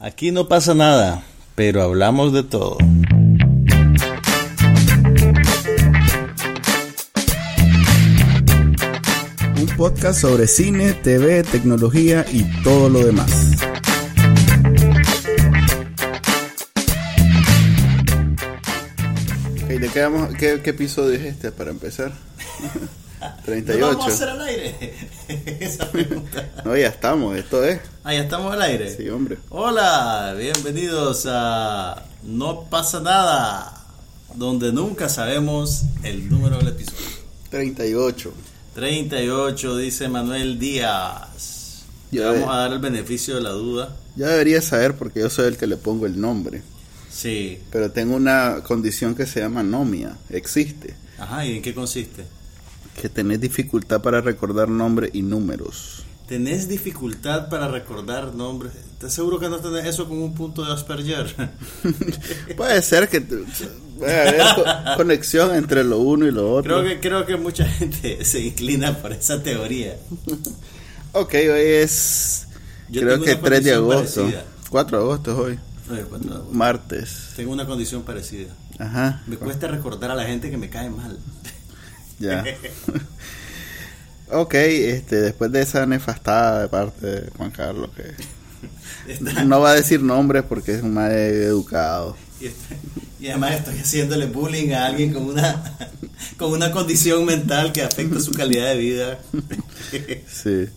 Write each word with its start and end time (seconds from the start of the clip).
Aquí 0.00 0.32
no 0.32 0.48
pasa 0.48 0.74
nada, 0.74 1.22
pero 1.54 1.82
hablamos 1.82 2.32
de 2.32 2.42
todo. 2.42 2.78
Un 9.56 9.66
podcast 9.76 10.20
sobre 10.20 10.46
cine, 10.46 10.92
TV, 10.94 11.42
tecnología 11.42 12.24
y 12.32 12.44
todo 12.62 12.88
lo 12.88 13.04
demás. 13.04 13.30
Ok, 19.62 19.68
¿de 19.68 19.88
qué, 19.88 20.00
vamos- 20.00 20.34
qué, 20.38 20.60
qué 20.62 20.70
episodio 20.70 21.14
es 21.14 21.22
este 21.24 21.52
para 21.52 21.70
empezar? 21.70 22.12
38. 23.44 23.78
¿No 23.80 23.86
vamos 23.98 24.04
a 24.06 24.14
hacer 24.14 24.28
al 24.28 24.40
aire? 24.42 24.94
Esa 25.60 25.90
pregunta. 25.90 26.50
No, 26.64 26.76
ya 26.76 26.88
estamos, 26.88 27.36
esto 27.36 27.64
es. 27.64 27.80
Ah, 28.02 28.12
ya 28.12 28.22
estamos 28.22 28.52
al 28.52 28.62
aire. 28.62 28.96
Sí, 28.96 29.08
hombre. 29.08 29.38
Hola, 29.50 30.34
bienvenidos 30.36 31.26
a 31.28 32.04
No 32.24 32.64
pasa 32.64 33.00
nada, 33.00 33.86
donde 34.34 34.72
nunca 34.72 35.08
sabemos 35.08 35.82
el 36.02 36.28
número 36.28 36.58
del 36.58 36.68
episodio. 36.68 37.06
38. 37.50 38.32
38, 38.74 39.76
dice 39.76 40.08
Manuel 40.08 40.58
Díaz. 40.58 41.84
Le 42.10 42.20
Ya 42.20 42.32
vamos 42.32 42.48
a 42.50 42.56
dar 42.56 42.72
el 42.72 42.78
beneficio 42.80 43.36
de 43.36 43.42
la 43.42 43.50
duda. 43.50 43.96
Ya 44.16 44.28
debería 44.28 44.60
saber 44.60 44.96
porque 44.96 45.20
yo 45.20 45.30
soy 45.30 45.46
el 45.46 45.56
que 45.56 45.68
le 45.68 45.76
pongo 45.76 46.06
el 46.06 46.20
nombre. 46.20 46.62
Sí. 47.08 47.60
Pero 47.70 47.92
tengo 47.92 48.16
una 48.16 48.62
condición 48.64 49.14
que 49.14 49.26
se 49.26 49.40
llama 49.40 49.60
anomia. 49.60 50.16
Existe. 50.28 50.94
Ajá, 51.18 51.44
¿y 51.44 51.56
en 51.56 51.62
qué 51.62 51.72
consiste? 51.74 52.24
Que 53.00 53.08
tenés 53.08 53.40
dificultad 53.40 54.02
para 54.02 54.20
recordar 54.20 54.68
nombres 54.68 55.10
y 55.14 55.22
números. 55.22 56.04
¿Tenés 56.28 56.68
dificultad 56.68 57.48
para 57.48 57.66
recordar 57.68 58.34
nombres? 58.34 58.72
¿Estás 58.92 59.14
seguro 59.14 59.40
que 59.40 59.48
no 59.48 59.56
tenés 59.58 59.86
eso 59.86 60.06
como 60.06 60.24
un 60.24 60.34
punto 60.34 60.64
de 60.64 60.72
Asperger? 60.72 61.34
Puede 62.56 62.82
ser 62.82 63.08
que 63.08 63.20
puede 63.20 64.20
haber 64.28 64.42
co- 64.54 64.64
conexión 64.96 65.54
entre 65.54 65.82
lo 65.82 65.98
uno 65.98 66.26
y 66.26 66.30
lo 66.30 66.52
otro. 66.54 66.82
creo 66.82 66.84
que 66.84 67.00
creo 67.00 67.26
que 67.26 67.36
mucha 67.36 67.64
gente 67.64 68.24
se 68.24 68.40
inclina 68.40 68.96
por 68.98 69.12
esa 69.12 69.42
teoría. 69.42 69.96
Ok, 71.12 71.34
hoy 71.34 71.60
es. 71.82 72.46
Yo 72.90 73.00
creo 73.00 73.20
que 73.22 73.32
una 73.32 73.42
3 73.42 73.64
de 73.64 73.74
agosto. 73.74 74.20
parecida. 74.22 74.44
4 74.70 74.98
de 74.98 75.02
agosto 75.04 75.32
es 75.32 75.38
hoy. 75.38 75.58
Oye, 75.90 76.04
Martes. 76.52 77.30
Tengo 77.34 77.52
una 77.52 77.66
condición 77.66 78.02
parecida. 78.02 78.50
Ajá. 78.78 79.22
Me 79.26 79.36
cuesta 79.36 79.66
recordar 79.68 80.10
a 80.12 80.14
la 80.14 80.24
gente 80.24 80.50
que 80.50 80.56
me 80.56 80.68
cae 80.70 80.88
mal. 80.90 81.18
Ya. 82.20 82.44
ok, 84.30 84.54
este, 84.54 85.16
después 85.16 85.50
de 85.50 85.62
esa 85.62 85.86
nefastada 85.86 86.62
de 86.62 86.68
parte 86.68 87.06
de 87.06 87.30
Juan 87.30 87.50
Carlos, 87.50 87.90
que 87.96 88.14
no 89.44 89.60
va 89.60 89.70
a 89.70 89.74
decir 89.74 90.02
nombres 90.02 90.44
porque 90.48 90.74
es 90.74 90.82
un 90.82 90.94
mal 90.94 91.10
educado. 91.10 92.16
y 93.18 93.28
además 93.28 93.54
estoy 93.54 93.78
haciéndole 93.78 94.26
bullying 94.26 94.72
a 94.72 94.86
alguien 94.86 95.12
con 95.12 95.24
una 95.24 95.78
con 96.36 96.52
una 96.52 96.70
condición 96.70 97.24
mental 97.24 97.72
que 97.72 97.82
afecta 97.82 98.20
su 98.20 98.32
calidad 98.32 98.68
de 98.68 98.76
vida. 98.76 99.18
Sí. 100.30 100.68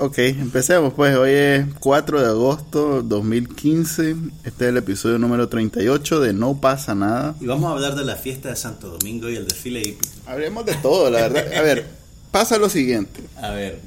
Ok, 0.00 0.18
empecemos 0.18 0.92
pues. 0.94 1.16
Hoy 1.16 1.30
es 1.32 1.66
4 1.80 2.20
de 2.20 2.26
agosto 2.28 3.02
2015. 3.02 4.14
Este 4.44 4.64
es 4.64 4.70
el 4.70 4.76
episodio 4.76 5.18
número 5.18 5.48
38 5.48 6.20
de 6.20 6.32
No 6.32 6.60
pasa 6.60 6.94
nada. 6.94 7.34
y 7.40 7.46
vamos 7.46 7.68
a 7.68 7.72
hablar 7.74 7.96
de 7.96 8.04
la 8.04 8.14
fiesta 8.14 8.48
de 8.50 8.56
Santo 8.56 8.90
Domingo 8.96 9.28
y 9.28 9.34
el 9.36 9.48
desfile 9.48 9.80
hípico. 9.80 10.12
Hablemos 10.26 10.64
de 10.66 10.74
todo, 10.74 11.10
la 11.10 11.22
verdad. 11.28 11.52
A 11.52 11.62
ver, 11.62 11.86
pasa 12.30 12.58
lo 12.58 12.68
siguiente. 12.68 13.20
A 13.42 13.50
ver, 13.50 13.80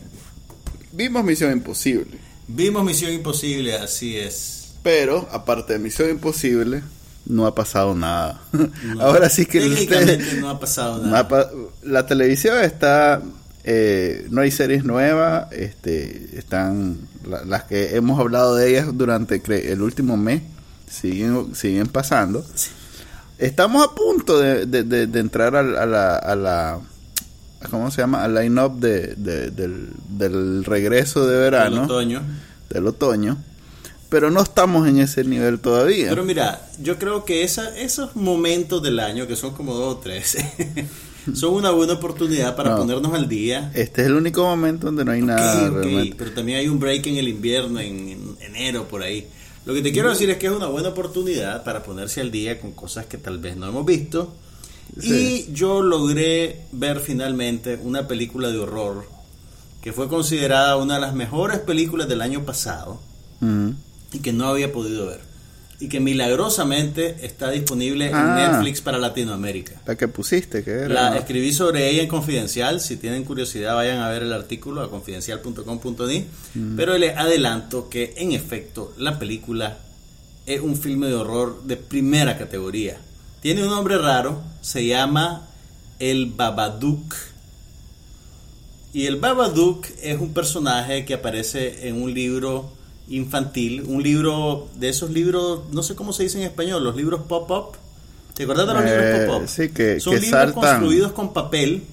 Vimos 0.94 1.24
Misión 1.24 1.54
Imposible. 1.54 2.18
vimos 2.50 2.84
Misión 2.84 3.14
Imposible, 3.14 3.76
así 3.76 4.18
es. 4.18 4.74
Pero, 4.84 5.30
aparte 5.32 5.72
de 5.74 5.80
Misión 5.80 6.10
Imposible, 6.10 6.84
no 7.26 7.46
ha 7.48 7.56
pasado 7.56 7.96
nada. 7.96 8.42
Ahora 9.00 9.30
sí 9.30 9.46
que 9.46 9.62
técnicamente 9.62 10.18
usted- 10.26 10.40
no 10.42 10.50
ha 10.50 10.60
pasado 10.60 10.98
no 10.98 11.04
nada. 11.06 11.20
ha 11.20 11.28
pa- 11.30 11.50
la 11.84 12.06
televisión 12.06 12.62
está... 12.62 13.22
eh, 13.64 14.28
no 14.32 14.42
hay 14.42 14.52
series 14.52 14.84
nuevas, 14.84 15.52
este, 15.52 16.30
están 16.38 16.98
la- 17.28 17.44
las 17.46 17.64
que 17.66 17.96
hemos 17.96 18.20
hablado 18.20 18.56
de 18.56 18.70
ellas 18.70 18.88
durante 18.94 19.42
el 19.72 19.82
último 19.82 20.18
mes, 20.18 20.42
siguen, 20.90 21.54
siguen 21.56 21.88
pasando. 21.88 22.46
Estamos 23.38 23.84
a 23.88 23.96
punto 23.96 24.40
de, 24.40 24.66
de- 24.66 24.84
de- 24.84 25.08
de 25.08 25.20
entrar 25.20 25.56
al- 25.56 25.78
a, 25.78 25.86
la, 25.86 26.16
a 26.16 26.36
la, 26.36 26.80
¿cómo 27.70 27.90
se 27.92 28.02
llama? 28.02 28.24
Al 28.24 28.36
line-up 28.36 28.80
de, 28.80 29.16
de- 29.16 29.52
del, 29.52 29.90
del 30.10 30.64
regreso 30.64 31.26
de 31.28 31.38
verano, 31.40 31.84
otoño. 31.86 32.22
del 32.70 32.86
otoño, 32.88 33.38
pero 34.10 34.30
no 34.30 34.42
estamos 34.44 34.88
en 34.88 35.00
ese 35.00 35.24
nivel 35.24 35.60
todavía. 35.60 36.10
Pero 36.10 36.24
mira, 36.24 36.62
yo 36.82 37.00
creo 37.00 37.26
que 37.26 37.44
esa, 37.44 37.76
esos 37.78 38.16
momentos 38.16 38.84
del 38.84 39.00
año, 39.00 39.26
que 39.26 39.36
son 39.36 39.54
como 39.56 39.74
dos 39.74 39.96
o 39.96 39.98
tres, 40.00 40.38
son 41.34 41.54
una 41.54 41.72
buena 41.72 41.94
oportunidad 41.94 42.56
para 42.56 42.72
No. 42.72 42.78
ponernos 42.78 43.14
al 43.14 43.28
día. 43.30 43.72
Este 43.74 44.02
es 44.02 44.08
el 44.08 44.14
único 44.16 44.44
momento 44.44 44.88
donde 44.88 45.06
no 45.06 45.12
hay 45.12 45.22
nada 45.22 45.70
realmente. 45.70 46.16
Pero 46.18 46.32
también 46.32 46.60
hay 46.60 46.68
un 46.68 46.80
break 46.80 47.06
en 47.08 47.18
el 47.18 47.28
invierno, 47.28 47.80
en, 47.80 48.10
en 48.10 48.36
enero, 48.56 48.88
por 48.88 49.04
ahí. 49.04 49.28
Lo 49.66 49.74
que 49.74 49.82
te 49.82 49.92
quiero 49.92 50.10
decir 50.10 50.30
es 50.30 50.38
que 50.38 50.48
es 50.48 50.54
una 50.54 50.68
buena 50.68 50.90
oportunidad 50.90 51.64
para 51.64 51.84
ponerse 51.84 52.20
al 52.22 52.32
día 52.32 52.60
con 52.60 52.72
cosas 52.72 53.06
que 53.06 53.18
tal 53.18 53.38
vez 53.38 53.56
no 53.58 53.68
hemos 53.68 53.86
visto. 53.86 54.34
Sí. 55.00 55.46
Y 55.50 55.54
yo 55.54 55.82
logré 55.82 56.62
ver 56.72 57.00
finalmente 57.00 57.80
una 57.82 58.08
película 58.08 58.50
de 58.50 58.58
horror 58.58 59.06
que 59.82 59.94
fue 59.94 60.08
considerada 60.08 60.76
una 60.78 60.96
de 60.96 61.02
las 61.02 61.14
mejores 61.16 61.60
películas 61.60 62.08
del 62.10 62.22
año 62.22 62.44
pasado 62.44 63.00
y 64.14 64.20
que 64.20 64.34
no 64.34 64.48
había 64.48 64.72
podido 64.72 65.08
ver. 65.08 65.22
Y 65.82 65.90
que 65.90 66.00
milagrosamente 66.00 67.18
está 67.26 67.50
disponible 67.50 68.08
en 68.08 68.16
Ah. 68.16 68.36
Netflix 68.52 68.82
para 68.82 68.98
Latinoamérica. 69.00 69.82
La 69.86 69.98
que 69.98 70.08
pusiste, 70.08 70.64
que 70.64 70.72
era. 70.72 70.88
La 71.12 71.18
escribí 71.18 71.52
sobre 71.52 71.90
ella 71.90 72.04
en 72.04 72.08
Confidencial. 72.08 72.80
Si 72.80 72.98
tienen 72.98 73.24
curiosidad, 73.24 73.74
vayan 73.76 73.98
a 74.00 74.08
ver 74.10 74.22
el 74.22 74.32
artículo 74.32 74.82
a 74.82 74.90
confidencial.com.di. 74.92 76.26
Pero 76.78 76.98
les 77.00 77.18
adelanto 77.18 77.90
que, 77.90 78.14
en 78.18 78.32
efecto, 78.32 78.94
la 78.98 79.18
película 79.20 79.80
es 80.46 80.62
un 80.62 80.76
filme 80.78 81.08
de 81.08 81.16
horror 81.16 81.64
de 81.64 81.78
primera 81.78 82.38
categoría. 82.38 82.98
Tiene 83.42 83.64
un 83.64 83.70
nombre 83.72 83.98
raro, 83.98 84.42
se 84.62 84.86
llama 84.86 85.48
El 85.98 86.28
Babadook. 86.28 87.16
Y 88.94 89.06
el 89.08 89.16
Babadook 89.16 89.88
es 90.04 90.20
un 90.20 90.34
personaje 90.34 91.06
que 91.06 91.14
aparece 91.16 91.88
en 91.88 92.02
un 92.02 92.14
libro 92.14 92.72
infantil, 93.10 93.84
un 93.88 94.02
libro 94.04 94.70
de 94.76 94.90
esos 94.90 95.10
libros, 95.12 95.62
no 95.72 95.84
sé 95.84 95.96
cómo 95.96 96.14
se 96.14 96.24
dice 96.24 96.38
en 96.40 96.44
español, 96.46 96.84
los 96.84 96.96
libros 96.96 97.22
pop-up. 97.28 97.78
¿Te 98.34 98.44
acuerdas 98.44 98.68
de 98.68 98.74
los 98.74 98.84
Eh, 98.84 98.86
libros 98.88 99.30
pop-up? 99.36 99.48
sí, 99.50 99.70
que- 99.70 100.00
Son 100.00 100.14
que 100.14 100.20
libros 100.22 100.40
saltan. 100.40 100.62
construidos 100.80 101.12
con 101.12 101.34
papel, 101.34 101.84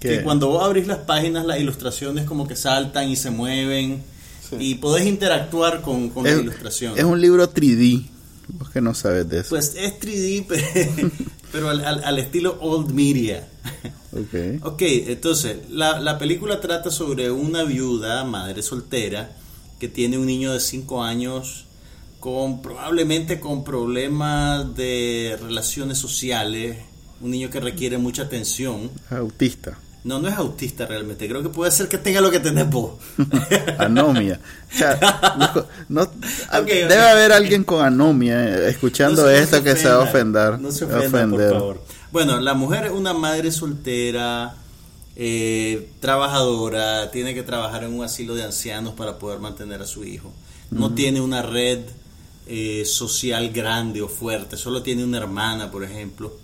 que 0.00 0.22
cuando 0.22 0.48
vos 0.48 0.62
abrís 0.62 0.86
las 0.86 0.98
páginas, 0.98 1.46
las 1.46 1.58
ilustraciones 1.60 2.24
como 2.26 2.46
que 2.46 2.56
saltan 2.56 3.08
y 3.08 3.16
se 3.16 3.30
mueven, 3.30 4.02
Sí. 4.50 4.56
y 4.60 4.74
podés 4.74 5.06
interactuar 5.06 5.80
con, 5.80 6.10
con 6.10 6.26
es, 6.26 6.34
la 6.36 6.42
ilustración. 6.42 6.92
es 6.98 7.04
un 7.04 7.20
libro 7.20 7.48
3D. 7.48 8.06
Vos 8.48 8.68
que 8.68 8.82
no 8.82 8.92
sabes 8.94 9.26
de 9.30 9.40
eso. 9.40 9.48
Pues 9.50 9.74
es 9.76 9.98
3D, 9.98 10.42
pe- 10.46 11.10
pero 11.50 11.70
al, 11.70 11.82
al- 11.84 12.04
al 12.04 12.18
estilo 12.18 12.58
old 12.60 12.90
media. 12.92 13.48
ok. 14.12 14.62
Ok, 14.72 14.82
entonces, 14.82 15.56
la, 15.70 15.98
la 16.00 16.18
película 16.18 16.60
trata 16.60 16.90
sobre 16.90 17.30
una 17.30 17.64
viuda, 17.64 18.24
madre 18.24 18.60
soltera, 18.62 19.34
que 19.84 19.88
tiene 19.90 20.16
un 20.16 20.24
niño 20.24 20.50
de 20.54 20.60
5 20.60 21.02
años 21.02 21.66
con 22.18 22.62
probablemente 22.62 23.38
con 23.38 23.62
problemas 23.64 24.74
de 24.74 25.36
relaciones 25.42 25.98
sociales, 25.98 26.78
un 27.20 27.30
niño 27.30 27.50
que 27.50 27.60
requiere 27.60 27.98
mucha 27.98 28.22
atención. 28.22 28.90
Autista. 29.10 29.76
No, 30.04 30.18
no 30.20 30.28
es 30.28 30.34
autista 30.36 30.86
realmente, 30.86 31.28
creo 31.28 31.42
que 31.42 31.50
puede 31.50 31.70
ser 31.70 31.88
que 31.88 31.98
tenga 31.98 32.22
lo 32.22 32.30
que 32.30 32.40
tenés 32.40 32.68
vos. 32.70 32.92
Anomia. 33.78 34.40
O 34.72 34.74
sea, 34.78 34.98
no- 35.38 35.66
no- 35.90 36.02
Ok, 36.62 36.66
debe 36.66 36.96
haber 37.00 37.32
alguien 37.32 37.62
con 37.64 37.84
anomia 37.84 38.42
eh, 38.42 38.70
escuchando 38.70 39.22
No 39.24 39.28
esto 39.28 39.58
se 39.58 39.62
que 39.64 39.76
se 39.76 39.88
va 39.88 39.96
a 39.96 39.98
ofenda, 40.00 40.48
ofender. 40.48 40.60
No 40.60 40.72
se 40.72 40.84
ofenda, 40.86 41.10
por 41.10 41.14
ofender. 41.20 41.50
favor. 41.52 41.82
Bueno, 42.10 42.40
la 42.40 42.54
mujer 42.54 42.86
es 42.86 42.92
una 42.92 43.12
madre 43.12 43.50
soltera, 43.52 44.54
eh, 45.16 45.90
trabajadora, 46.00 47.10
tiene 47.10 47.34
que 47.34 47.42
trabajar 47.42 47.84
en 47.84 47.94
un 47.94 48.04
asilo 48.04 48.34
de 48.34 48.42
ancianos 48.42 48.94
para 48.94 49.18
poder 49.18 49.38
mantener 49.38 49.80
a 49.80 49.86
su 49.86 50.04
hijo. 50.04 50.32
No 50.70 50.92
tiene 50.94 51.20
una 51.20 51.42
red 51.42 51.80
eh, 52.46 52.84
social 52.84 53.50
grande 53.50 54.02
o 54.02 54.08
fuerte, 54.08 54.56
solo 54.56 54.82
tiene 54.82 55.04
una 55.04 55.18
hermana, 55.18 55.70
por 55.70 55.84
ejemplo. 55.84 56.36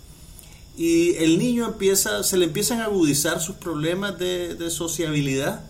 Y 0.77 1.15
el 1.15 1.37
niño 1.37 1.65
empieza, 1.65 2.23
se 2.23 2.37
le 2.37 2.45
empiezan 2.45 2.79
a 2.79 2.85
agudizar 2.85 3.41
sus 3.41 3.55
problemas 3.55 4.17
de, 4.17 4.55
de 4.55 4.69
sociabilidad 4.69 5.65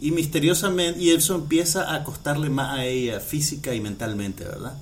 y 0.00 0.12
misteriosamente, 0.12 1.00
y 1.00 1.10
eso 1.10 1.34
empieza 1.34 1.92
a 1.92 2.04
costarle 2.04 2.48
más 2.48 2.78
a 2.78 2.84
ella 2.84 3.18
física 3.18 3.74
y 3.74 3.80
mentalmente, 3.80 4.44
¿verdad? 4.44 4.78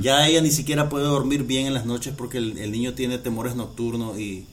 Ya 0.00 0.28
ella 0.28 0.40
ni 0.40 0.52
siquiera 0.52 0.88
puede 0.88 1.04
dormir 1.04 1.42
bien 1.42 1.66
en 1.66 1.74
las 1.74 1.84
noches 1.84 2.14
porque 2.16 2.38
el, 2.38 2.58
el 2.58 2.70
niño 2.70 2.94
tiene 2.94 3.18
temores 3.18 3.56
nocturnos 3.56 4.16
y, 4.20 4.46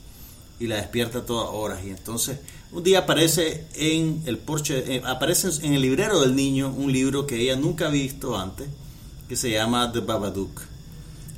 y 0.61 0.67
la 0.67 0.75
despierta 0.77 1.19
a 1.19 1.25
todas 1.25 1.49
horas. 1.51 1.79
Y 1.85 1.89
entonces, 1.89 2.37
un 2.71 2.83
día 2.83 2.99
aparece 2.99 3.65
en 3.75 4.21
el 4.25 4.37
porche, 4.37 4.95
eh, 4.95 5.01
aparece 5.05 5.49
en 5.65 5.73
el 5.73 5.81
librero 5.81 6.21
del 6.21 6.35
niño 6.35 6.71
un 6.77 6.91
libro 6.93 7.25
que 7.25 7.39
ella 7.41 7.55
nunca 7.55 7.87
ha 7.87 7.89
visto 7.89 8.37
antes, 8.37 8.67
que 9.27 9.35
se 9.35 9.49
llama 9.51 9.91
The 9.91 9.99
Babadook. 10.01 10.61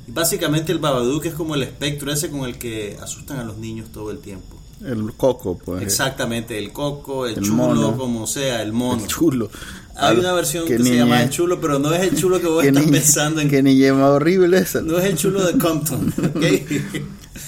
Y 0.06 0.12
básicamente 0.12 0.70
el 0.72 0.78
Babadook 0.78 1.24
es 1.24 1.34
como 1.34 1.54
el 1.54 1.62
espectro 1.62 2.12
ese 2.12 2.28
con 2.30 2.44
el 2.44 2.58
que 2.58 2.98
asustan 3.00 3.38
a 3.38 3.44
los 3.44 3.56
niños 3.56 3.88
todo 3.90 4.10
el 4.10 4.18
tiempo. 4.18 4.60
El 4.84 5.14
coco, 5.14 5.56
pues. 5.56 5.82
Exactamente, 5.82 6.58
el 6.58 6.70
coco, 6.72 7.26
el, 7.26 7.38
El 7.38 7.44
chulo, 7.44 7.54
mono. 7.56 7.96
como 7.96 8.26
sea, 8.26 8.60
el 8.60 8.72
mono. 8.72 9.00
El 9.02 9.08
chulo. 9.08 9.50
Hay 9.96 10.18
una 10.18 10.32
versión 10.32 10.66
que 10.66 10.76
que, 10.76 10.82
se 10.82 10.96
llama 10.96 11.22
el 11.22 11.30
chulo, 11.30 11.60
pero 11.60 11.78
no 11.78 11.94
es 11.94 12.02
el 12.02 12.18
chulo 12.18 12.40
que 12.40 12.48
vos 12.48 12.64
estás 12.64 12.84
ni- 12.84 12.90
pensando 12.92 13.40
en. 13.40 13.48
Que 13.48 13.62
ni 13.62 13.78
llama 13.78 14.08
horrible 14.10 14.58
esa. 14.58 14.82
No 14.82 14.98
es 14.98 15.04
el 15.06 15.16
chulo 15.16 15.42
de 15.46 15.56
Compton. 15.58 16.12
¿ok? 16.34 16.44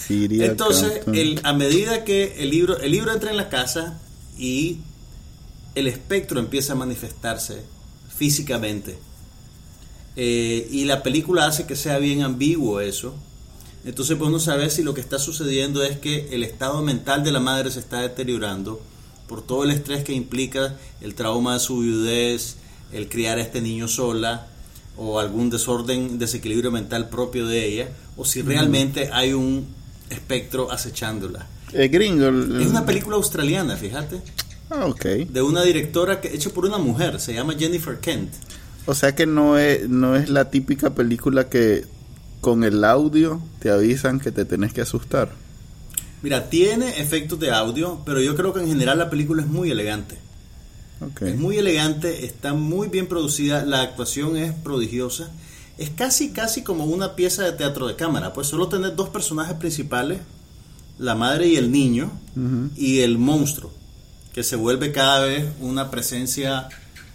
Siria 0.06 0.46
Entonces, 0.46 1.00
el, 1.12 1.40
a 1.42 1.52
medida 1.52 2.04
que 2.04 2.42
el 2.42 2.50
libro, 2.50 2.78
el 2.78 2.92
libro 2.92 3.12
entra 3.12 3.30
en 3.30 3.36
la 3.36 3.48
casa 3.48 3.98
y 4.38 4.78
el 5.74 5.86
espectro 5.88 6.38
empieza 6.38 6.74
a 6.74 6.76
manifestarse 6.76 7.62
físicamente. 8.14 8.98
Eh, 10.16 10.66
y 10.70 10.84
la 10.84 11.02
película 11.02 11.46
hace 11.46 11.66
que 11.66 11.76
sea 11.76 11.98
bien 11.98 12.22
ambiguo 12.22 12.80
eso. 12.80 13.14
Entonces, 13.84 14.16
pues 14.16 14.28
uno 14.28 14.38
sabe 14.38 14.70
si 14.70 14.82
lo 14.82 14.94
que 14.94 15.00
está 15.00 15.18
sucediendo 15.18 15.82
es 15.82 15.98
que 15.98 16.28
el 16.34 16.42
estado 16.42 16.82
mental 16.82 17.22
de 17.22 17.32
la 17.32 17.40
madre 17.40 17.70
se 17.70 17.80
está 17.80 18.00
deteriorando 18.00 18.80
por 19.28 19.46
todo 19.46 19.64
el 19.64 19.70
estrés 19.70 20.04
que 20.04 20.12
implica 20.12 20.76
el 21.00 21.14
trauma 21.14 21.54
de 21.54 21.60
su 21.60 21.80
viudez, 21.80 22.56
el 22.92 23.08
criar 23.08 23.38
a 23.38 23.42
este 23.42 23.60
niño 23.60 23.88
sola, 23.88 24.48
o 24.96 25.20
algún 25.20 25.50
desorden, 25.50 26.18
desequilibrio 26.18 26.70
mental 26.70 27.08
propio 27.08 27.46
de 27.46 27.66
ella, 27.66 27.90
o 28.16 28.24
si 28.24 28.42
realmente 28.42 29.10
hay 29.12 29.34
un 29.34 29.66
espectro 30.10 30.70
acechándola. 30.70 31.46
El 31.72 31.88
gringo. 31.88 32.26
el- 32.28 32.60
Es 32.60 32.68
una 32.68 32.86
película 32.86 33.16
australiana, 33.16 33.76
fíjate, 33.76 34.20
Ah, 34.70 34.86
ok. 34.86 35.04
de 35.28 35.42
una 35.42 35.62
directora 35.62 36.20
que 36.20 36.34
hecha 36.34 36.50
por 36.50 36.64
una 36.66 36.78
mujer, 36.78 37.20
se 37.20 37.34
llama 37.34 37.54
Jennifer 37.58 37.98
Kent. 38.00 38.32
O 38.86 38.94
sea 38.94 39.14
que 39.14 39.26
no 39.26 39.58
es, 39.58 39.88
no 39.88 40.14
es 40.16 40.28
la 40.28 40.48
típica 40.50 40.94
película 40.94 41.48
que 41.48 41.84
con 42.40 42.62
el 42.62 42.84
audio 42.84 43.40
te 43.58 43.70
avisan 43.70 44.20
que 44.20 44.30
te 44.30 44.44
tenés 44.44 44.72
que 44.72 44.80
asustar. 44.82 45.30
Mira, 46.22 46.48
tiene 46.48 47.00
efectos 47.00 47.38
de 47.40 47.50
audio, 47.50 48.00
pero 48.06 48.20
yo 48.20 48.34
creo 48.36 48.52
que 48.52 48.60
en 48.60 48.68
general 48.68 48.98
la 48.98 49.10
película 49.10 49.42
es 49.42 49.48
muy 49.48 49.70
elegante. 49.70 50.16
Ok. 51.00 51.22
Es 51.22 51.36
muy 51.36 51.58
elegante, 51.58 52.24
está 52.24 52.54
muy 52.54 52.88
bien 52.88 53.06
producida, 53.06 53.64
la 53.64 53.82
actuación 53.82 54.36
es 54.36 54.52
prodigiosa. 54.52 55.30
Es 55.78 55.90
casi, 55.90 56.30
casi 56.30 56.62
como 56.62 56.84
una 56.84 57.16
pieza 57.16 57.44
de 57.44 57.52
teatro 57.52 57.86
de 57.86 57.96
cámara, 57.96 58.32
pues 58.32 58.46
solo 58.46 58.68
tener 58.68 58.96
dos 58.96 59.10
personajes 59.10 59.56
principales, 59.56 60.20
la 60.98 61.14
madre 61.14 61.48
y 61.48 61.56
el 61.56 61.70
niño, 61.70 62.10
y 62.76 63.00
el 63.00 63.18
monstruo, 63.18 63.72
que 64.32 64.42
se 64.42 64.56
vuelve 64.56 64.92
cada 64.92 65.20
vez 65.24 65.46
una 65.60 65.90
presencia 65.90 66.68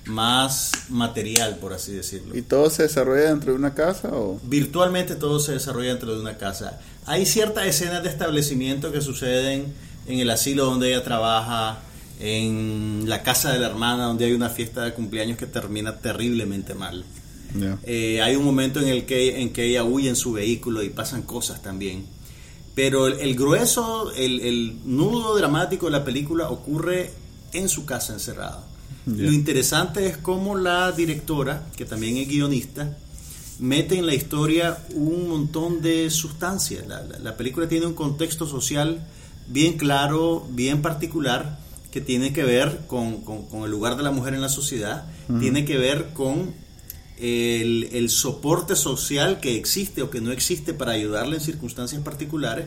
más 0.06 0.72
material, 0.90 1.58
por 1.58 1.74
así 1.74 1.94
decirlo. 1.94 2.36
¿Y 2.36 2.42
todo 2.42 2.70
se 2.70 2.84
desarrolla 2.84 3.30
dentro 3.30 3.52
de 3.52 3.58
una 3.58 3.74
casa 3.74 4.10
o...? 4.10 4.40
Virtualmente 4.44 5.16
todo 5.16 5.40
se 5.40 5.54
desarrolla 5.54 5.90
dentro 5.90 6.14
de 6.14 6.22
una 6.22 6.38
casa. 6.38 6.80
Hay 7.06 7.26
ciertas 7.26 7.66
escenas 7.66 8.04
de 8.04 8.10
establecimiento 8.10 8.92
que 8.92 9.02
suceden 9.02 9.74
en 10.08 10.20
el 10.20 10.30
asilo 10.30 10.66
donde 10.66 10.90
ella 10.90 11.04
trabaja, 11.04 11.80
en 12.20 13.06
la 13.08 13.24
casa 13.24 13.52
de 13.52 13.60
la 13.60 13.68
hermana 13.68 14.06
donde 14.06 14.26
hay 14.26 14.34
una 14.34 14.50
fiesta 14.50 14.84
de 14.84 14.94
cumpleaños 14.94 15.38
que 15.38 15.48
termina 15.48 15.98
terriblemente 15.98 16.76
mal. 16.76 17.04
Eh, 17.84 18.22
hay 18.22 18.36
un 18.36 18.46
momento 18.46 18.80
en 18.80 18.88
el 18.88 19.06
que, 19.06 19.42
en 19.42 19.52
que 19.52 19.66
ella 19.66 19.84
huye 19.84 20.10
en 20.10 20.16
su 20.16 20.32
vehículo 20.34 20.84
y 20.84 20.90
pasan 20.90 21.24
cosas 21.24 21.62
también. 21.62 22.06
Pero 22.76 23.08
el, 23.08 23.20
el 23.20 23.36
grueso, 23.36 24.12
el, 24.14 24.40
el 24.40 24.78
nudo 24.86 25.36
dramático 25.36 25.88
de 25.88 25.92
la 25.92 26.06
película 26.06 26.50
ocurre 26.50 27.12
en 27.54 27.68
su 27.68 27.86
casa 27.86 28.14
encerrada. 28.14 28.66
Lo 29.06 29.32
interesante 29.32 30.06
es 30.08 30.18
cómo 30.18 30.56
la 30.56 30.92
directora, 30.92 31.66
que 31.76 31.86
también 31.86 32.18
es 32.18 32.28
guionista, 32.28 32.98
mete 33.60 33.98
en 33.98 34.06
la 34.06 34.14
historia 34.16 34.78
un 34.94 35.28
montón 35.28 35.82
de 35.82 36.10
sustancias. 36.10 36.88
La, 36.88 37.02
la- 37.04 37.20
la 37.20 37.36
película 37.38 37.68
tiene 37.68 37.88
un 37.88 37.94
contexto 37.94 38.48
social 38.48 39.06
bien 39.48 39.74
claro, 39.78 40.48
bien 40.52 40.82
particular, 40.82 41.60
que 41.92 42.00
tiene 42.00 42.32
que 42.32 42.44
ver 42.44 42.82
con, 42.88 43.22
con- 43.22 43.48
con 43.48 43.64
el 43.64 43.72
lugar 43.72 43.98
de 43.98 44.04
la 44.04 44.12
mujer 44.12 44.34
en 44.34 44.42
la 44.42 44.50
sociedad, 44.50 45.06
tiene 45.40 45.66
que 45.66 45.78
ver 45.78 46.10
con 46.14 46.54
el, 47.22 47.90
el 47.92 48.10
soporte 48.10 48.76
social 48.76 49.40
que 49.40 49.56
existe 49.56 50.02
o 50.02 50.10
que 50.10 50.22
no 50.22 50.32
existe 50.32 50.74
para 50.74 50.94
ayudarle 50.94 51.36
en 51.38 51.42
circunstancias 51.42 52.02
particulares. 52.02 52.66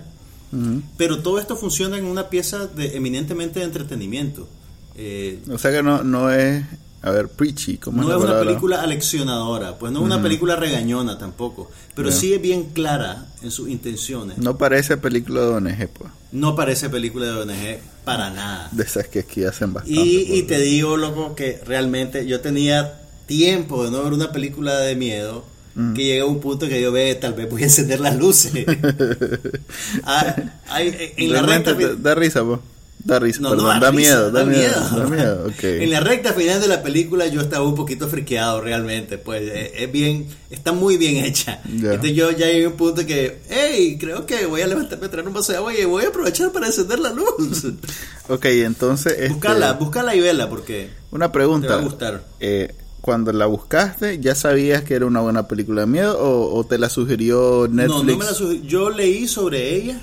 Ujú. 0.52 0.80
Pero 0.96 1.18
todo 1.22 1.40
esto 1.40 1.56
funciona 1.56 1.98
en 1.98 2.04
una 2.04 2.30
pieza 2.30 2.66
de, 2.68 2.96
eminentemente 2.96 3.58
de 3.58 3.64
entretenimiento. 3.66 4.48
Eh, 4.96 5.40
O 5.50 5.58
sea 5.58 5.72
que 5.72 5.82
no, 5.82 6.04
no 6.04 6.30
es... 6.30 6.64
A 7.02 7.10
ver, 7.10 7.28
preachy, 7.28 7.76
¿cómo 7.76 8.02
no 8.02 8.16
es 8.16 8.24
una 8.24 8.38
película 8.38 8.80
aleccionadora, 8.80 9.76
pues 9.78 9.92
no 9.92 9.98
es 9.98 10.04
una 10.06 10.22
película 10.22 10.56
regañona 10.56 11.18
tampoco, 11.18 11.70
pero 11.94 12.10
sí 12.10 12.32
es 12.32 12.40
bien 12.40 12.70
clara 12.72 13.26
en 13.42 13.50
sus 13.50 13.68
intenciones. 13.68 14.38
No, 14.38 14.44
No 14.52 14.56
parece 14.56 14.96
película 14.96 15.42
de 15.42 15.48
ONG, 15.48 15.88
pues. 15.88 16.56
parece 16.56 16.88
película 16.88 17.26
de 17.26 17.32
ONG 17.32 17.78
para 18.06 18.30
nada. 18.30 18.70
De 18.72 18.84
esas 18.84 19.06
que 19.08 19.18
aquí 19.18 19.44
hacen 19.44 19.74
bastante. 19.74 20.00
Y, 20.00 20.20
y 20.20 20.26
pues. 20.44 20.46
te 20.46 20.60
digo, 20.60 20.96
loco, 20.96 21.34
que 21.34 21.60
realmente 21.66 22.26
yo 22.26 22.40
tenía 22.40 23.02
tiempo 23.26 23.84
de 23.84 23.90
no 23.90 24.02
ver 24.04 24.12
una 24.12 24.32
película 24.32 24.78
de 24.78 24.94
miedo. 24.96 25.44
Que 25.96 26.04
llega 26.04 26.24
un 26.24 26.38
punto 26.38 26.68
que 26.68 26.80
yo 26.80 26.92
ve, 26.92 27.12
tal 27.16 27.34
vez 27.34 27.50
voy 27.50 27.62
a 27.62 27.64
encender 27.64 27.98
las 27.98 28.16
luces. 28.16 28.52
Ah, 30.04 30.36
hay- 30.68 31.12
en 31.16 31.32
la 31.32 31.42
recta 31.42 31.74
da, 31.74 31.94
da 31.94 32.14
risa, 32.14 32.44
pues. 32.44 32.60
Da 33.02 33.18
risa, 33.18 33.40
No, 33.42 33.50
perdón. 33.50 33.64
no, 33.66 33.80
da, 33.80 33.90
risa, 33.90 33.92
miedo, 33.92 34.30
da, 34.30 34.44
miedo. 34.46 34.80
Da 34.96 35.06
miedo. 35.08 35.50
En 35.62 35.90
la 35.90 36.00
recta 36.00 36.32
final 36.32 36.60
de 36.60 36.68
la 36.68 36.82
película 36.82 37.26
yo 37.26 37.40
estaba 37.42 37.66
un 37.66 37.74
poquito 37.74 38.08
friqueado 38.08 38.60
realmente, 38.62 39.18
pues 39.18 39.42
eh, 39.42 39.72
es 39.84 39.92
bien, 39.92 40.26
está 40.48 40.72
muy 40.72 40.96
bien 40.96 41.16
hecha. 41.24 41.60
Entonces 41.68 42.14
yo 42.14 42.30
ya 42.30 42.46
llegué 42.46 42.64
a 42.64 42.68
un 42.68 42.76
punto 42.76 43.04
que, 43.04 43.40
hey, 43.50 43.98
creo 44.00 44.24
que 44.24 44.46
voy 44.46 44.62
a 44.62 44.68
levantarme 44.68 45.04
a 45.06 45.10
traer 45.10 45.26
un 45.28 45.34
vaso 45.34 45.52
de 45.52 45.58
agua 45.58 45.74
y 45.74 45.84
voy 45.84 46.04
a 46.04 46.08
aprovechar 46.08 46.50
para 46.52 46.66
encender 46.66 46.98
la 47.00 47.10
luz. 47.12 47.64
Ok, 48.28 48.46
entonces... 48.46 49.12
este, 49.18 49.28
Búscala, 49.34 49.72
búscala 49.74 50.14
y 50.14 50.20
vela 50.20 50.48
porque 50.48 50.88
Una 51.10 51.30
pregunta. 51.30 51.66
Te 51.68 51.74
va 51.74 51.80
a 51.80 51.82
gustar. 51.82 52.24
Eh, 52.40 52.72
cuando 53.04 53.32
la 53.34 53.44
buscaste, 53.44 54.18
¿ya 54.18 54.34
sabías 54.34 54.82
que 54.82 54.94
era 54.94 55.04
una 55.04 55.20
buena 55.20 55.46
película 55.46 55.82
de 55.82 55.86
miedo 55.86 56.18
o, 56.18 56.54
o 56.58 56.64
te 56.64 56.78
la 56.78 56.88
sugirió 56.88 57.68
Netflix? 57.70 58.02
no, 58.02 58.02
no 58.02 58.16
me 58.16 58.24
la 58.24 58.32
sugi- 58.32 58.62
yo 58.62 58.88
leí 58.88 59.28
sobre 59.28 59.76
ella 59.76 60.00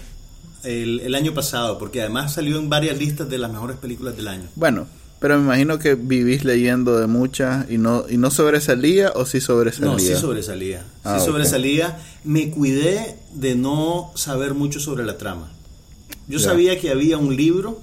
el, 0.64 1.00
el 1.00 1.16
año 1.16 1.34
pasado 1.34 1.80
porque 1.80 2.02
además 2.02 2.34
salió 2.36 2.60
en 2.60 2.70
varias 2.70 3.00
listas 3.00 3.28
de 3.28 3.40
las 3.40 3.52
mejores 3.52 3.78
películas 3.78 4.16
del 4.16 4.28
año. 4.28 4.44
Bueno, 4.56 4.86
pero 5.20 5.38
me 5.40 5.46
imagino 5.46 5.80
que 5.80 5.96
vivís 5.96 6.44
leyendo 6.44 7.00
de 7.00 7.08
muchas 7.08 7.70
y 7.72 7.80
no 7.80 8.06
y 8.08 8.18
no 8.18 8.30
sobresalía 8.30 9.12
o 9.16 9.26
sí 9.26 9.42
sobresalía. 9.42 9.92
No, 9.92 9.98
sí 9.98 10.16
sobresalía. 10.16 10.86
Ah, 11.04 11.16
sí 11.18 11.22
ok. 11.22 11.26
sobresalía. 11.32 12.00
Me 12.24 12.52
cuidé 12.52 13.18
de 13.34 13.56
no 13.56 14.12
saber 14.14 14.54
mucho 14.54 14.80
sobre 14.80 15.04
la 15.06 15.18
trama. 15.18 15.52
Yo 16.28 16.38
sabía 16.40 16.80
que 16.80 16.92
había 16.92 17.18
un 17.18 17.36
libro 17.36 17.80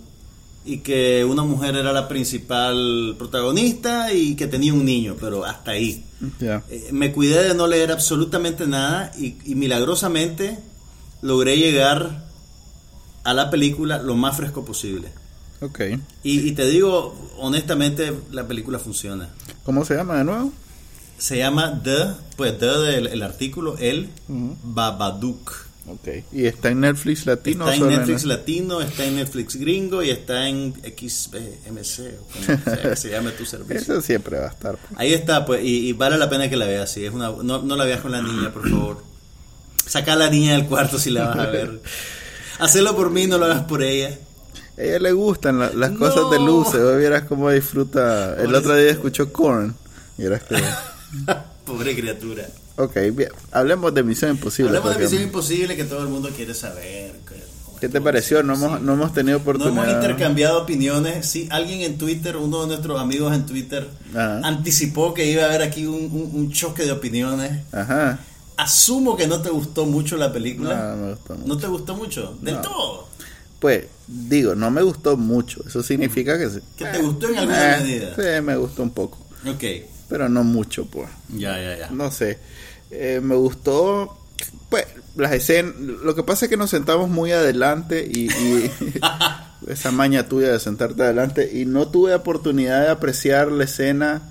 y 0.65 0.79
que 0.79 1.25
una 1.25 1.43
mujer 1.45 1.77
era 1.77 1.93
la 1.93 2.09
principal 2.09 3.15
protagonista 3.19 4.12
y 4.12 4.37
que 4.37 4.47
tenía 4.47 4.75
un 4.75 4.85
niño, 4.85 5.17
pero 5.19 5.45
hasta 5.45 5.73
ahí. 5.73 6.05
Eh, 6.41 6.88
me 6.93 7.12
cuidé 7.12 7.49
de 7.49 7.55
no 7.55 7.67
leer 7.67 7.93
absolutamente 7.93 8.67
nada 8.67 9.12
y, 9.19 9.37
y 9.45 9.55
milagrosamente 9.55 10.59
logré 11.23 11.57
llegar 11.57 12.29
a 13.25 13.35
la 13.35 13.50
película 13.50 14.03
lo 14.03 14.15
más 14.15 14.37
fresco 14.37 14.65
posible. 14.65 15.09
Ok. 15.61 15.81
Y, 16.23 16.41
y 16.49 16.53
te 16.53 16.67
digo, 16.67 17.17
honestamente, 17.38 18.12
la 18.31 18.47
película 18.47 18.79
funciona. 18.79 19.31
¿Cómo 19.65 19.85
se 19.85 19.97
llama 19.97 20.19
de 20.19 20.25
nuevo? 20.25 20.53
Se 21.19 21.38
llama 21.38 21.81
The, 21.83 22.15
pues 22.37 22.59
The 22.59 22.67
del 22.67 23.07
el 23.09 23.23
artículo, 23.23 23.77
el 23.79 24.09
Babadook. 24.29 25.68
Ok. 25.90 26.09
¿Y 26.33 26.47
está 26.47 26.68
en 26.68 26.80
Netflix 26.80 27.25
latino? 27.26 27.71
Está 27.71 27.85
en 27.85 27.88
Netflix 27.90 28.25
latino, 28.25 28.80
está 28.80 29.04
en 29.07 29.16
Netflix 29.16 29.57
gringo 29.57 30.02
y 30.02 30.11
está 30.11 30.47
en 30.49 30.75
XBMC, 30.75 32.00
o 32.21 32.26
como 32.33 32.64
sea 32.64 32.83
que 32.90 32.97
se 32.97 33.11
llame 33.11 33.30
tu 33.33 33.47
servicio. 33.47 33.76
Eso 33.95 34.00
siempre 34.02 34.38
va 34.38 34.47
a 34.47 34.50
estar. 34.50 34.76
pues. 34.76 35.00
Ahí 35.00 35.14
está, 35.14 35.47
pues, 35.47 35.62
y, 35.64 35.88
y 35.88 35.92
vale 35.95 36.18
la 36.18 36.28
pena 36.28 36.49
que 36.50 36.57
la 36.57 36.66
veas, 36.66 36.92
sí, 36.92 37.04
es 37.04 37.12
una, 37.12 37.30
no, 37.30 37.62
no 37.62 37.76
la 37.76 37.85
veas 37.85 38.00
con 38.00 38.12
la 38.12 38.21
niña, 38.23 38.52
por 38.52 38.68
favor. 38.68 39.02
Saca 39.87 40.12
a 40.12 40.16
la 40.16 40.28
niña 40.28 40.52
del 40.52 40.66
cuarto 40.66 40.99
si 40.99 41.11
la 41.11 41.28
vas 41.28 41.38
a 41.38 41.47
ver. 41.47 41.80
Hacelo 42.59 42.95
por 42.95 43.11
mí, 43.11 43.26
no 43.26 43.38
lo 43.38 43.47
hagas 43.47 43.62
por 43.62 43.83
ella. 43.83 44.18
A 44.76 44.83
ella 44.83 44.99
le 44.99 45.12
gustan 45.12 45.59
la- 45.59 45.71
las 45.73 45.92
No. 45.92 45.99
cosas 45.99 46.30
de 46.30 46.38
luces. 46.38 46.83
Vos 46.83 46.99
vieras 46.99 47.23
cómo 47.25 47.50
disfruta. 47.50 48.37
El 48.40 48.54
otro 48.54 48.76
día 48.76 48.90
escuchó 48.90 49.33
Korn. 49.33 49.75
Y 50.18 50.25
eras 50.25 50.42
que... 50.42 50.57
Pobre 51.64 51.95
criatura. 51.97 52.47
Ok, 52.79 52.95
bien. 53.13 53.31
Hablemos 53.53 53.93
de 53.93 54.03
Misión 54.03 54.31
Imposible. 54.33 54.69
Hablemos 54.71 54.97
de 54.97 55.05
Misión 55.05 55.23
Imposible 55.23 55.77
que 55.77 55.85
todo 55.85 56.03
el 56.03 56.09
mundo 56.09 56.31
quiere 56.35 56.55
saber. 56.55 57.13
¿Qué 57.81 57.89
te 57.89 58.01
pareció? 58.01 58.43
No 58.43 58.55
hemos, 58.55 58.81
no 58.81 58.95
hemos 58.95 59.13
tenido 59.13 59.39
No 59.39 59.43
oportunidad. 59.43 59.85
hemos 59.85 59.95
intercambiado 60.05 60.63
opiniones. 60.63 61.27
Sí, 61.27 61.47
alguien 61.51 61.81
en 61.83 61.97
Twitter, 61.99 62.37
uno 62.37 62.63
de 62.63 62.67
nuestros 62.69 63.01
amigos 63.01 63.33
en 63.35 63.47
Twitter, 63.47 63.89
Ajá. 64.11 64.41
anticipó 64.43 65.15
que 65.15 65.27
iba 65.31 65.45
a 65.45 65.47
haber 65.47 65.63
aquí 65.63 65.87
un, 65.87 65.95
un- 66.13 66.31
un 66.35 66.51
choque 66.53 66.85
de 66.85 66.91
opiniones. 66.93 67.61
Ajá. 67.73 68.19
Asumo 68.57 69.17
que 69.17 69.29
no 69.29 69.41
te 69.43 69.51
gustó 69.51 69.87
mucho 69.87 70.17
la 70.17 70.27
No, 70.29 70.33
película. 70.33 70.95
no 70.97 70.97
me 71.05 71.11
gustó 71.13 71.35
mucho. 71.37 71.47
¿No 71.49 71.57
te 71.59 71.67
gustó 71.69 71.95
mucho? 71.97 72.39
Del 72.43 72.55
No. 72.57 72.61
todo. 72.63 73.09
Pues, 73.61 73.85
digo, 74.09 74.55
no 74.57 74.71
me 74.73 74.83
gustó 74.83 75.17
mucho. 75.17 75.63
Eso 75.67 75.83
significa 75.85 76.37
que 76.39 76.51
sí. 76.51 76.59
Que 76.77 76.85
te 76.87 76.99
gustó 76.99 77.29
en 77.29 77.39
alguna 77.39 77.77
Eh, 77.77 77.81
medida. 77.81 78.15
Sí, 78.17 78.41
me 78.43 78.57
gustó 78.57 78.83
un 78.83 78.91
poco. 78.91 79.19
Ok. 79.49 79.65
pero 80.09 80.27
no 80.29 80.43
mucho, 80.43 80.87
pues. 80.87 81.07
Ya, 81.29 81.61
ya, 81.61 81.77
ya. 81.79 81.91
No 81.91 82.11
sé. 82.11 82.39
Eh, 82.90 83.21
me 83.23 83.35
gustó, 83.35 84.16
pues, 84.68 84.87
las 85.16 85.33
escenas. 85.33 85.75
Lo 85.78 86.14
que 86.14 86.23
pasa 86.23 86.47
es 86.47 86.49
que 86.50 86.57
nos 86.57 86.71
sentamos 86.71 87.09
muy 87.09 87.33
adelante 87.33 88.07
y, 88.11 88.30
y 88.33 88.71
esa 89.68 89.90
maña 89.90 90.28
tuya 90.28 90.52
de 90.52 90.61
sentarte 90.61 91.02
adelante 91.02 91.50
y 91.52 91.64
no 91.66 91.88
tuve 91.88 92.14
oportunidad 92.14 92.83
de 92.83 92.88
apreciar 92.90 93.50
la 93.52 93.64
escena 93.64 94.23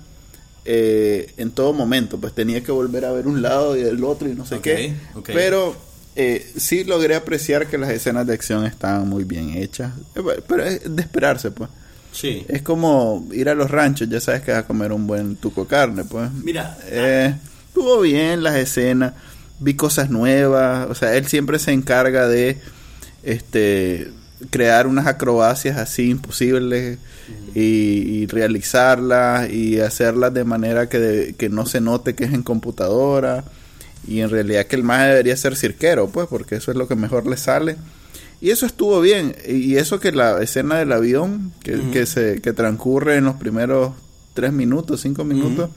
eh, 0.64 1.32
en 1.36 1.50
todo 1.50 1.72
momento. 1.72 2.18
Pues 2.18 2.34
tenía 2.34 2.62
que 2.62 2.72
volver 2.72 3.04
a 3.04 3.12
ver 3.12 3.26
un 3.26 3.42
lado 3.42 3.76
y 3.76 3.80
el 3.82 4.02
otro 4.04 4.28
y 4.28 4.34
no 4.34 4.44
sé 4.46 4.60
qué. 4.60 4.94
Pero 5.24 5.76
eh, 6.16 6.50
sí 6.56 6.84
logré 6.84 7.14
apreciar 7.14 7.68
que 7.68 7.78
las 7.78 7.90
escenas 7.90 8.26
de 8.26 8.34
acción 8.34 8.64
estaban 8.66 9.08
muy 9.08 9.24
bien 9.24 9.50
hechas. 9.56 9.92
Eh, 10.16 10.22
Pero 10.46 10.64
es 10.64 10.80
de 10.96 11.02
esperarse, 11.02 11.50
pues. 11.52 11.70
Sí. 12.10 12.44
Es 12.48 12.62
como 12.62 13.28
ir 13.32 13.48
a 13.48 13.54
los 13.54 13.70
ranchos, 13.70 14.08
ya 14.08 14.18
sabes 14.20 14.42
que 14.42 14.50
vas 14.50 14.60
a 14.64 14.66
comer 14.66 14.92
un 14.92 15.06
buen 15.06 15.36
tuco 15.36 15.62
de 15.62 15.68
carne, 15.68 16.04
pues. 16.04 16.32
Mira, 16.32 16.76
Eh, 16.86 17.34
estuvo 17.68 18.00
bien 18.00 18.42
las 18.42 18.56
escenas, 18.56 19.14
vi 19.60 19.74
cosas 19.74 20.10
nuevas, 20.10 20.88
o 20.90 20.94
sea, 20.94 21.14
él 21.16 21.26
siempre 21.26 21.58
se 21.58 21.72
encarga 21.72 22.28
de 22.28 22.58
este 23.22 24.10
crear 24.50 24.86
unas 24.86 25.06
acrobacias 25.08 25.76
así 25.78 26.10
imposibles 26.10 26.98
y, 27.54 27.60
y 27.60 28.26
realizarlas 28.26 29.50
y 29.50 29.80
hacerlas 29.80 30.32
de 30.32 30.44
manera 30.44 30.88
que, 30.88 30.98
de- 30.98 31.34
que 31.34 31.48
no 31.48 31.66
se 31.66 31.80
note 31.80 32.14
que 32.14 32.24
es 32.24 32.32
en 32.32 32.42
computadora 32.44 33.44
y 34.06 34.20
en 34.20 34.30
realidad 34.30 34.66
que 34.66 34.76
el 34.76 34.84
más 34.84 35.06
debería 35.06 35.36
ser 35.36 35.56
cirquero, 35.56 36.08
pues, 36.08 36.28
porque 36.28 36.54
eso 36.54 36.70
es 36.70 36.76
lo 36.76 36.86
que 36.88 36.94
mejor 36.94 37.26
le 37.26 37.36
sale. 37.36 37.76
Y 38.40 38.50
eso 38.50 38.64
estuvo 38.64 39.00
bien. 39.00 39.34
Y 39.46 39.74
eso 39.74 39.98
que 40.00 40.12
la 40.12 40.40
escena 40.40 40.76
del 40.78 40.92
avión, 40.92 41.52
que, 41.62 41.90
que 41.92 42.06
se 42.06 42.40
que 42.40 42.52
transcurre 42.52 43.16
en 43.16 43.24
los 43.24 43.34
primeros 43.36 43.92
tres 44.32 44.52
minutos, 44.52 45.00
cinco 45.02 45.24
minutos, 45.24 45.70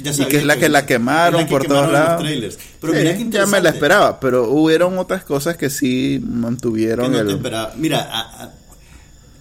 Ya 0.00 0.12
y 0.12 0.26
que 0.26 0.36
es 0.38 0.44
la 0.44 0.56
que 0.56 0.68
la 0.68 0.84
quemaron 0.84 1.40
la 1.42 1.46
que 1.46 1.50
por 1.50 1.64
todos 1.64 1.82
quemaron 1.86 1.92
los 1.92 2.00
lados. 2.08 2.22
trailers. 2.22 2.58
Pero 2.80 2.92
Sí, 2.92 2.98
mira 2.98 3.16
qué 3.16 3.26
ya 3.30 3.46
me 3.46 3.60
la 3.60 3.70
esperaba, 3.70 4.20
pero 4.20 4.50
hubieron 4.50 4.98
otras 4.98 5.24
cosas 5.24 5.56
que 5.56 5.70
sí 5.70 6.20
Que 6.20 6.26
mantuvieron 6.26 7.12
no 7.12 7.18
el... 7.20 7.40
te. 7.40 7.76
Mira, 7.76 8.00
a, 8.00 8.44
a- 8.44 8.52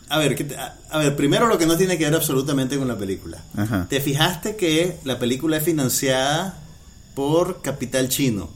a 0.07 0.19
ver, 0.19 0.35
¿qué 0.35 0.43
te- 0.43 0.55
a, 0.55 0.77
a 0.91 0.99
ver, 0.99 1.15
primero 1.15 1.47
lo 1.47 1.57
que 1.57 1.65
no 1.65 1.75
tiene 1.77 1.97
que 1.97 2.05
ver 2.05 2.13
absolutamente 2.13 2.77
con 2.77 2.87
la 2.87 2.95
película. 2.97 3.43
Ajá. 3.57 3.87
¿Te 3.89 3.99
fijaste 3.99 4.55
que 4.55 4.97
la 5.03 5.17
película 5.19 5.57
es 5.57 5.63
financiada 5.63 6.59
por 7.15 7.61
Capital 7.61 8.07
Chino? 8.09 8.49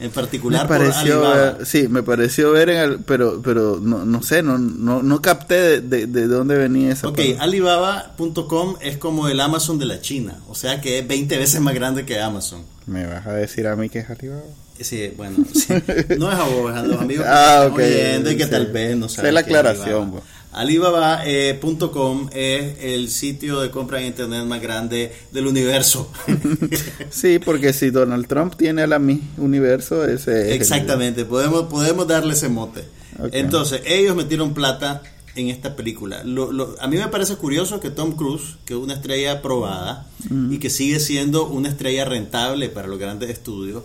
En 0.00 0.06
Me 0.06 0.10
particular 0.12 0.66
por 0.66 0.78
pareció 0.78 1.26
Alibaba. 1.26 1.34
ver, 1.58 1.66
sí, 1.66 1.86
me 1.88 2.02
pareció 2.02 2.52
ver 2.52 2.70
en 2.70 2.78
el, 2.80 2.98
pero 3.00 3.40
pero 3.42 3.78
no, 3.82 4.04
no 4.06 4.22
sé, 4.22 4.42
no, 4.42 4.56
no, 4.58 5.02
no 5.02 5.20
capté 5.22 5.80
de, 5.80 5.80
de, 5.82 6.06
de 6.06 6.26
dónde 6.26 6.56
venía 6.56 6.92
esa 6.92 7.08
Ok. 7.08 7.18
Alibaba.com 7.38 8.76
es 8.80 8.96
como 8.96 9.28
el 9.28 9.40
Amazon 9.40 9.78
de 9.78 9.86
la 9.86 10.00
China, 10.00 10.38
o 10.48 10.54
sea 10.54 10.80
que 10.80 11.00
es 11.00 11.06
20 11.08 11.36
veces 11.38 11.60
más 11.60 11.74
grande 11.74 12.04
que 12.06 12.18
Amazon. 12.20 12.62
Me 12.86 13.06
vas 13.06 13.26
a 13.26 13.32
decir 13.34 13.66
a 13.66 13.76
mí 13.76 13.88
que 13.88 14.00
es 14.00 14.10
Alibaba. 14.10 14.42
Sí, 14.80 15.12
bueno, 15.16 15.36
sí. 15.54 15.66
no 16.18 16.32
es 16.32 16.38
a 16.38 16.44
vos, 16.44 16.72
a 16.74 16.82
los 16.82 16.98
amigos 17.00 17.24
que 17.26 17.30
Ah, 17.30 17.54
están 17.66 17.72
ok, 17.72 17.78
oyendo 17.78 18.30
y 18.30 18.36
que 18.38 18.44
sí. 18.44 18.50
tal 18.50 18.66
vez 18.68 18.96
no 18.96 19.08
saben 19.10 19.34
la 19.34 19.40
es 19.40 19.46
aclaración, 19.46 20.12
Alibaba. 20.52 21.20
Alibaba.com 21.20 22.28
es 22.32 22.76
el 22.80 23.08
sitio 23.10 23.60
de 23.60 23.70
compra 23.70 24.00
en 24.00 24.06
internet 24.08 24.44
más 24.46 24.60
grande 24.60 25.12
del 25.32 25.46
universo. 25.46 26.10
Sí, 27.10 27.38
porque 27.38 27.72
si 27.72 27.90
Donald 27.90 28.26
Trump 28.26 28.54
tiene 28.56 28.82
a 28.82 28.86
la 28.86 28.98
mi 28.98 29.20
universo, 29.36 30.04
ese 30.04 30.40
es 30.42 30.46
el- 30.48 30.52
Exactamente, 30.52 31.24
podemos, 31.24 31.64
podemos 31.64 32.06
darle 32.06 32.34
ese 32.34 32.48
mote. 32.48 32.84
Entonces, 33.32 33.82
ellos 33.84 34.16
metieron 34.16 34.54
plata 34.54 35.02
en 35.34 35.48
esta 35.48 35.76
película. 35.76 36.22
Lo- 36.24 36.52
lo- 36.52 36.74
a 36.80 36.86
mí 36.88 36.96
me 36.96 37.08
parece 37.08 37.36
curioso 37.36 37.80
que 37.80 37.90
Tom 37.90 38.12
Cruise, 38.16 38.56
que 38.64 38.74
es 38.74 38.80
una 38.80 38.94
estrella 38.94 39.42
probada 39.42 40.06
y 40.50 40.58
que 40.58 40.70
sigue 40.70 41.00
siendo 41.00 41.46
una 41.48 41.68
estrella 41.68 42.04
rentable 42.04 42.68
para 42.68 42.88
los 42.88 42.98
grandes 42.98 43.30
estudios, 43.30 43.82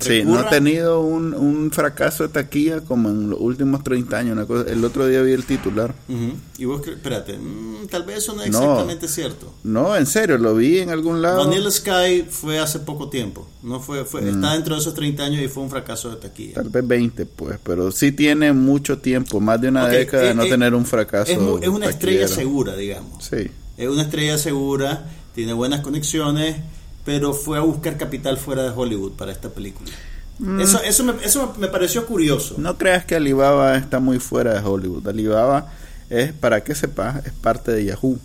Sí, 0.00 0.22
no 0.24 0.38
ha 0.38 0.48
tenido 0.48 1.00
un, 1.00 1.34
un 1.34 1.70
fracaso 1.70 2.22
de 2.22 2.30
taquilla 2.30 2.80
como 2.80 3.10
en 3.10 3.30
los 3.30 3.40
últimos 3.40 3.84
30 3.84 4.16
años. 4.18 4.32
Una 4.32 4.46
cosa, 4.46 4.70
el 4.70 4.84
otro 4.84 5.06
día 5.06 5.22
vi 5.22 5.32
el 5.32 5.44
titular. 5.44 5.94
Ujú. 6.08 6.32
Y 6.58 6.64
vos, 6.64 6.86
espérate, 6.86 7.36
mm, 7.38 7.86
tal 7.90 8.04
vez 8.04 8.18
eso 8.18 8.34
no 8.34 8.42
es 8.42 8.50
No. 8.50 8.58
exactamente 8.60 9.08
cierto. 9.08 9.52
No, 9.64 9.96
en 9.96 10.06
serio, 10.06 10.38
lo 10.38 10.54
vi 10.54 10.78
en 10.78 10.90
algún 10.90 11.20
lado. 11.22 11.44
Vanilla 11.48 11.70
Sky 11.70 12.26
fue 12.28 12.58
hace 12.58 12.78
poco 12.80 13.08
tiempo, 13.08 13.48
no 13.62 13.80
fue, 13.80 14.04
fue 14.04 14.28
está 14.28 14.54
dentro 14.54 14.74
de 14.74 14.80
esos 14.80 14.94
30 14.94 15.24
años 15.24 15.42
y 15.42 15.48
fue 15.48 15.62
un 15.62 15.70
fracaso 15.70 16.10
de 16.10 16.16
taquilla. 16.16 16.54
Tal 16.54 16.68
vez 16.68 16.86
20, 16.86 17.26
pues, 17.26 17.58
pero 17.62 17.90
sí 17.92 18.12
tiene 18.12 18.52
mucho 18.52 18.98
tiempo, 18.98 19.40
más 19.40 19.60
de 19.60 19.68
una 19.68 19.88
década 19.88 20.22
de 20.24 20.30
eh, 20.30 20.34
no 20.34 20.44
eh, 20.44 20.48
tener 20.50 20.74
un 20.74 20.86
fracaso. 20.86 21.32
Es, 21.58 21.62
es 21.62 21.68
una 21.68 21.86
estrella 21.88 22.28
segura, 22.28 22.76
digamos. 22.76 23.24
Sí. 23.24 23.50
Es 23.76 23.88
una 23.88 24.02
estrella 24.02 24.38
segura, 24.38 25.10
tiene 25.34 25.52
buenas 25.52 25.80
conexiones, 25.80 26.56
pero 27.04 27.32
fue 27.34 27.58
a 27.58 27.62
buscar 27.62 27.96
capital 27.96 28.36
fuera 28.38 28.62
de 28.64 28.70
Hollywood 28.70 29.12
para 29.12 29.32
esta 29.32 29.48
película. 29.50 29.90
Eso, 30.60 30.80
eso, 30.82 31.04
me, 31.04 31.12
eso 31.24 31.54
me 31.58 31.68
pareció 31.68 32.04
curioso. 32.06 32.56
Mm. 32.58 32.62
No 32.62 32.78
creas 32.78 33.04
que 33.04 33.14
Alibaba 33.14 33.76
está 33.76 34.00
muy 34.00 34.18
fuera 34.18 34.54
de 34.54 34.66
Hollywood. 34.66 35.06
Alibaba 35.06 35.70
es, 36.10 36.32
para 36.32 36.64
que 36.64 36.74
sepas, 36.74 37.24
es 37.26 37.32
parte 37.32 37.70
de 37.72 37.84
Yahoo. 37.84 38.18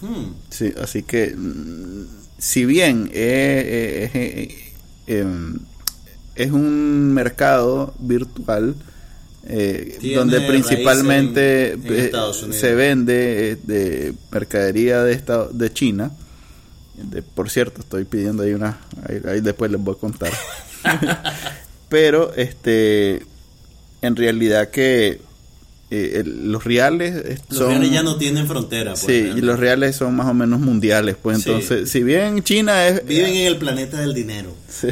Hmm. 0.00 0.32
Sí, 0.48 0.72
así 0.80 1.02
que, 1.02 1.34
mm, 1.36 2.04
si 2.38 2.64
bien 2.64 3.10
eh, 3.12 4.08
eh, 4.08 4.10
eh, 4.14 4.72
eh, 5.06 5.18
em, 5.20 5.58
es 6.36 6.50
un 6.52 7.12
mercado 7.12 7.92
virtual 7.98 8.76
eh, 9.44 9.98
donde 10.14 10.40
principalmente 10.42 11.72
en- 11.72 11.80
en 12.46 12.52
se 12.52 12.74
vende 12.74 13.56
de 13.64 14.14
mercadería 14.30 15.02
de, 15.02 15.12
esta- 15.14 15.48
de 15.48 15.72
China. 15.72 16.12
De- 17.04 17.22
por 17.22 17.50
cierto, 17.50 17.80
estoy 17.80 18.04
pidiendo 18.04 18.42
ahí 18.42 18.52
una, 18.52 18.78
ahí, 19.08 19.20
ahí 19.28 19.40
después 19.40 19.70
les 19.70 19.80
voy 19.80 19.94
a 19.96 19.98
contar. 19.98 20.32
Pero, 21.88 22.32
este, 22.34 23.22
en 24.02 24.16
realidad 24.16 24.70
que 24.70 25.20
eh, 25.90 26.20
el- 26.20 26.52
los 26.52 26.62
reales 26.62 27.16
eh, 27.16 27.38
Los 27.48 27.58
son... 27.58 27.68
reales 27.70 27.90
ya 27.90 28.02
no 28.04 28.16
tienen 28.16 28.46
frontera. 28.46 28.92
pues, 28.92 29.02
Sí, 29.04 29.32
y 29.36 29.40
los 29.40 29.58
reales 29.58 29.96
son 29.96 30.14
más 30.14 30.28
o 30.28 30.34
menos 30.34 30.60
mundiales, 30.60 31.16
pues 31.20 31.42
Sí. 31.42 31.50
entonces, 31.50 31.90
si 31.90 32.04
bien 32.04 32.42
China 32.44 32.86
es... 32.86 33.04
Viven 33.04 33.34
en 33.34 33.46
el 33.48 33.56
planeta 33.56 33.98
del 34.00 34.14
dinero. 34.14 34.54
Sí. 34.68 34.88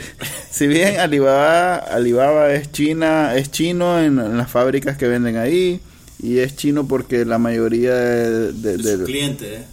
Si 0.50 0.66
bien 0.66 0.98
Alibaba, 0.98 1.76
Alibaba 1.76 2.52
es 2.52 2.72
China, 2.72 3.36
es 3.36 3.50
chino 3.52 4.00
en, 4.00 4.18
en 4.18 4.36
las 4.36 4.50
fábricas 4.50 4.96
que 4.98 5.06
venden 5.06 5.36
ahí, 5.36 5.80
y 6.20 6.38
es 6.38 6.56
chino 6.56 6.88
porque 6.88 7.24
la 7.24 7.38
mayoría 7.38 7.94
de... 7.94 8.52
de- 8.52 9.04
clientes 9.04 9.60
eh, 9.60 9.64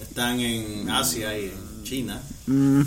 están 0.00 0.40
en 0.40 0.88
Asia 0.88 1.38
y 1.38 1.44
en 1.44 1.69
China. 1.90 2.20
Mm, 2.46 2.82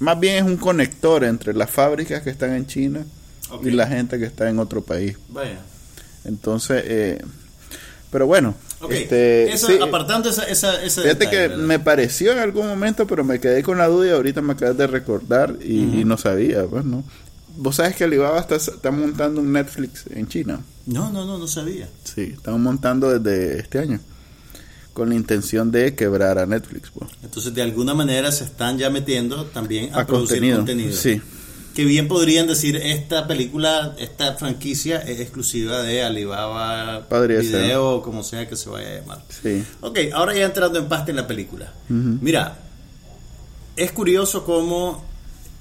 más 0.00 0.18
bien 0.18 0.34
es 0.36 0.42
un 0.42 0.56
conector 0.56 1.22
entre 1.22 1.54
las 1.54 1.70
fábricas 1.70 2.22
que 2.22 2.30
están 2.30 2.52
en 2.54 2.66
China 2.66 3.06
y 3.62 3.70
la 3.70 3.86
gente 3.86 4.18
que 4.18 4.24
está 4.24 4.50
en 4.50 4.58
otro 4.58 4.82
país. 4.82 5.16
Vaya. 5.28 5.60
Entonces, 6.24 6.82
eh, 6.86 7.24
pero 8.10 8.26
bueno, 8.26 8.56
Ok, 8.80 8.90
este, 8.90 9.56
sí, 9.56 9.78
apartando 9.80 10.28
esa, 10.28 10.42
esa, 10.48 10.72
Fíjate 10.72 11.02
detalle, 11.08 11.30
que 11.30 11.48
¿verdad? 11.48 11.56
me 11.58 11.78
pareció 11.78 12.32
en 12.32 12.38
algún 12.38 12.66
momento, 12.66 13.06
pero 13.06 13.22
me 13.22 13.38
quedé 13.38 13.62
con 13.62 13.78
la 13.78 13.86
duda 13.86 14.08
y 14.08 14.10
ahorita 14.10 14.42
me 14.42 14.54
acabas 14.54 14.76
de 14.76 14.88
recordar 14.88 15.56
y 15.62 16.04
no 16.04 16.18
sabía, 16.18 16.64
pues, 16.66 16.84
¿no? 16.84 17.04
Vos 17.56 17.76
sabes 17.76 17.94
que 17.94 18.04
Alibaba 18.04 18.40
está, 18.40 18.56
está 18.56 18.90
montando 18.90 19.40
un 19.40 19.52
Netflix 19.52 20.04
en 20.10 20.26
China. 20.26 20.60
No, 20.86 21.10
no, 21.10 21.24
no, 21.24 21.38
no 21.38 21.46
sabía. 21.46 21.88
Sí, 22.02 22.32
están 22.34 22.60
montando 22.60 23.16
desde 23.16 23.60
este 23.60 23.78
año. 23.78 24.00
Con 24.92 25.08
la 25.08 25.14
intención 25.14 25.70
de 25.70 25.94
quebrar 25.94 26.38
a 26.38 26.46
Netflix, 26.46 26.90
pues. 26.90 27.10
Entonces, 27.22 27.54
de 27.54 27.62
alguna 27.62 27.94
manera 27.94 28.30
se 28.32 28.44
están 28.44 28.76
ya 28.78 28.90
metiendo 28.90 29.46
también 29.46 29.94
a, 29.94 30.00
A 30.00 30.06
producir 30.06 30.36
contenido, 30.38 30.56
contenido. 30.58 30.92
sí. 30.92 31.20
Que 31.74 31.86
bien 31.86 32.06
podrían 32.06 32.46
decir, 32.46 32.76
esta 32.76 33.26
película, 33.26 33.94
esta 33.98 34.34
franquicia 34.34 34.98
es 34.98 35.20
exclusiva 35.20 35.80
de 35.80 36.02
Alibaba 36.04 37.06
ser. 37.08 37.28
Video, 37.28 37.92
o 37.96 38.02
como 38.02 38.22
sea 38.22 38.46
que 38.46 38.56
se 38.56 38.68
vaya 38.68 38.88
a 38.90 38.94
llamar. 39.00 39.22
Sí. 39.42 39.64
Ok, 39.80 39.98
ahora 40.12 40.34
ya 40.34 40.44
entrando 40.44 40.78
en 40.78 40.86
pasta 40.88 41.10
en 41.12 41.16
la 41.16 41.26
película. 41.26 41.72
Mira, 41.88 42.58
es 43.74 43.90
curioso 43.92 44.44
cómo 44.44 45.02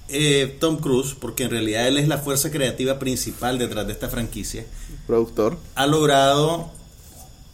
eh, 0.10 0.58
Tom 0.60 0.80
Cruise, 0.80 1.16
porque 1.18 1.46
en 1.46 1.52
realidad 1.52 1.88
él 1.88 1.96
es 1.98 2.10
la 2.10 2.18
fuerza 2.18 2.52
creativa 2.52 3.00
principal 3.00 3.58
detrás 3.58 3.88
de 3.88 3.94
esta 3.94 4.10
franquicia, 4.10 4.66
Productor. 5.08 5.58
ha 5.76 5.88
logrado 5.88 6.72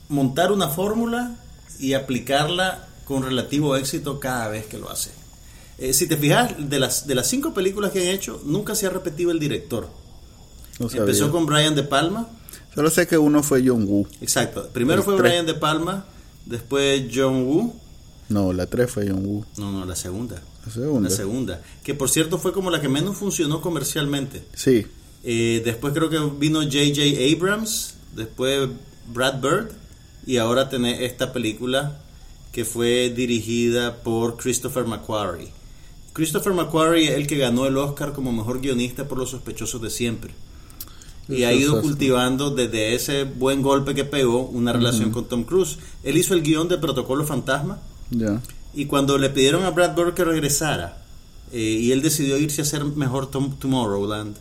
montar 0.10 0.52
una 0.52 0.68
fórmula 0.70 1.36
y 1.80 1.94
aplicarla 1.94 2.88
con 3.06 3.24
relativo 3.24 3.76
éxito 3.76 4.20
cada 4.20 4.50
vez 4.50 4.66
que 4.66 4.78
lo 4.78 4.90
hace. 4.90 5.12
Eh, 5.78 5.94
si 5.94 6.08
te 6.08 6.18
fijas, 6.18 6.56
de 6.58 6.80
las, 6.80 7.08
de 7.08 7.16
las 7.16 7.28
cinco 7.28 7.54
películas 7.54 7.92
que 7.92 8.02
han 8.02 8.08
hecho, 8.08 8.42
nunca 8.44 8.76
se 8.76 8.88
ha 8.88 8.90
repetido 8.90 9.32
el 9.32 9.40
director. 9.40 9.90
No. 10.80 10.90
Empezó 10.92 11.32
con 11.32 11.46
Brian 11.46 11.76
De 11.76 11.84
Palma. 11.84 12.28
Solo 12.74 12.90
sé 12.90 13.08
que 13.08 13.18
uno 13.18 13.44
fue 13.44 13.64
John 13.66 13.86
Woo. 13.88 14.08
Exacto. 14.22 14.70
Primero 14.74 15.04
fue 15.04 15.16
tres. 15.18 15.32
Brian 15.32 15.46
De 15.46 15.54
Palma, 15.54 16.06
después 16.46 17.04
John 17.14 17.44
Woo. 17.44 17.74
No, 18.30 18.52
la 18.52 18.66
3 18.66 18.92
fue 18.92 19.08
John 19.08 19.26
Woo. 19.26 19.46
No, 19.58 19.72
no, 19.72 19.86
la 19.86 19.96
segunda. 19.96 20.42
La 20.66 20.72
segunda. 20.72 21.10
La 21.10 21.16
segunda. 21.16 21.62
Que 21.84 21.94
por 21.94 22.10
cierto 22.10 22.38
fue 22.38 22.52
como 22.52 22.70
la 22.70 22.82
que 22.82 22.90
menos 22.90 23.16
funcionó 23.16 23.62
comercialmente. 23.62 24.44
Sí. 24.54 24.86
Eh, 25.24 25.62
después 25.64 25.94
creo 25.94 26.10
que 26.10 26.20
vino 26.38 26.62
J.J. 26.62 27.02
Abrams, 27.34 27.96
después 28.16 28.70
Brad 29.08 29.42
Bird 29.42 29.72
y 30.28 30.38
ahora 30.38 30.70
tenés 30.70 31.02
esta 31.02 31.34
película 31.34 31.98
que 32.52 32.66
fue 32.66 33.10
dirigida 33.10 33.98
por 34.04 34.38
Christopher 34.38 34.86
McQuarrie, 34.86 35.50
Christopher 36.14 36.54
McQuarrie 36.54 37.10
es 37.10 37.16
el 37.16 37.28
que 37.28 37.38
ganó 37.38 37.66
el 37.68 37.78
Oscar 37.78 38.12
como 38.14 38.32
mejor 38.32 38.60
guionista 38.62 39.08
por 39.08 39.18
Los 39.20 39.30
sospechosos 39.32 39.82
de 39.82 39.90
siempre. 39.92 40.34
Y 41.30 41.44
ha 41.44 41.52
ido 41.54 41.74
cultivando 41.82 42.50
desde 42.52 42.96
ese 42.96 43.26
buen 43.26 43.62
golpe 43.62 43.94
que 43.94 44.04
pegó 44.06 44.44
una 44.48 44.72
relación 44.74 45.12
con 45.12 45.26
Tom 45.26 45.44
Cruise. 45.44 45.78
Él 46.04 46.16
hizo 46.18 46.34
el 46.34 46.42
guion 46.42 46.70
de 46.70 46.78
Protocolo 46.78 47.26
Fantasma 47.26 47.80
Ya. 48.10 48.42
y 48.74 48.86
cuando 48.86 49.18
le 49.18 49.30
pidieron 49.30 49.64
a 49.66 49.70
Brad 49.72 49.94
Bird 49.96 50.14
que 50.14 50.24
regresara 50.24 51.04
eh, 51.52 51.60
y 51.60 51.92
él 51.92 52.02
decidió 52.02 52.38
irse 52.38 52.62
a 52.62 52.64
hacer 52.64 52.84
mejor 52.86 53.30
Tom- 53.30 53.58
Tomorrowland, 53.60 54.38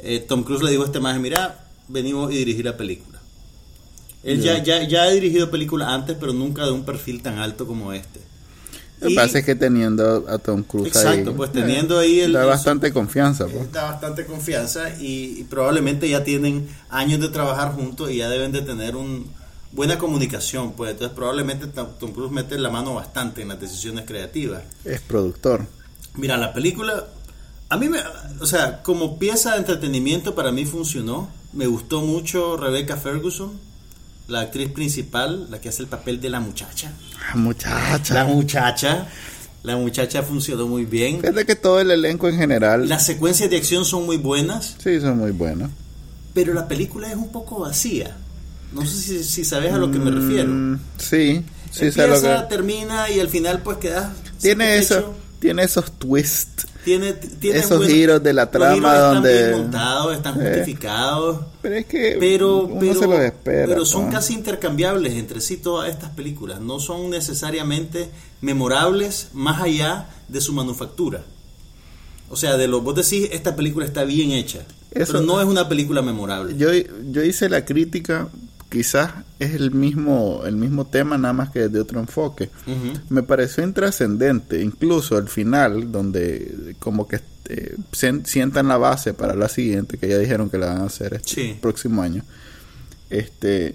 eh, 0.00 0.24
Tom 0.26 0.44
Cruise 0.44 0.62
le 0.62 0.70
dijo 0.70 0.84
a 0.84 0.86
este 0.86 1.00
maje, 1.00 1.18
mira, 1.18 1.66
venimos 1.88 2.32
y 2.32 2.36
dirigir 2.36 2.64
la 2.64 2.76
película. 2.76 3.15
Él 4.26 4.42
ya, 4.42 4.62
ya, 4.62 4.82
ya 4.86 5.02
ha 5.04 5.10
dirigido 5.10 5.50
películas 5.50 5.88
antes, 5.88 6.16
pero 6.18 6.32
nunca 6.32 6.64
de 6.64 6.72
un 6.72 6.84
perfil 6.84 7.22
tan 7.22 7.38
alto 7.38 7.66
como 7.66 7.92
este. 7.92 8.20
Lo 9.00 9.08
que 9.08 9.14
pasa 9.14 9.38
es 9.40 9.44
que 9.44 9.54
teniendo 9.54 10.24
a 10.28 10.38
Tom 10.38 10.62
Cruise 10.62 10.96
ahí. 10.96 11.02
Exacto, 11.06 11.36
pues, 11.36 11.52
teniendo 11.52 11.98
ahí 11.98 12.20
el- 12.20 12.32
Da 12.32 12.42
el- 12.42 12.46
bastante 12.48 12.92
confianza, 12.92 13.46
pues. 13.46 13.70
Da 13.70 13.84
bastante 13.92 14.24
confianza 14.26 14.90
y, 15.00 15.38
y 15.40 15.44
probablemente 15.44 16.08
ya 16.08 16.24
tienen 16.24 16.66
años 16.88 17.20
de 17.20 17.28
trabajar 17.28 17.72
juntos 17.72 18.10
y 18.10 18.16
ya 18.16 18.28
deben 18.30 18.52
de 18.52 18.62
tener 18.62 18.96
un 18.96 19.26
buena 19.72 19.98
comunicación, 19.98 20.72
pues 20.72 20.92
entonces 20.92 21.14
probablemente 21.14 21.66
Tom 21.66 22.12
Cruise 22.12 22.32
mete 22.32 22.58
la 22.58 22.70
mano 22.70 22.94
bastante 22.94 23.42
en 23.42 23.48
las 23.48 23.60
decisiones 23.60 24.06
creativas. 24.06 24.62
Es 24.86 25.02
productor. 25.02 25.66
Mira, 26.14 26.38
la 26.38 26.54
película, 26.54 27.04
a 27.68 27.76
mí 27.76 27.90
me, 27.90 27.98
o 28.40 28.46
sea, 28.46 28.82
como 28.82 29.18
pieza 29.18 29.52
de 29.52 29.58
entretenimiento 29.58 30.34
para 30.34 30.50
mí 30.50 30.64
funcionó. 30.64 31.28
Me 31.52 31.66
gustó 31.66 32.00
mucho 32.00 32.56
Rebecca 32.56 32.96
Ferguson, 32.96 33.52
la 34.28 34.40
actriz 34.40 34.70
principal, 34.70 35.48
la 35.50 35.60
que 35.60 35.68
hace 35.68 35.82
el 35.82 35.88
papel 35.88 36.20
de 36.20 36.30
la 36.30 36.40
muchacha. 36.40 36.92
Ah, 37.32 37.36
muchacha. 37.36 38.14
La 38.14 38.24
muchacha, 38.24 39.06
la 39.62 39.76
muchacha 39.76 40.22
funcionó 40.22 40.66
muy 40.66 40.84
bien. 40.84 41.20
Fíjate 41.20 41.44
que 41.46 41.54
todo 41.56 41.80
el 41.80 41.90
elenco 41.90 42.28
en 42.28 42.36
general. 42.36 42.88
Las 42.88 43.06
secuencias 43.06 43.48
de 43.50 43.56
acción 43.56 43.84
son 43.84 44.04
muy 44.06 44.16
buenas, 44.16 44.76
Sí, 44.82 45.00
son 45.00 45.18
muy 45.18 45.30
buenos. 45.32 45.70
pero 46.34 46.52
la 46.54 46.66
película 46.68 47.08
es 47.08 47.16
un 47.16 47.30
poco 47.30 47.60
vacía. 47.60 48.16
No 48.72 48.84
sé 48.84 48.96
si, 48.96 49.24
si 49.24 49.44
sabes 49.44 49.72
a 49.72 49.78
lo 49.78 49.90
que 49.90 49.98
me 49.98 50.10
refiero. 50.10 50.48
Mm, 50.52 50.78
sí, 50.98 51.42
sí 51.70 51.92
sé 51.92 52.06
lo 52.06 52.14
Empieza, 52.16 52.42
que. 52.48 52.54
termina 52.54 53.08
y 53.10 53.20
al 53.20 53.28
final 53.28 53.62
pues 53.62 53.78
queda 53.78 54.12
Tiene 54.40 54.76
eso, 54.78 55.14
tiene 55.38 55.62
esos 55.62 55.92
twists. 55.92 56.66
Tiene, 56.86 57.14
tiene 57.14 57.58
Esos 57.58 57.84
giros 57.84 58.22
de 58.22 58.32
la 58.32 58.42
los 58.44 58.50
trama 58.52 58.74
giros 58.76 58.92
están 58.94 59.14
donde- 59.14 59.48
bien 59.48 59.60
montados, 59.60 60.16
están 60.16 60.40
Eh. 60.40 60.44
justificados, 60.46 61.40
Pero 61.60 61.74
es 61.74 61.86
que 61.86 62.16
pero, 62.20 62.58
uno 62.60 62.76
pero, 62.78 62.94
se 63.00 63.06
los 63.08 63.18
espera. 63.18 63.66
pero 63.66 63.84
son 63.84 64.08
casi 64.08 64.34
intercambiables 64.34 65.14
entre 65.14 65.40
sí 65.40 65.56
todas 65.56 65.90
estas 65.90 66.10
películas. 66.10 66.60
No 66.60 66.78
son 66.78 67.10
necesariamente 67.10 68.08
memorables 68.40 69.30
más 69.32 69.60
allá 69.60 70.08
de 70.28 70.40
su 70.40 70.52
manufactura. 70.52 71.24
O 72.30 72.36
sea, 72.36 72.56
de 72.56 72.68
lo 72.68 72.80
vos 72.82 72.94
decís, 72.94 73.30
esta 73.32 73.56
película 73.56 73.84
está 73.84 74.04
bien 74.04 74.30
hecha, 74.30 74.60
Eso- 74.92 75.12
pero 75.14 75.20
no 75.24 75.40
es 75.40 75.46
una 75.48 75.68
película 75.68 76.02
memorable. 76.02 76.56
Yo, 76.56 76.68
yo 77.10 77.22
hice 77.24 77.48
la 77.48 77.64
crítica, 77.64 78.28
quizás 78.70 79.10
es 79.38 79.54
el 79.54 79.70
mismo, 79.72 80.42
el 80.46 80.56
mismo 80.56 80.86
tema, 80.86 81.18
nada 81.18 81.34
más 81.34 81.50
que 81.50 81.68
de 81.68 81.80
otro 81.80 82.00
enfoque. 82.00 82.48
Me 83.10 83.22
pareció 83.22 83.62
intrascendente, 83.64 84.62
incluso 84.62 85.16
al 85.16 85.28
final, 85.28 85.92
donde 85.92 86.74
como 86.78 87.06
que 87.06 87.20
eh, 87.48 87.76
sien- 87.92 88.24
sientan 88.26 88.66
la 88.68 88.76
base 88.76 89.14
para 89.14 89.34
la 89.34 89.48
siguiente, 89.48 89.98
que 89.98 90.08
ya 90.08 90.18
dijeron 90.18 90.50
que 90.50 90.58
la 90.58 90.66
van 90.66 90.78
a 90.82 90.84
hacer 90.86 91.14
este 91.14 91.30
Sí. 91.34 91.58
próximo 91.60 92.02
año. 92.02 92.24
Este 93.10 93.74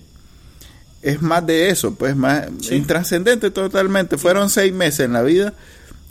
es 1.01 1.22
más 1.22 1.46
de 1.48 1.70
eso, 1.70 1.96
pues 1.96 2.15
más 2.15 2.48
Sí. 2.62 2.75
intrascendente 2.75 3.50
totalmente. 3.51 4.18
Fueron 4.18 4.50
seis 4.50 4.74
meses 4.74 5.01
en 5.01 5.13
la 5.13 5.22
vida 5.22 5.53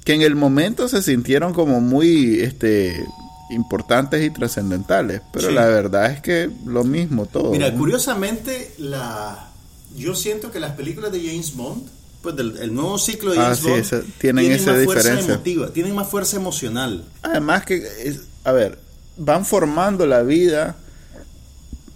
que 0.04 0.14
en 0.14 0.22
el 0.22 0.34
momento 0.36 0.88
se 0.88 1.02
sintieron 1.02 1.52
como 1.52 1.80
muy 1.80 2.40
este 2.40 3.04
importantes 3.50 4.22
y 4.24 4.30
trascendentales, 4.30 5.22
pero 5.32 5.48
Sí. 5.48 5.54
la 5.54 5.66
verdad 5.66 6.10
es 6.12 6.20
que 6.20 6.50
lo 6.66 6.84
mismo 6.84 7.26
todo. 7.26 7.50
Mira, 7.50 7.72
curiosamente, 7.74 8.74
la, 8.78 9.48
yo 9.96 10.14
siento 10.14 10.50
que 10.50 10.60
las 10.60 10.72
películas 10.72 11.10
de 11.12 11.20
James 11.26 11.54
Bond, 11.56 11.82
pues 12.22 12.36
del 12.36 12.56
el 12.58 12.74
nuevo 12.74 12.98
ciclo 12.98 13.32
de 13.32 13.38
Ah, 13.38 13.42
James 13.44 13.58
sí, 13.58 13.68
Bond, 13.68 13.80
esa- 13.80 14.02
tienen 14.18 14.52
esa 14.52 14.72
más 14.72 14.84
fuerza 14.84 15.00
diferencia. 15.08 15.34
emotiva, 15.34 15.68
tienen 15.70 15.94
más 15.94 16.08
fuerza 16.08 16.36
emocional. 16.36 17.04
Además 17.22 17.64
que, 17.64 17.76
es- 18.04 18.20
a 18.44 18.52
ver, 18.52 18.78
van 19.16 19.44
formando 19.44 20.06
la 20.06 20.22
vida 20.22 20.76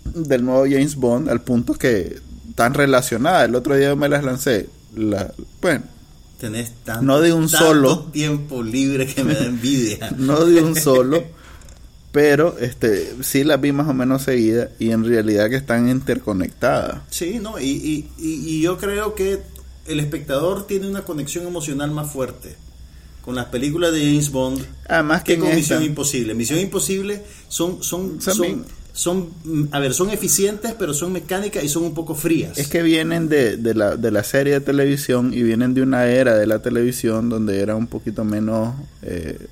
del 0.04 0.44
nuevo 0.44 0.64
James 0.64 0.96
Bond 0.96 1.28
al 1.28 1.40
punto 1.42 1.74
que 1.74 2.18
están 2.50 2.74
relacionadas. 2.74 3.48
El 3.48 3.54
otro 3.54 3.76
día 3.76 3.94
me 3.96 4.08
las 4.08 4.24
lancé. 4.24 4.68
La, 4.96 5.32
bueno, 5.60 5.82
Tenés 6.38 6.72
tanto, 6.84 7.02
No 7.04 7.20
de 7.20 7.32
un 7.32 7.48
tanto 7.48 7.66
solo. 7.66 7.98
tiempo 8.12 8.62
libre 8.62 9.06
que 9.06 9.24
me 9.24 9.34
da 9.34 9.44
envidia. 9.46 10.10
no 10.18 10.44
de 10.44 10.60
un 10.62 10.74
solo, 10.76 11.22
pero 12.14 12.56
este 12.60 13.12
sí 13.22 13.42
las 13.42 13.60
vi 13.60 13.72
más 13.72 13.88
o 13.88 13.92
menos 13.92 14.22
seguidas 14.22 14.68
y 14.78 14.92
en 14.92 15.04
realidad 15.04 15.50
que 15.50 15.56
están 15.56 15.88
interconectadas. 15.88 17.02
Sí, 17.10 17.40
no, 17.42 17.58
y, 17.58 17.64
y, 17.70 18.08
y- 18.18 18.54
y 18.56 18.62
yo 18.62 18.78
creo 18.78 19.16
que 19.16 19.40
el 19.88 19.98
espectador 19.98 20.64
tiene 20.68 20.88
una 20.88 21.02
conexión 21.02 21.44
emocional 21.44 21.90
más 21.90 22.12
fuerte 22.12 22.54
con 23.24 23.34
las 23.34 23.46
películas 23.46 23.92
de 23.92 24.00
James 24.00 24.30
Bond 24.30 24.64
Además 24.88 25.24
que 25.24 25.34
que 25.34 25.40
con 25.40 25.48
esta- 25.48 25.56
Misión 25.58 25.82
Imposible. 25.82 26.34
Misión 26.34 26.60
Imposible 26.60 27.22
son, 27.48 27.82
son, 27.82 28.20
Son 28.20 28.64
son, 28.96 29.28
a 29.72 29.80
ver, 29.80 29.92
son 29.92 30.10
eficientes, 30.10 30.72
pero 30.78 30.94
son 30.94 31.10
mecánicas 31.12 31.64
y 31.64 31.68
son 31.68 31.82
un 31.82 31.94
poco 31.94 32.14
frías. 32.14 32.56
Es 32.58 32.68
que 32.68 32.80
vienen 32.80 33.28
de, 33.28 33.56
de, 33.56 33.74
la, 33.74 33.96
de 33.96 34.12
la 34.12 34.22
serie 34.22 34.52
de 34.52 34.60
televisión 34.60 35.34
y 35.34 35.42
vienen 35.42 35.74
de 35.74 35.82
una 35.82 36.06
era 36.06 36.36
de 36.36 36.46
la 36.46 36.60
televisión 36.62 37.28
donde 37.28 37.58
era 37.60 37.74
un 37.74 37.88
poquito 37.88 38.24
menos, 38.24 38.72
eh, 39.02 39.48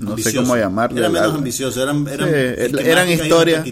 no 0.00 0.16
sé 0.18 0.34
cómo 0.34 0.56
llamarle. 0.56 1.00
Era 1.00 1.08
menos 1.08 1.34
ambicioso, 1.34 1.82
eran, 1.82 2.06
eran, 2.08 2.28
Sí, 2.28 2.76
eran 2.84 3.08
historias, 3.10 3.64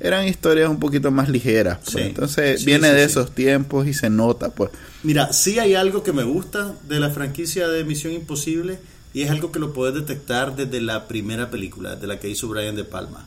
eran 0.00 0.26
historias 0.28 0.68
un 0.68 0.78
poquito 0.78 1.10
más 1.10 1.28
ligeras. 1.28 1.78
pues. 1.84 1.90
Sí. 1.96 2.00
Entonces 2.00 2.60
Sí, 2.60 2.66
viene 2.66 2.92
de 2.92 3.04
esos 3.04 3.34
tiempos 3.34 3.86
y 3.86 3.94
se 3.94 4.10
nota, 4.10 4.50
pues. 4.50 4.70
Mira, 5.02 5.32
sí 5.32 5.58
hay 5.58 5.74
algo 5.74 6.02
que 6.02 6.12
me 6.12 6.24
gusta 6.24 6.74
de 6.88 7.00
la 7.00 7.10
franquicia 7.10 7.68
de 7.68 7.84
Misión 7.84 8.12
Imposible 8.12 8.78
y 9.14 9.22
es 9.22 9.30
algo 9.30 9.52
que 9.52 9.58
lo 9.58 9.72
puedes 9.72 9.94
detectar 9.94 10.54
desde 10.56 10.80
la 10.80 11.08
primera 11.08 11.50
película, 11.50 11.96
de 11.96 12.06
la 12.06 12.18
que 12.20 12.28
hizo 12.28 12.48
Brian 12.48 12.76
De 12.76 12.84
Palma. 12.84 13.26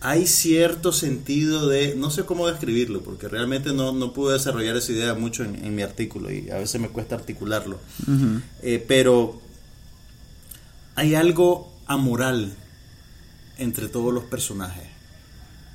Hay 0.00 0.26
cierto 0.26 0.92
sentido 0.92 1.66
de, 1.66 1.94
no 1.96 2.10
sé 2.10 2.24
cómo 2.24 2.46
describirlo, 2.46 3.00
porque 3.00 3.26
realmente 3.26 3.72
no, 3.72 3.92
no 3.92 4.12
pude 4.12 4.34
desarrollar 4.34 4.76
esa 4.76 4.92
idea 4.92 5.14
mucho 5.14 5.44
en, 5.44 5.54
en 5.64 5.74
mi 5.74 5.80
artículo 5.80 6.30
y 6.30 6.50
a 6.50 6.56
veces 6.58 6.78
me 6.78 6.88
cuesta 6.90 7.14
articularlo. 7.14 7.78
Eh, 8.62 8.84
pero 8.86 9.40
hay 10.94 11.14
algo 11.14 11.72
amoral 11.86 12.52
entre 13.58 13.88
todos 13.88 14.12
los 14.12 14.24
personajes. 14.24 14.84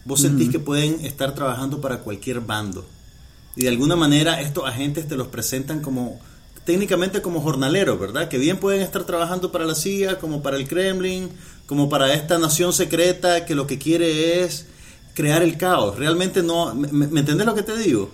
Vos 0.05 0.21
sentís 0.21 0.49
que 0.49 0.59
pueden 0.59 1.05
estar 1.05 1.35
trabajando 1.35 1.81
para 1.81 1.99
cualquier 1.99 2.39
bando. 2.41 2.85
Y 3.55 3.63
de 3.63 3.69
alguna 3.69 3.95
manera 3.95 4.41
estos 4.41 4.65
agentes 4.67 5.07
te 5.07 5.15
los 5.15 5.27
presentan 5.27 5.81
como 5.81 6.19
técnicamente 6.65 7.21
como 7.21 7.41
jornaleros, 7.41 7.99
¿verdad? 7.99 8.27
Que 8.29 8.37
bien 8.37 8.57
pueden 8.57 8.81
estar 8.81 9.03
trabajando 9.03 9.51
para 9.51 9.65
la 9.65 9.75
CIA, 9.75 10.19
como 10.19 10.41
para 10.41 10.57
el 10.57 10.67
Kremlin, 10.67 11.29
como 11.65 11.89
para 11.89 12.13
esta 12.13 12.37
nación 12.37 12.73
secreta 12.73 13.45
que 13.45 13.55
lo 13.55 13.67
que 13.67 13.77
quiere 13.77 14.43
es 14.43 14.67
crear 15.13 15.41
el 15.41 15.57
caos. 15.57 15.97
Realmente 15.97 16.43
no, 16.43 16.73
¿me, 16.75 16.87
me 17.07 17.19
entendés 17.19 17.45
lo 17.45 17.55
que 17.55 17.63
te 17.63 17.75
digo? 17.77 18.09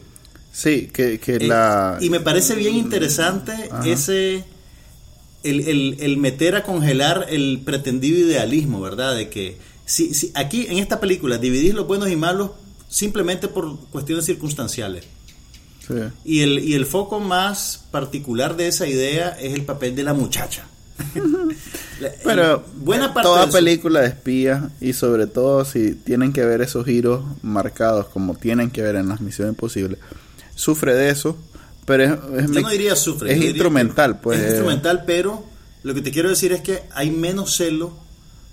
Sí, 0.51 0.87
que, 0.91 1.19
que 1.19 1.39
Eh, 1.39 1.47
la... 1.47 1.97
Y 1.99 2.09
me 2.09 2.21
parece 2.21 2.55
bien 2.55 2.75
interesante 2.75 3.51
Ajá. 3.69 3.85
ese 3.85 4.45
el, 5.49 5.67
el- 5.67 5.97
el 5.99 6.17
meter 6.17 6.55
a 6.55 6.63
congelar 6.63 7.27
el 7.29 7.61
pretendido 7.63 8.17
idealismo, 8.19 8.81
¿verdad? 8.81 9.15
De 9.15 9.29
que 9.29 9.57
si, 9.85 10.13
si 10.13 10.31
aquí 10.33 10.65
en 10.69 10.77
esta 10.79 10.99
película 10.99 11.37
dividís 11.37 11.73
los 11.73 11.87
buenos 11.87 12.09
y 12.09 12.15
malos 12.15 12.51
simplemente 12.89 13.47
por 13.47 13.77
cuestiones 13.91 14.25
circunstanciales. 14.25 15.05
sí. 15.87 15.93
Y 16.23 16.41
el, 16.41 16.59
y 16.59 16.73
el 16.73 16.85
foco 16.85 17.19
más 17.19 17.83
particular 17.91 18.55
de 18.57 18.67
esa 18.67 18.87
idea 18.87 19.29
es 19.39 19.53
el 19.53 19.63
papel 19.63 19.95
de 19.95 20.03
la 20.03 20.13
muchacha. 20.13 20.67
Pero 22.23 22.63
buena 22.77 23.13
parte 23.13 23.27
toda 23.27 23.45
de 23.45 23.51
película 23.51 24.01
de 24.01 24.07
espías 24.07 24.63
y 24.81 24.93
sobre 24.93 25.27
todo 25.27 25.63
si 25.65 25.93
tienen 25.93 26.33
que 26.33 26.43
ver 26.45 26.61
esos 26.61 26.85
giros 26.85 27.23
marcados 27.41 28.07
como 28.07 28.35
tienen 28.35 28.69
que 28.71 28.81
ver 28.81 28.95
en 28.95 29.09
las 29.09 29.21
misiones 29.21 29.53
imposibles, 29.53 29.99
sufre 30.55 30.93
de 30.95 31.09
eso, 31.09 31.37
pero 31.85 32.03
es, 32.03 32.11
es 32.45 32.51
Yo 32.51 32.61
no 32.61 32.69
diría 32.69 32.95
sufre. 32.95 33.29
es 33.31 33.35
diría 33.35 33.51
instrumental, 33.51 34.19
pues. 34.19 34.39
Es 34.39 34.47
instrumental, 34.51 35.03
pero 35.05 35.43
lo 35.83 35.93
que 35.93 36.01
te 36.01 36.11
quiero 36.11 36.29
decir 36.29 36.51
es 36.51 36.61
que 36.61 36.83
hay 36.93 37.11
menos 37.11 37.55
celo 37.55 37.93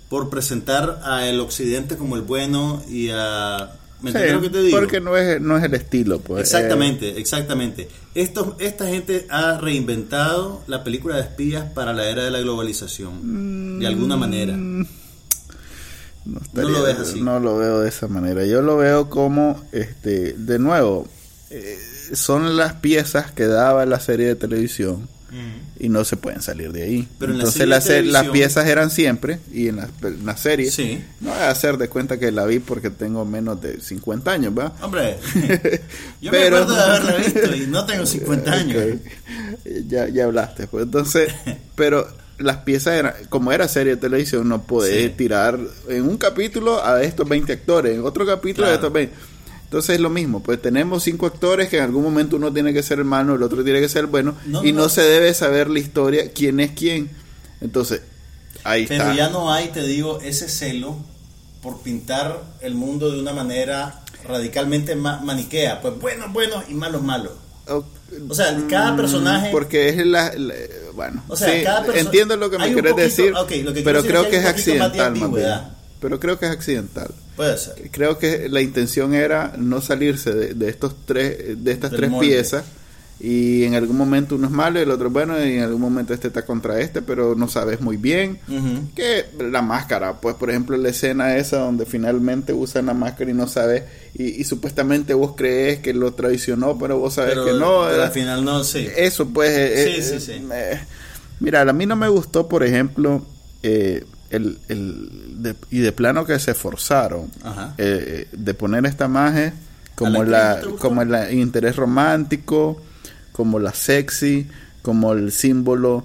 por 0.09 0.29
presentar 0.29 1.01
al 1.03 1.39
occidente 1.39 1.97
como 1.97 2.15
el 2.15 2.21
bueno 2.21 2.83
y 2.89 3.09
a... 3.11 3.71
¿Me 4.01 4.11
Sí, 4.11 4.17
entiendes 4.17 4.33
lo 4.35 4.41
que 4.41 4.49
te 4.49 4.61
digo? 4.63 4.77
Porque 4.77 4.99
no 4.99 5.15
es, 5.17 5.39
no 5.41 5.57
es 5.57 5.63
el 5.63 5.73
estilo, 5.75 6.19
pues. 6.19 6.41
Exactamente, 6.43 7.17
exactamente. 7.19 7.87
Estos, 8.13 8.49
esta 8.59 8.85
gente 8.87 9.25
ha 9.29 9.57
reinventado 9.57 10.61
la 10.67 10.83
película 10.83 11.15
de 11.15 11.21
espías 11.21 11.71
para 11.71 11.93
la 11.93 12.09
era 12.09 12.25
de 12.25 12.29
la 12.31 12.41
globalización, 12.41 13.79
de 13.79 13.87
alguna 13.87 14.17
manera. 14.17 14.53
Mm, 14.57 14.85
No, 16.25 16.41
No 16.53 16.69
lo 16.69 16.83
ves 16.83 16.99
así. 16.99 17.21
no 17.21 17.39
lo 17.39 17.57
veo 17.57 17.79
de 17.79 17.89
esa 17.89 18.07
manera. 18.07 18.45
Yo 18.45 18.61
lo 18.61 18.75
veo 18.77 19.09
como, 19.09 19.63
este, 19.71 20.33
de 20.33 20.59
nuevo, 20.59 21.07
eh, 21.49 21.77
son 22.13 22.57
las 22.57 22.73
piezas 22.73 23.31
que 23.31 23.45
daba 23.47 23.85
la 23.85 23.99
serie 23.99 24.27
de 24.27 24.35
televisión 24.35 25.07
y 25.79 25.89
no 25.89 26.05
se 26.05 26.15
pueden 26.15 26.43
salir 26.43 26.71
de 26.71 26.83
ahí. 26.83 27.07
Pero 27.17 27.31
en 27.31 27.39
la 27.39 27.45
Entonces 27.45 27.83
serie 27.83 28.11
las, 28.11 28.23
las 28.25 28.31
piezas 28.31 28.67
eran 28.67 28.91
siempre 28.91 29.39
y 29.51 29.67
en 29.67 29.77
la, 29.77 29.89
en 30.03 30.25
la 30.27 30.37
serie 30.37 30.69
Sí. 30.69 31.03
no 31.21 31.31
voy 31.31 31.39
a 31.39 31.49
hacer 31.49 31.77
de 31.79 31.89
cuenta 31.89 32.19
que 32.19 32.31
la 32.31 32.45
vi 32.45 32.59
porque 32.59 32.91
tengo 32.91 33.25
menos 33.25 33.59
de 33.59 33.81
50 33.81 34.31
años, 34.31 34.53
¿va? 34.57 34.73
Hombre, 34.83 35.17
yo 36.21 36.29
Pero- 36.29 36.57
me 36.57 36.61
acuerdo 36.63 36.75
de 36.75 36.81
haberla 36.83 37.15
visto 37.15 37.55
y 37.55 37.61
no 37.67 37.83
tengo 37.85 38.05
50 38.05 38.51
años. 38.51 38.83
Ya, 39.87 40.07
ya 40.07 40.25
hablaste, 40.25 40.67
pues 40.67 40.83
entonces, 40.83 41.33
pero 41.75 42.07
las 42.37 42.57
piezas 42.57 42.93
eran, 42.95 43.13
como 43.29 43.51
era 43.51 43.67
serie 43.67 43.95
de 43.95 44.01
televisión, 44.01 44.47
no 44.49 44.63
podés 44.63 45.03
Sí. 45.05 45.09
tirar 45.17 45.59
en 45.87 46.03
un 46.03 46.17
capítulo 46.17 46.85
a 46.85 47.01
estos 47.01 47.27
20 47.27 47.53
actores, 47.53 47.95
en 47.95 48.03
otro 48.05 48.23
capítulo 48.25 48.67
a 48.67 48.73
estos 48.75 48.91
20. 48.93 49.15
Entonces 49.73 49.95
es 49.95 50.01
lo 50.01 50.11
mismo, 50.11 50.39
pues 50.43 50.61
tenemos 50.61 51.01
cinco 51.01 51.25
actores 51.25 51.67
que 51.67 51.77
en 51.77 51.83
algún 51.85 52.03
momento 52.03 52.35
uno 52.35 52.53
tiene 52.53 52.73
que 52.73 52.83
ser 52.83 52.99
el 52.99 53.05
malo, 53.05 53.33
el 53.33 53.41
otro 53.41 53.63
tiene 53.63 53.81
que 53.81 53.89
ser 53.89 54.01
el 54.01 54.05
bueno, 54.05 54.35
No, 54.45 54.63
y 54.63 54.71
no, 54.71 54.87
se 54.87 55.01
debe 55.01 55.33
saber 55.33 55.67
la 55.67 55.79
historia, 55.79 56.31
quién 56.31 56.59
es 56.59 56.73
quién. 56.73 57.09
Entonces, 57.59 58.01
ahí 58.63 58.85
Pero 58.85 59.01
está. 59.05 59.15
ya 59.15 59.29
no 59.29 59.51
hay, 59.51 59.69
te 59.69 59.81
digo, 59.81 60.19
ese 60.21 60.47
celo 60.47 60.97
por 61.63 61.81
pintar 61.81 62.39
el 62.61 62.75
mundo 62.75 63.09
de 63.11 63.19
una 63.19 63.33
manera 63.33 64.01
radicalmente 64.27 64.95
ma- 64.95 65.21
maniquea. 65.23 65.81
Pues 65.81 65.99
buenos, 65.99 66.31
buenos 66.31 66.65
y 66.69 66.75
malos, 66.75 67.01
malos. 67.01 67.31
O- 67.67 67.83
O 68.29 68.35
sea, 68.35 68.55
cada 68.69 68.95
personaje... 68.95 69.49
Porque 69.51 69.89
es 69.89 70.05
la, 70.05 70.33
la- 70.35 70.53
bueno, 70.93 71.23
O 71.29 71.35
sea, 71.35 71.47
sí, 71.51 71.63
cada 71.63 71.83
entiendo 71.97 72.37
lo 72.37 72.51
que 72.51 72.59
me 72.59 72.75
querés 72.75 72.91
poquito- 72.91 72.95
decir, 73.23 73.33
que 73.47 73.81
pero 73.83 74.03
decir 74.03 74.11
creo 74.11 74.21
es 74.25 74.29
que 74.29 74.37
es 74.37 74.45
accidental 74.45 75.15
más. 75.15 75.61
Pero 76.03 76.19
creo 76.19 76.37
que 76.37 76.45
es 76.45 76.51
accidental. 76.51 77.07
Puede 77.35 77.57
ser. 77.57 77.89
Creo 77.91 78.19
que 78.19 78.47
la 78.49 78.61
intención 78.61 79.15
era 79.15 79.55
no 79.57 79.81
salirse 79.81 80.31
de, 80.33 80.53
de 80.53 80.69
estos 80.69 80.95
tres 81.05 81.63
de 81.63 81.71
estas 81.71 81.89
Del 81.91 81.99
tres 82.01 82.11
molde. 82.11 82.27
piezas 82.27 82.63
y 83.19 83.63
en 83.63 83.75
algún 83.75 83.95
momento 83.95 84.35
uno 84.35 84.47
es 84.47 84.51
malo 84.51 84.79
y 84.79 84.83
el 84.83 84.91
otro 84.91 85.07
es 85.07 85.13
bueno 85.13 85.39
y 85.41 85.53
en 85.53 85.63
algún 85.63 85.79
momento 85.79 86.13
este 86.13 86.27
está 86.27 86.45
contra 86.45 86.81
este, 86.81 87.01
pero 87.01 87.35
no 87.35 87.47
sabes 87.47 87.79
muy 87.79 87.95
bien. 87.95 88.39
Que 88.95 89.25
la 89.51 89.61
máscara, 89.61 90.19
pues 90.19 90.35
por 90.35 90.49
ejemplo 90.49 90.75
la 90.75 90.89
escena 90.89 91.37
esa 91.37 91.59
donde 91.59 91.85
finalmente 91.85 92.51
usan 92.51 92.87
la 92.87 92.93
máscara 92.93 93.31
y 93.31 93.33
no 93.33 93.47
sabes 93.47 93.83
y, 94.13 94.41
y 94.41 94.43
supuestamente 94.43 95.13
vos 95.13 95.35
crees 95.37 95.79
que 95.79 95.93
lo 95.93 96.13
traicionó, 96.13 96.77
pero 96.77 96.97
vos 96.99 97.13
sabes 97.13 97.31
Pero, 97.35 97.45
que 97.45 97.53
no. 97.53 97.85
pero 97.87 98.01
eh, 98.01 98.05
al 98.05 98.11
final 98.11 98.43
no, 98.43 98.63
sí. 98.63 98.87
eso 98.97 99.29
pues 99.29 99.51
eh, 99.51 99.85
Sí, 99.85 99.99
eh, 100.15 100.19
sí, 100.19 100.25
sí. 100.25 100.47
eh, 100.53 100.79
mira 101.39 101.61
a 101.61 101.71
mí 101.71 101.85
no 101.85 101.95
me 101.95 102.09
gustó 102.09 102.49
por 102.49 102.63
ejemplo 102.63 103.25
eh, 103.61 104.03
el, 104.33 104.57
el 104.67 105.09
de- 105.43 105.55
y 105.71 105.79
de 105.79 105.91
plano 105.91 106.25
que 106.25 106.37
se 106.39 106.53
forzaron 106.53 107.29
Ajá. 107.43 107.73
eh, 107.77 108.27
de 108.31 108.53
poner 108.53 108.85
esta 108.85 109.07
magia 109.07 109.53
como 109.95 110.21
¿A 110.21 110.25
la 110.25 110.61
como 110.79 111.01
el 111.03 111.33
interés 111.33 111.75
romántico 111.75 112.81
como 113.31 113.59
la 113.59 113.73
sexy 113.73 114.47
como 114.81 115.13
el 115.13 115.31
símbolo 115.31 116.03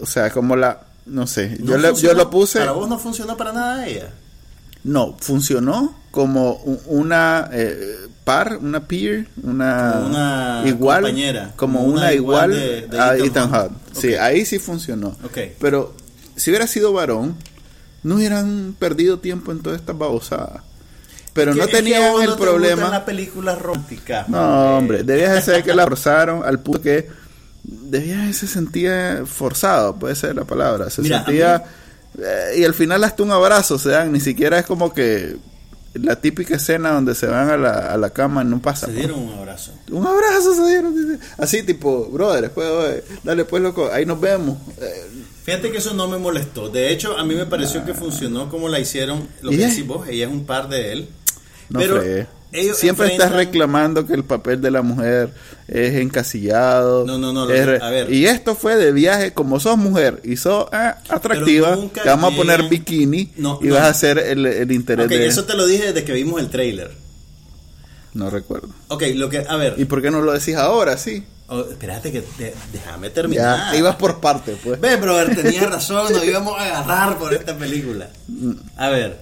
o 0.00 0.06
sea 0.06 0.30
como 0.30 0.56
la 0.56 0.80
no 1.06 1.26
sé 1.26 1.56
No 1.58 1.72
yo, 1.72 1.78
le- 1.78 1.94
yo 1.94 2.14
lo 2.14 2.30
puse 2.30 2.58
Para 2.60 2.72
vos 2.72 2.88
no 2.88 2.98
funcionó 2.98 3.36
para 3.36 3.52
nada 3.52 3.86
ella. 3.86 4.10
no 4.84 5.16
funcionó 5.20 5.94
como 6.10 6.54
una 6.86 7.48
eh, 7.52 7.96
par 8.24 8.58
una 8.60 8.86
peer 8.86 9.26
una, 9.42 9.92
Como 9.94 10.06
una 10.06 10.62
igual 10.66 11.02
compañera, 11.02 11.52
como, 11.56 11.78
como 11.80 11.90
una, 11.92 12.00
una 12.02 12.12
igual, 12.14 12.50
igual 12.52 12.60
de- 12.60 12.86
de 12.88 13.00
a 13.00 13.14
Ethan 13.16 13.26
Ethan 13.26 13.48
Hunt. 13.48 13.72
Hunt 13.72 13.96
sí 13.96 14.14
ahí 14.14 14.44
sí 14.44 14.58
funcionó 14.58 15.16
pero 15.60 15.94
si 16.36 16.50
hubiera 16.50 16.66
sido 16.66 16.92
varón 16.92 17.36
no 18.04 18.14
hubieran 18.14 18.76
perdido 18.78 19.18
tiempo 19.18 19.50
en 19.50 19.60
toda 19.60 19.76
esta 19.76 19.92
babosada 19.92 20.62
pero 21.34 21.52
no 21.54 21.66
tenían 21.66 22.02
el 22.02 22.08
no 22.08 22.18
te 22.20 22.26
gustan 22.26 22.38
problema 22.38 22.88
las 22.88 23.02
películas 23.02 23.60
románticas. 23.60 24.28
no, 24.28 24.78
hombre, 24.78 25.02
debías 25.02 25.34
de 25.34 25.42
ser 25.42 25.64
que 25.64 25.74
la 25.74 25.84
forzaron 25.84 26.44
al 26.44 26.60
punto 26.60 26.80
que 26.80 27.08
debía 27.64 28.32
se 28.32 28.46
sentía 28.46 29.24
forzado, 29.26 29.96
puede 29.96 30.14
ser 30.14 30.36
la 30.36 30.44
palabra, 30.44 30.90
se 30.90 31.02
Mira, 31.02 31.24
sentía 31.24 31.64
eh, 32.18 32.58
y 32.58 32.64
al 32.64 32.74
final 32.74 33.02
hasta 33.02 33.22
un 33.22 33.32
abrazo 33.32 33.78
se 33.78 33.90
dan, 33.90 34.12
ni 34.12 34.20
siquiera 34.20 34.60
es 34.60 34.66
como 34.66 34.92
que 34.92 35.36
la 35.94 36.16
típica 36.16 36.56
escena 36.56 36.90
donde 36.90 37.14
se 37.14 37.26
van 37.26 37.50
a 37.50 37.56
la, 37.56 37.92
a 37.92 37.96
la 37.96 38.10
cama 38.10 38.42
no 38.42 38.60
pasa. 38.60 38.86
Se 38.86 38.92
pues. 38.92 38.98
dieron 38.98 39.20
un 39.20 39.32
abrazo. 39.38 39.72
Un 39.90 40.06
abrazo 40.06 40.54
se 40.54 40.68
dieron, 40.68 41.20
así 41.38 41.62
tipo, 41.62 42.06
brother, 42.10 42.50
oye, 42.54 43.04
dale 43.22 43.44
pues 43.44 43.62
loco, 43.62 43.90
ahí 43.92 44.06
nos 44.06 44.20
vemos. 44.20 44.58
Eh, 44.80 45.10
Fíjate 45.44 45.70
que 45.70 45.78
eso 45.78 45.92
no 45.94 46.08
me 46.08 46.16
molestó. 46.18 46.68
De 46.70 46.90
hecho, 46.90 47.16
a 47.18 47.24
mí 47.24 47.34
me 47.34 47.46
pareció 47.46 47.84
que 47.84 47.92
funcionó 47.94 48.48
como 48.50 48.68
la 48.68 48.80
hicieron. 48.80 49.28
Lo 49.42 49.52
¿Y 49.52 49.58
que 49.58 49.66
decís 49.66 49.86
vos, 49.86 50.08
ella 50.08 50.26
es 50.26 50.32
un 50.32 50.46
par 50.46 50.68
de 50.68 50.92
él. 50.92 51.08
no 51.68 51.78
pero 51.80 52.02
ellos 52.52 52.76
Siempre 52.78 53.08
estás 53.08 53.32
reclamando 53.32 54.06
que 54.06 54.14
el 54.14 54.22
papel 54.24 54.60
de 54.62 54.70
la 54.70 54.80
mujer 54.82 55.34
es 55.68 55.94
encasillado. 55.96 57.04
No, 57.04 57.18
no, 57.18 57.32
no, 57.32 57.46
lo 57.46 57.52
es 57.52 57.60
que- 57.60 57.66
re- 57.66 57.82
a 57.84 57.90
ver. 57.90 58.12
Y 58.12 58.26
esto 58.26 58.54
fue 58.54 58.76
de 58.76 58.92
viaje, 58.92 59.32
como 59.34 59.58
sos 59.60 59.76
mujer 59.76 60.20
y 60.24 60.36
sos 60.36 60.66
ah, 60.72 60.98
atractiva, 61.08 61.76
te 61.92 62.08
vamos 62.08 62.32
a 62.32 62.36
poner 62.36 62.62
bikini 62.68 63.32
No, 63.36 63.58
y 63.60 63.66
no. 63.66 63.74
vas 63.74 63.82
a 63.84 63.88
hacer 63.88 64.18
el, 64.18 64.46
el 64.46 64.70
interés 64.72 65.06
Ok, 65.06 65.10
de... 65.12 65.26
eso 65.26 65.44
te 65.44 65.54
lo 65.54 65.66
dije 65.66 65.86
desde 65.92 66.04
que 66.04 66.12
vimos 66.12 66.40
el 66.40 66.48
trailer. 66.48 66.92
No 68.14 68.30
recuerdo. 68.30 68.68
Ok, 68.88 69.02
lo 69.16 69.28
que, 69.28 69.44
a 69.48 69.56
ver. 69.56 69.74
¿Y 69.76 69.84
por 69.86 70.00
qué 70.00 70.10
no 70.12 70.22
lo 70.22 70.32
decís 70.32 70.54
ahora? 70.54 70.96
Sí. 70.96 71.24
Oh, 71.48 71.60
espérate 71.70 72.10
que 72.12 72.20
te- 72.22 72.54
déjame 72.72 73.10
terminar. 73.10 73.72
Ya, 73.72 73.78
ibas 73.78 73.96
por 73.96 74.20
parte, 74.20 74.56
pues. 74.62 74.80
Ve, 74.80 74.96
brother, 74.96 75.34
tenías 75.34 75.66
razón, 75.70 76.12
nos 76.12 76.24
íbamos 76.24 76.58
a 76.58 76.64
agarrar 76.64 77.18
por 77.18 77.32
esta 77.34 77.56
película. 77.56 78.10
A 78.76 78.88
ver, 78.88 79.18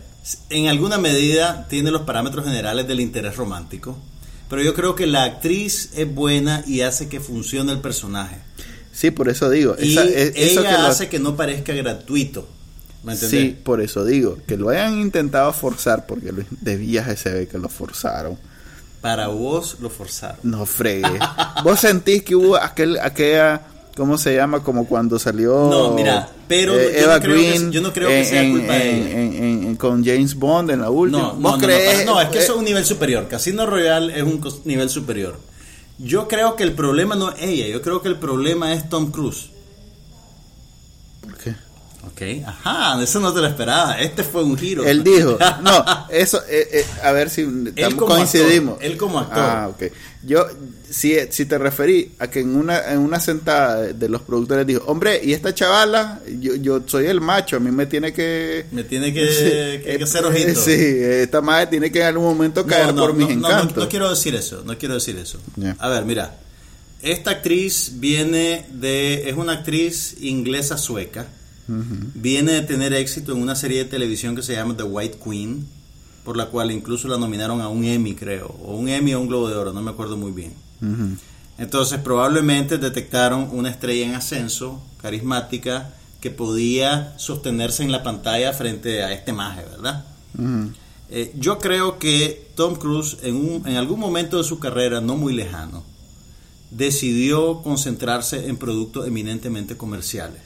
en 0.50 0.68
alguna 0.68 0.98
medida 0.98 1.66
tiene 1.68 1.90
los 1.90 2.02
parámetros 2.02 2.44
generales 2.44 2.87
del 2.87 3.00
interés 3.00 3.37
romántico, 3.37 3.98
pero 4.48 4.62
yo 4.62 4.74
creo 4.74 4.94
que 4.94 5.06
la 5.06 5.24
actriz 5.24 5.90
es 5.94 6.12
buena 6.14 6.62
y 6.66 6.82
hace 6.82 7.08
que 7.08 7.20
funcione 7.20 7.72
el 7.72 7.80
personaje. 7.80 8.37
Sí, 8.92 9.11
por 9.11 9.28
eso 9.30 9.48
digo. 9.48 9.74
Y 9.80 9.92
esa- 9.92 10.04
es- 10.04 10.32
eso 10.37 10.61
ella 10.61 10.76
que 10.76 10.82
lo- 10.82 10.88
hace 10.88 11.08
que 11.08 11.18
no 11.18 11.35
parezca 11.37 11.72
gratuito. 11.72 12.46
¿Me 13.02 13.14
entendés? 13.14 13.40
Sí, 13.40 13.58
por 13.64 13.80
eso 13.80 14.04
digo. 14.04 14.38
Que 14.46 14.56
lo 14.56 14.68
hayan 14.68 15.00
intentado 15.00 15.52
forzar, 15.52 16.06
porque 16.06 16.30
lo- 16.30 16.44
de 16.61 16.76
viaje 16.76 17.16
se 17.16 17.30
ve 17.30 17.48
que 17.48 17.58
lo 17.58 17.68
forzaron. 17.68 18.38
Para 19.03 19.27
vos 19.27 19.77
lo 19.81 19.91
forzaron. 19.91 20.38
No 20.45 20.65
fregues. 20.65 21.21
¿Vos 21.65 21.81
sentís 21.81 22.23
que 22.23 22.35
hubo 22.37 22.57
aquel, 22.57 22.99
aquella, 23.01 23.61
¿cómo 23.97 24.17
se 24.17 24.35
llama? 24.37 24.62
Como 24.62 24.87
cuando 24.87 25.19
salió 25.19 25.69
No, 25.69 25.91
mira, 25.91 26.29
pero 26.49 26.79
eh, 26.79 26.93
yo 26.95 26.99
no 27.01 27.05
Eva 27.07 27.21
que- 27.21 27.29
Green 27.29 27.73
yo 27.73 27.81
no 27.81 27.93
creo 27.93 28.09
que 28.09 28.25
sea 28.25 28.49
culpa 28.49 28.73
de 28.75 28.91
en- 28.91 29.65
ella. 29.65 29.79
con 29.79 30.05
James 30.05 30.35
Bond 30.37 30.71
en 30.71 30.81
la 30.83 30.91
última. 30.91 31.19
No, 31.21 31.33
no, 31.35 31.41
¿Vos 31.41 31.53
no, 31.53 31.59
no, 31.59 31.65
crees? 31.67 32.07
no, 32.07 32.21
es 32.21 32.29
que 32.29 32.38
eh, 32.38 32.43
eso 32.43 32.53
es 32.53 32.59
un 32.61 32.65
nivel 32.65 32.85
superior. 32.85 33.27
Casino 33.27 33.67
Royale 33.67 34.17
es 34.17 34.23
un 34.23 34.41
nivel 34.65 34.88
superior. 34.88 35.37
Yo 35.99 36.29
creo 36.29 36.55
que 36.57 36.62
el 36.62 36.73
problema 36.73 37.17
no 37.17 37.31
es 37.33 37.43
ella, 37.43 37.67
yo 37.67 37.83
creo 37.83 38.03
que 38.03 38.09
el 38.09 38.17
problema 38.17 38.73
es 38.73 38.88
Tom 38.88 39.11
Cruise. 39.11 39.51
¿Por 41.23 41.37
qué? 41.38 41.55
Ok, 42.05 42.23
ajá, 42.47 43.01
eso 43.03 43.21
no 43.21 43.33
te 43.33 43.41
lo 43.41 43.47
esperaba. 43.47 43.99
Este 44.01 44.23
fue 44.25 44.43
un 44.43 44.59
giro. 44.59 44.85
Él 44.85 45.05
dijo, 45.05 45.38
no, 45.62 45.85
eso, 46.11 46.41
eh, 46.49 46.69
eh, 46.73 46.85
a 47.03 47.12
ver 47.12 47.31
si 47.31 47.45
coincidimos. 47.97 48.75
actor, 48.75 48.85
él 48.91 48.97
como 48.97 49.19
actor. 49.21 49.38
Ah, 49.38 49.69
ok. 49.69 49.85
Yo, 50.25 50.47
si, 50.88 51.17
si 51.31 51.47
te 51.47 51.59
referí 51.59 52.12
a 52.19 52.29
que 52.29 52.41
en 52.41 52.55
una, 52.57 52.93
en 52.93 52.99
una 52.99 53.19
sentada 53.21 53.81
de, 53.81 53.93
de 53.95 54.09
los 54.09 54.23
productores 54.23 54.67
dijo, 54.67 54.83
hombre, 54.87 55.21
y 55.23 55.33
esta 55.33 55.55
chavala, 55.55 56.21
yo, 56.41 56.55
yo 56.57 56.83
soy 56.87 57.07
el 57.07 57.21
macho, 57.21 57.57
a 57.57 57.61
mí 57.61 57.71
me 57.71 57.87
tiene 57.87 58.12
que... 58.12 58.67
Me 58.73 58.85
tiene 58.85 59.12
que, 59.12 59.27
Sí, 59.33 59.85
que- 59.85 59.99
que 59.99 60.05
hacer 60.05 60.25
ojito. 60.25 60.61
Sí, 60.61 60.73
esta 60.75 61.41
madre 61.41 61.69
tiene 61.69 61.91
que 61.91 62.01
en 62.01 62.07
algún 62.07 62.25
momento 62.25 62.67
caer 62.67 62.95
no, 62.95 63.03
por 63.03 63.15
mis 63.15 63.29
no, 63.37 63.49
encantos. 63.49 63.85
No, 63.85 63.88
quiero 63.88 64.11
decir 64.11 64.35
eso, 64.35 64.62
no 64.65 64.77
quiero 64.77 64.95
decir 64.95 65.17
eso. 65.17 65.38
A 65.79 65.88
ver, 65.88 66.05
mira. 66.05 66.37
Esta 67.01 67.33
actriz 67.33 67.93
viene 67.95 68.65
de. 68.71 69.29
Es 69.29 69.37
una 69.37 69.55
actriz 69.55 70.17
inglesa 70.21 70.79
sueca. 70.79 71.27
Viene 72.14 72.52
de 72.52 72.62
tener 72.62 72.92
éxito 72.94 73.32
en 73.32 73.42
una 73.42 73.54
serie 73.54 73.78
de 73.85 73.90
televisión 73.90 74.35
que 74.37 74.42
se 74.42 74.54
llama 74.54 74.76
The 74.76 74.82
White 74.85 75.18
Queen, 75.24 75.66
por 76.24 76.37
la 76.37 76.46
cual 76.46 76.70
incluso 76.70 77.08
la 77.08 77.18
nominaron 77.18 77.61
a 77.61 77.68
un 77.68 77.85
Emmy, 77.85 78.14
creo. 78.14 78.54
O 78.64 78.76
un 78.76 78.88
Emmy 78.88 79.14
o 79.14 79.20
un 79.20 79.26
Globo 79.28 79.48
de 79.48 79.56
Oro, 79.56 79.72
no 79.72 79.82
me 79.82 79.90
acuerdo 79.90 80.16
muy 80.16 80.32
bien. 80.32 80.52
Entonces 81.58 81.98
probablemente 81.98 82.78
detectaron 82.78 83.48
una 83.52 83.70
estrella 83.70 84.06
en 84.06 84.14
ascenso, 84.14 84.82
carismática, 85.00 85.94
que 86.20 86.30
podía 86.30 87.14
sostenerse 87.18 87.82
en 87.82 87.90
la 87.92 88.02
pantalla 88.02 88.52
frente 88.52 89.02
a 89.02 89.12
este 89.12 89.32
maje, 89.32 89.62
¿verdad? 89.70 90.04
Eh, 91.11 91.32
yo 91.37 91.58
creo 91.58 91.98
que 91.98 92.48
Tom 92.54 92.76
Cruise 92.76 93.18
en, 93.22 93.35
un- 93.37 93.66
en 93.68 93.76
algún 93.76 93.98
momento 94.00 94.38
de 94.38 94.44
su 94.44 94.58
carrera, 94.58 95.00
no 95.00 95.16
muy 95.16 95.35
lejano, 95.35 95.82
decidió 96.70 97.61
concentrarse 97.62 98.48
en 98.48 98.56
productos 98.56 99.06
eminentemente 99.06 99.76
comerciales. 99.76 100.40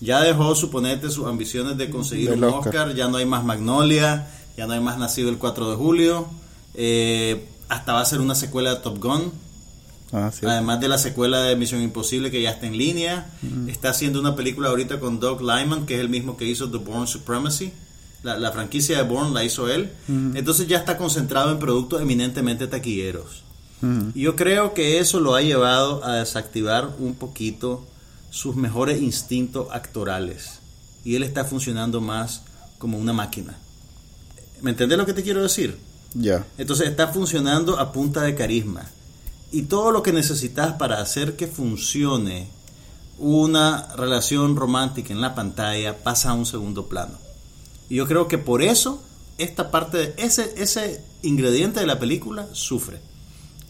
Ya 0.00 0.20
dejó, 0.20 0.54
suponete, 0.54 1.10
sus 1.10 1.26
ambiciones 1.26 1.76
de 1.76 1.90
conseguir 1.90 2.30
Del 2.30 2.38
un 2.44 2.44
Oscar. 2.54 2.68
Oscar, 2.76 2.94
ya 2.94 3.08
no 3.08 3.16
hay 3.16 3.26
más 3.26 3.44
Magnolia, 3.44 4.28
ya 4.56 4.66
no 4.66 4.72
hay 4.74 4.80
más 4.80 4.98
Nacido 4.98 5.28
el 5.30 5.38
4 5.38 5.70
de 5.70 5.76
julio, 5.76 6.26
eh, 6.74 7.46
hasta 7.68 7.92
va 7.94 8.00
a 8.00 8.04
ser 8.04 8.20
una 8.20 8.34
secuela 8.34 8.74
de 8.74 8.80
Top 8.80 8.98
Gun, 9.02 9.32
Ah, 10.12 10.30
sí. 10.32 10.44
Además 10.44 10.80
de 10.80 10.88
la 10.88 10.98
secuela 10.98 11.40
de 11.42 11.54
Misión 11.54 11.80
Imposible 11.82 12.32
que 12.32 12.42
ya 12.42 12.50
está 12.50 12.66
en 12.66 12.76
línea, 12.76 13.30
está 13.68 13.90
haciendo 13.90 14.18
una 14.18 14.34
película 14.34 14.70
ahorita 14.70 14.98
con 14.98 15.20
Doug 15.20 15.40
Lyman, 15.40 15.86
que 15.86 15.94
es 15.94 16.00
el 16.00 16.08
mismo 16.08 16.36
que 16.36 16.46
hizo 16.46 16.68
The 16.68 16.78
Bourne 16.78 17.06
Supremacy. 17.06 17.72
La, 18.24 18.36
la 18.36 18.50
franquicia 18.50 18.96
de 18.96 19.04
Bourne 19.04 19.32
la 19.32 19.44
hizo 19.44 19.68
él. 19.68 19.92
Entonces 20.08 20.66
ya 20.66 20.78
está 20.78 20.96
concentrado 20.96 21.52
en 21.52 21.60
productos 21.60 22.02
eminentemente 22.02 22.66
taquilleros. 22.66 23.44
Yo 24.16 24.34
creo 24.34 24.74
que 24.74 24.98
eso 24.98 25.20
lo 25.20 25.36
ha 25.36 25.42
llevado 25.42 26.04
a 26.04 26.16
desactivar 26.16 26.90
un 26.98 27.14
poquito 27.14 27.86
sus 28.30 28.56
mejores 28.56 29.02
instintos 29.02 29.68
actorales 29.72 30.60
y 31.04 31.16
él 31.16 31.22
está 31.22 31.44
funcionando 31.44 32.00
más 32.00 32.42
como 32.78 32.98
una 32.98 33.12
máquina. 33.12 33.58
¿Me 34.62 34.70
entendés 34.70 34.98
lo 34.98 35.06
que 35.06 35.12
te 35.12 35.22
quiero 35.22 35.42
decir? 35.42 35.78
Ya. 36.14 36.46
Entonces 36.58 36.88
está 36.88 37.08
funcionando 37.08 37.78
a 37.78 37.92
punta 37.92 38.22
de 38.22 38.34
carisma. 38.34 38.88
Y 39.52 39.62
todo 39.62 39.90
lo 39.90 40.02
que 40.02 40.12
necesitas 40.12 40.74
para 40.74 41.00
hacer 41.00 41.36
que 41.36 41.46
funcione 41.46 42.48
una 43.18 43.94
relación 43.96 44.56
romántica 44.56 45.12
en 45.12 45.20
la 45.20 45.34
pantalla 45.34 46.02
pasa 46.02 46.30
a 46.30 46.34
un 46.34 46.46
segundo 46.46 46.86
plano. 46.86 47.18
Y 47.88 47.96
yo 47.96 48.06
creo 48.06 48.28
que 48.28 48.38
por 48.38 48.62
eso 48.62 49.02
esta 49.38 49.70
parte, 49.70 49.98
de 49.98 50.14
ese, 50.18 50.54
ese 50.56 51.02
ingrediente 51.22 51.80
de 51.80 51.86
la 51.86 51.98
película 51.98 52.46
sufre. 52.52 53.00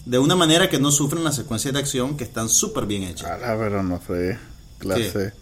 De 0.04 0.18
una 0.18 0.34
manera 0.34 0.68
que 0.68 0.78
no 0.78 0.90
sufren 0.90 1.24
las 1.24 1.36
secuencias 1.36 1.72
de 1.74 1.80
acción 1.80 2.16
que 2.16 2.24
están 2.24 2.48
súper 2.48 2.86
bien 2.86 3.04
hechas. 3.04 3.30
Ah, 3.30 3.56
pero 3.58 3.82
no 3.82 4.00
fue 4.00 4.38
clase. 4.80 5.32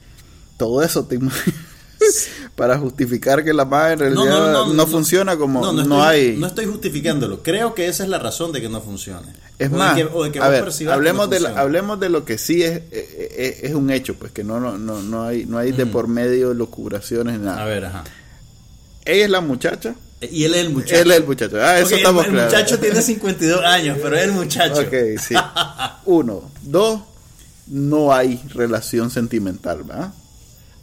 Todo 0.59 0.83
eso 0.83 1.07
te 1.07 1.19
para 2.55 2.79
justificar 2.79 3.45
que 3.45 3.53
la 3.53 3.65
madre 3.65 3.93
en 3.93 3.99
realidad 4.01 4.67
no, 4.67 4.87
funciona 4.87 5.37
como 5.37 5.61
no, 5.61 5.81
estoy, 5.81 6.01
hay. 6.01 6.37
No 6.37 6.47
estoy 6.47 6.67
justificándolo. 6.67 7.43
Creo 7.43 7.75
que 7.75 7.87
esa 7.87 8.03
es 8.03 8.09
la 8.09 8.19
razón 8.19 8.53
de 8.53 8.61
que 8.61 8.69
no 8.69 8.81
funcione. 8.81 9.29
Es 9.59 9.71
más, 9.71 9.99
a 10.41 10.49
ver, 10.49 10.65
hablemos, 10.91 11.31
de 11.31 11.47
hablemos 11.49 11.99
de 11.99 12.09
lo 12.09 12.25
que 12.25 12.39
sí 12.39 12.63
es, 12.63 12.83
es, 12.93 13.65
es, 13.65 13.75
un 13.75 13.91
hecho, 13.91 14.15
pues 14.15 14.31
que 14.31 14.45
no, 14.45 14.61
no, 14.61 14.79
no, 14.79 15.03
no 15.03 15.25
hay, 15.25 15.47
no 15.47 15.59
hay 15.59 15.73
de 15.73 15.87
por 15.87 16.07
medio 16.09 16.55
locuraciones, 16.55 17.41
nada. 17.41 17.63
A 17.63 17.67
ver, 17.67 17.87
ajá. 17.87 18.05
Ella 19.05 19.25
es 19.25 19.31
la 19.31 19.41
muchacha. 19.41 19.95
Y 20.21 20.45
él 20.45 20.55
es 20.55 20.61
el 20.61 20.71
muchacho. 20.71 20.97
Él 20.97 21.11
es 21.11 21.17
el 21.17 21.27
muchacho. 21.27 21.57
Ah, 21.61 21.79
eso 21.79 21.95
estamos 21.95 22.27
el, 22.27 22.37
el 22.37 22.45
muchacho 22.45 22.79
tiene 22.79 23.01
52 23.01 23.65
años, 23.65 23.99
pero 24.03 24.17
es 24.17 24.25
el 24.25 24.33
muchacho. 24.33 24.81
Ok, 24.81 24.95
sí. 25.21 25.35
Uno. 26.05 26.51
Dos, 26.63 27.01
no 27.71 28.13
hay 28.13 28.41
relación 28.55 29.11
sentimental, 29.11 29.85
¿verdad? 29.85 30.15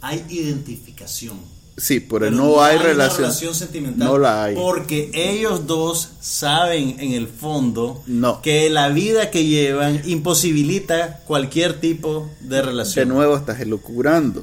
Hay 0.00 0.24
identificación. 0.28 1.38
Sí, 1.78 2.00
pero, 2.00 2.30
no, 2.30 2.62
hay, 2.62 2.78
relación, 2.78 3.54
sentimental. 3.54 4.08
No 4.08 4.18
la 4.18 4.44
hay. 4.44 4.54
Porque 4.54 5.10
ellos 5.12 5.66
dos 5.66 6.08
saben 6.20 6.96
en 7.00 7.12
el 7.12 7.28
fondo 7.28 8.02
no. 8.06 8.40
que 8.40 8.70
la 8.70 8.88
vida 8.88 9.30
que 9.30 9.44
llevan 9.44 10.00
imposibilita 10.06 11.20
cualquier 11.26 11.78
tipo 11.78 12.30
de 12.40 12.62
relación. 12.62 13.06
De 13.06 13.14
nuevo 13.14 13.36
estás 13.36 13.60
elucubrando. 13.60 14.42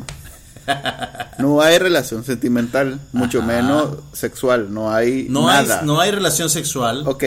No 1.40 1.62
hay 1.62 1.78
relación 1.78 2.24
sentimental, 2.24 3.02
mucho 3.12 3.42
menos 3.42 3.98
sexual, 4.14 4.74
no 4.74 4.94
hay 4.94 5.26
no 5.30 5.48
nada. 5.48 5.80
Hay, 5.82 5.86
no 5.86 6.00
hay 6.00 6.12
relación 6.12 6.50
sexual. 6.50 7.04
Ok, 7.06 7.24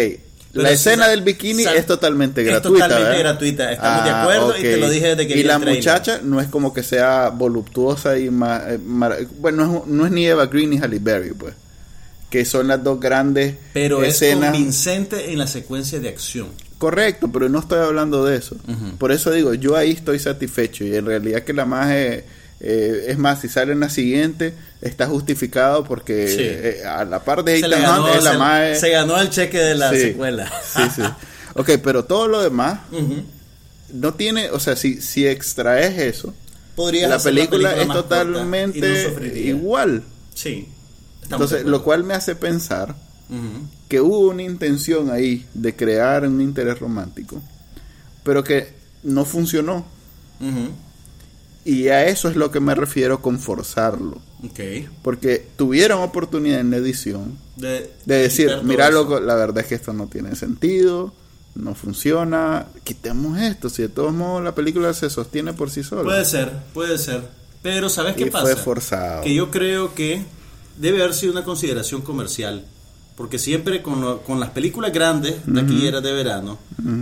la 0.57 0.71
escena 0.71 1.09
del 1.09 1.23
bikini 1.23 1.65
es 1.65 1.87
totalmente 1.87 2.43
gratuita. 2.43 2.85
Es 2.85 2.91
totalmente 2.91 3.19
gratuita, 3.19 3.73
estamos 3.73 4.05
de 4.05 4.11
ah, 4.11 4.23
acuerdo 4.23 4.59
y 4.59 4.63
te 4.63 4.77
lo 4.77 4.91
dije 4.91 5.09
desde 5.09 5.27
que 5.27 5.39
Y 5.39 5.43
la 5.43 5.59
muchacha 5.59 6.21
no 6.23 6.41
es 6.41 6.49
como 6.49 6.73
que 6.73 6.83
sea 6.83 7.31
voluptuosa 7.31 8.19
y 8.19 8.31
más, 8.31 8.63
eh, 8.67 8.79
bueno, 9.39 9.85
no 9.87 10.07
es, 10.07 10.13
ni 10.13 10.27
Eva 10.27 10.47
Green 10.47 10.71
ni 10.71 10.79
Halle 10.79 10.99
Berry, 11.01 11.33
pues. 11.33 11.55
Que 12.31 12.45
son 12.45 12.69
las 12.69 12.83
dos 12.83 12.99
grandes 12.99 13.55
pero 13.73 14.03
escenas. 14.03 14.47
es 14.47 14.51
convincente 14.51 15.33
en 15.33 15.39
la 15.39 15.47
secuencia 15.47 16.01
de 16.01 16.09
acción. 16.09 16.49
Correcto, 16.79 17.31
pero 17.33 17.49
no 17.49 17.61
estoy 17.61 17.79
hablando 17.79 18.25
de 18.25 18.37
eso. 18.37 18.57
Por 18.99 19.13
eso 19.13 19.31
digo, 19.31 19.55
yo 19.55 19.77
ahí 19.77 19.93
estoy 19.93 20.19
satisfecho 20.19 20.85
y 20.85 20.95
en 20.95 21.07
realidad 21.07 21.43
que 21.43 21.55
la 21.55 21.65
magia 21.65 22.23
eh, 22.61 23.07
es 23.09 23.19
más, 23.19 23.41
si 23.41 23.49
sale 23.49 23.73
en 23.73 23.81
la 23.81 23.91
siguiente, 23.91 24.55
está 24.81 25.07
justificado 25.07 25.85
porque 25.85 26.81
eh, 26.81 26.87
a 26.87 27.05
la 27.05 27.23
par 27.23 27.45
de 27.45 27.59
Ethan 27.59 28.01
Hunt 28.01 28.17
es 28.17 28.25
la 28.25 28.39
más. 28.39 28.81
Se 28.81 28.91
ganó 28.91 29.21
el 29.21 29.31
cheque 29.31 29.59
de 29.59 29.75
la 29.75 29.91
secuela. 29.91 30.51
sí, 30.75 30.83
sí. 30.95 31.03
Ok, 31.59 31.71
pero 31.83 32.05
todo 32.05 32.29
lo 32.29 32.43
demás 32.43 32.81
no 33.93 34.13
tiene, 34.13 34.51
o 34.51 34.61
sea, 34.61 34.77
si, 34.77 35.01
si 35.01 35.27
extraes 35.27 35.99
eso, 35.99 36.35
la 36.77 37.19
película, 37.19 37.75
es 37.81 37.89
totalmente 37.89 39.41
igual. 39.41 40.03
Sí. 40.35 40.69
Entonces, 41.23 41.65
lo 41.65 41.83
cual 41.83 42.05
me 42.05 42.15
hace 42.15 42.37
pensar 42.37 42.95
que 43.89 44.01
hubo 44.01 44.29
una 44.29 44.43
intención 44.43 45.11
ahí 45.11 45.47
de 45.55 45.75
crear 45.75 46.27
un 46.27 46.41
interés 46.41 46.79
romántico, 46.79 47.41
pero 48.23 48.45
que 48.45 48.75
no 49.03 49.25
funcionó. 49.25 49.87
Y 51.67 51.89
a 51.89 52.07
eso 52.07 52.29
es 52.29 52.37
lo 52.37 52.53
que 52.53 52.61
me 52.61 52.77
refiero 52.77 53.21
con 53.21 53.41
forzarlo. 53.41 54.23
Okay. 54.51 54.89
Porque 55.03 55.45
tuvieron 55.57 56.01
oportunidad 56.01 56.61
en 56.61 56.71
la 56.71 56.77
edición 56.77 57.37
de, 57.57 57.91
decir, 58.05 58.61
mira, 58.63 58.89
loco, 58.89 59.19
la 59.19 59.35
verdad 59.35 59.65
es 59.65 59.67
que 59.67 59.75
esto 59.75 59.93
no 59.93 60.07
tiene 60.07 60.37
sentido, 60.37 61.13
no 61.57 61.75
funciona, 61.75 62.67
quitemos 62.85 63.41
esto, 63.41 63.69
si 63.69 63.83
de 63.83 63.89
todos 63.89 64.13
modos 64.13 64.45
la 64.45 64.55
película 64.55 64.95
se 64.95 65.11
sostiene 65.11 65.55
por 65.55 65.71
sí 65.71 65.83
sola. 65.83 66.05
Puede 66.05 66.25
ser, 66.25 66.53
puede 66.73 66.99
ser. 66.99 67.23
Pero 67.63 67.89
¿sabes 67.89 68.15
qué 68.15 68.27
pasa? 68.27 68.45
Fue 68.45 68.55
forzado. 68.55 69.23
Que 69.23 69.35
yo 69.35 69.51
creo 69.51 69.93
que 69.93 70.23
debe 70.77 71.03
haber 71.03 71.15
sido 71.15 71.33
una 71.33 71.43
consideración 71.43 72.01
comercial. 72.01 72.65
Porque 73.17 73.39
siempre 73.39 73.81
con, 73.81 74.19
con 74.19 74.39
las 74.39 74.51
películas 74.51 74.93
grandes, 74.93 75.37
de 75.47 75.61
aquí 75.61 75.87
era 75.87 76.01
de 76.03 76.13
verano, 76.13 76.59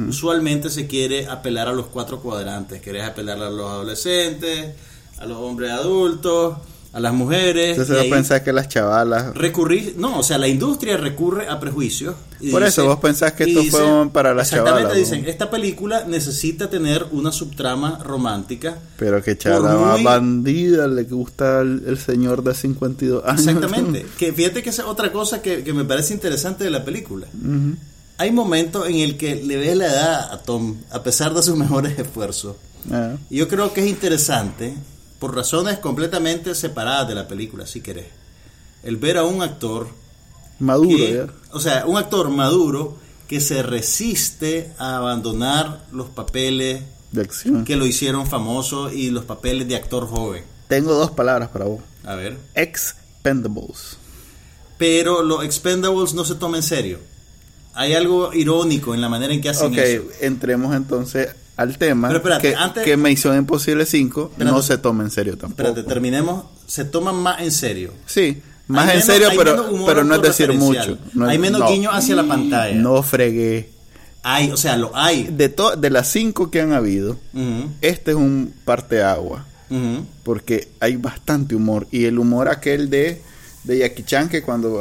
usualmente 0.08 0.70
se 0.70 0.86
quiere 0.86 1.26
apelar 1.26 1.66
a 1.68 1.72
los 1.72 1.86
cuatro 1.86 2.20
cuadrantes. 2.20 2.80
Querés 2.80 3.04
apelar 3.04 3.42
a 3.42 3.50
los 3.50 3.68
adolescentes, 3.68 4.74
a 5.18 5.26
los 5.26 5.38
hombres 5.38 5.72
adultos, 5.72 6.56
a 6.94 7.00
las 7.00 7.12
mujeres. 7.12 7.70
Entonces 7.70 7.96
vos 7.96 8.06
pensás 8.06 8.42
que 8.42 8.52
las 8.52 8.68
chavalas... 8.68 9.34
Recurrir, 9.34 9.96
no, 9.98 10.20
o 10.20 10.22
sea, 10.22 10.38
la 10.38 10.46
industria 10.46 10.96
recurre 10.96 11.48
a 11.48 11.58
prejuicios. 11.58 12.14
Por 12.52 12.62
eso 12.62 12.86
vos 12.86 13.00
pensás 13.00 13.32
que 13.32 13.44
esto 13.44 13.64
fue 13.64 14.10
para 14.10 14.32
las 14.32 14.50
chavalas. 14.50 14.82
Exactamente, 14.82 15.16
dicen, 15.16 15.28
esta 15.28 15.50
película 15.50 16.04
necesita 16.04 16.70
tener 16.70 17.04
una 17.10 17.32
subtrama 17.32 17.98
romántica. 17.98 18.78
Pero 18.96 19.20
que 19.24 19.36
chavala 19.36 20.00
bandida 20.04 20.86
le 20.86 21.02
gusta 21.02 21.62
el, 21.62 21.98
señor 21.98 22.44
de 22.44 22.54
52 22.54 23.24
años. 23.24 23.40
Exactamente, 23.40 24.06
que 24.18 24.32
fíjate 24.32 24.62
que 24.62 24.70
es 24.70 24.78
otra 24.78 25.10
cosa 25.10 25.42
que, 25.42 25.64
me 25.74 25.84
parece 25.84 26.14
interesante 26.14 26.62
de 26.62 26.70
la 26.70 26.84
película. 26.84 27.26
Hay 28.18 28.30
momentos 28.30 28.88
en 28.88 28.96
el 28.98 29.16
que 29.16 29.34
le 29.34 29.56
ves 29.56 29.76
la 29.76 29.86
edad 29.86 30.32
a 30.32 30.42
Tom, 30.42 30.76
a 30.92 31.02
pesar 31.02 31.34
de 31.34 31.42
sus 31.42 31.56
mejores 31.58 31.98
esfuerzos. 31.98 32.54
Y 33.30 33.38
yo 33.38 33.48
creo 33.48 33.72
que 33.72 33.80
es 33.80 33.88
interesante 33.88 34.74
por 35.18 35.34
razones 35.34 35.78
completamente 35.78 36.54
separadas 36.54 37.08
de 37.08 37.14
la 37.14 37.28
película, 37.28 37.66
si 37.66 37.80
querés. 37.80 38.06
El 38.82 38.96
ver 38.96 39.16
a 39.16 39.24
un 39.24 39.42
actor 39.42 39.88
maduro, 40.58 41.32
o 41.52 41.60
sea, 41.60 41.86
un 41.86 41.96
actor 41.96 42.28
maduro 42.30 42.96
que 43.28 43.40
se 43.40 43.62
resiste 43.62 44.72
a 44.78 44.96
abandonar 44.96 45.86
los 45.92 46.10
papeles 46.10 46.82
de 47.12 47.22
acción 47.22 47.64
que 47.64 47.76
lo 47.76 47.86
hicieron 47.86 48.26
famoso 48.26 48.90
y 48.92 49.10
los 49.10 49.24
papeles 49.24 49.66
de 49.68 49.76
actor 49.76 50.06
joven. 50.06 50.44
Tengo 50.68 50.94
dos 50.94 51.10
palabras 51.10 51.48
para 51.48 51.66
vos. 51.66 51.80
A 52.04 52.14
ver. 52.14 52.36
Expendables. 52.54 53.96
Pero 54.76 55.22
los 55.22 55.44
Expendables 55.44 56.14
no 56.14 56.24
se 56.24 56.34
toman 56.34 56.56
en 56.56 56.62
serio. 56.62 56.98
Hay 57.74 57.94
algo 57.94 58.32
irónico 58.32 58.94
en 58.94 59.00
la 59.00 59.08
manera 59.08 59.32
en 59.32 59.40
que 59.40 59.48
hacen 59.48 59.74
eso. 59.74 60.02
Ok, 60.02 60.12
entremos 60.20 60.74
entonces 60.74 61.34
al 61.56 61.78
tema 61.78 62.20
que, 62.40 62.54
antes, 62.54 62.84
que 62.84 62.96
Misión 62.96 63.36
Imposible 63.36 63.86
5 63.86 64.32
no 64.38 64.62
se 64.62 64.78
toma 64.78 65.04
en 65.04 65.10
serio 65.10 65.36
tampoco. 65.36 65.68
Espérate, 65.68 65.88
terminemos. 65.88 66.44
Se 66.66 66.84
toman 66.84 67.16
más 67.16 67.40
en 67.40 67.52
serio. 67.52 67.92
Sí, 68.06 68.42
más 68.66 68.92
en 68.94 69.02
serio, 69.02 69.28
pero, 69.36 69.68
pero 69.86 70.04
no 70.04 70.16
es 70.16 70.22
decir 70.22 70.52
mucho. 70.54 70.98
hay 71.26 71.38
menos 71.38 71.70
guiño 71.70 71.90
hacia 71.90 72.16
la 72.16 72.24
pantalla. 72.24 72.74
No 72.74 73.02
fregué. 73.02 73.70
Hay, 74.22 74.50
o 74.50 74.56
sea, 74.56 74.76
lo 74.76 74.96
hay. 74.96 75.24
De, 75.24 75.54
de 75.78 75.90
las 75.90 76.08
cinco 76.08 76.50
que 76.50 76.60
han 76.60 76.72
habido, 76.72 77.18
este 77.80 78.12
es 78.12 78.16
un 78.16 78.54
parteagua. 78.64 79.44
Porque 80.22 80.68
hay 80.80 80.96
bastante 80.96 81.54
humor. 81.54 81.86
Y 81.90 82.04
el 82.04 82.18
humor 82.18 82.48
aquel 82.48 82.90
de 82.90 83.20
de 83.64 83.78
Jackie 83.78 84.04
Chan 84.04 84.28
que 84.28 84.42
cuando 84.42 84.80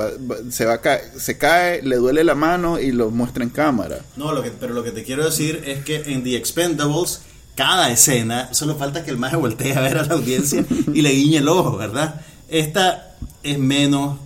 se 0.50 0.66
va 0.66 0.80
se 1.18 1.38
cae, 1.38 1.82
le 1.82 1.96
duele 1.96 2.24
la 2.24 2.36
mano 2.36 2.80
y 2.80 2.92
lo 2.92 3.10
muestra 3.10 3.44
en 3.44 3.50
cámara. 3.50 4.00
No, 4.16 4.34
lo 4.34 4.44
que, 4.44 4.52
pero 4.52 4.74
lo 4.74 4.84
que 4.84 4.92
te 4.92 5.04
quiero 5.04 5.26
decir 5.26 5.64
es 5.66 5.84
que 5.84 6.04
en 6.06 6.24
The 6.24 6.36
Expendables 6.36 7.22
cada 7.56 7.92
escena 7.92 8.54
solo 8.54 8.76
falta 8.76 9.04
que 9.04 9.12
el 9.12 9.18
maje 9.18 9.36
voltee 9.36 9.74
a 9.76 9.82
ver 9.82 9.98
a 9.98 10.06
la 10.06 10.14
audiencia 10.16 10.66
y 10.94 11.02
le 11.02 11.12
guiñe 11.12 11.38
el 11.38 11.48
ojo, 11.48 11.78
¿verdad? 11.78 12.22
Esta 12.50 13.16
es 13.44 13.58
menos 13.58 14.18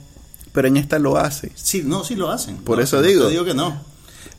pero 0.57 0.69
en 0.69 0.77
esta 0.77 0.97
lo 0.97 1.17
hace. 1.17 1.51
Sí, 1.53 1.83
no, 1.85 2.03
sí 2.03 2.15
lo 2.15 2.31
hacen. 2.31 2.57
Por 2.57 2.81
eso 2.81 2.99
digo. 3.03 3.29
digo 3.29 3.45
que 3.45 3.53
no. 3.53 3.79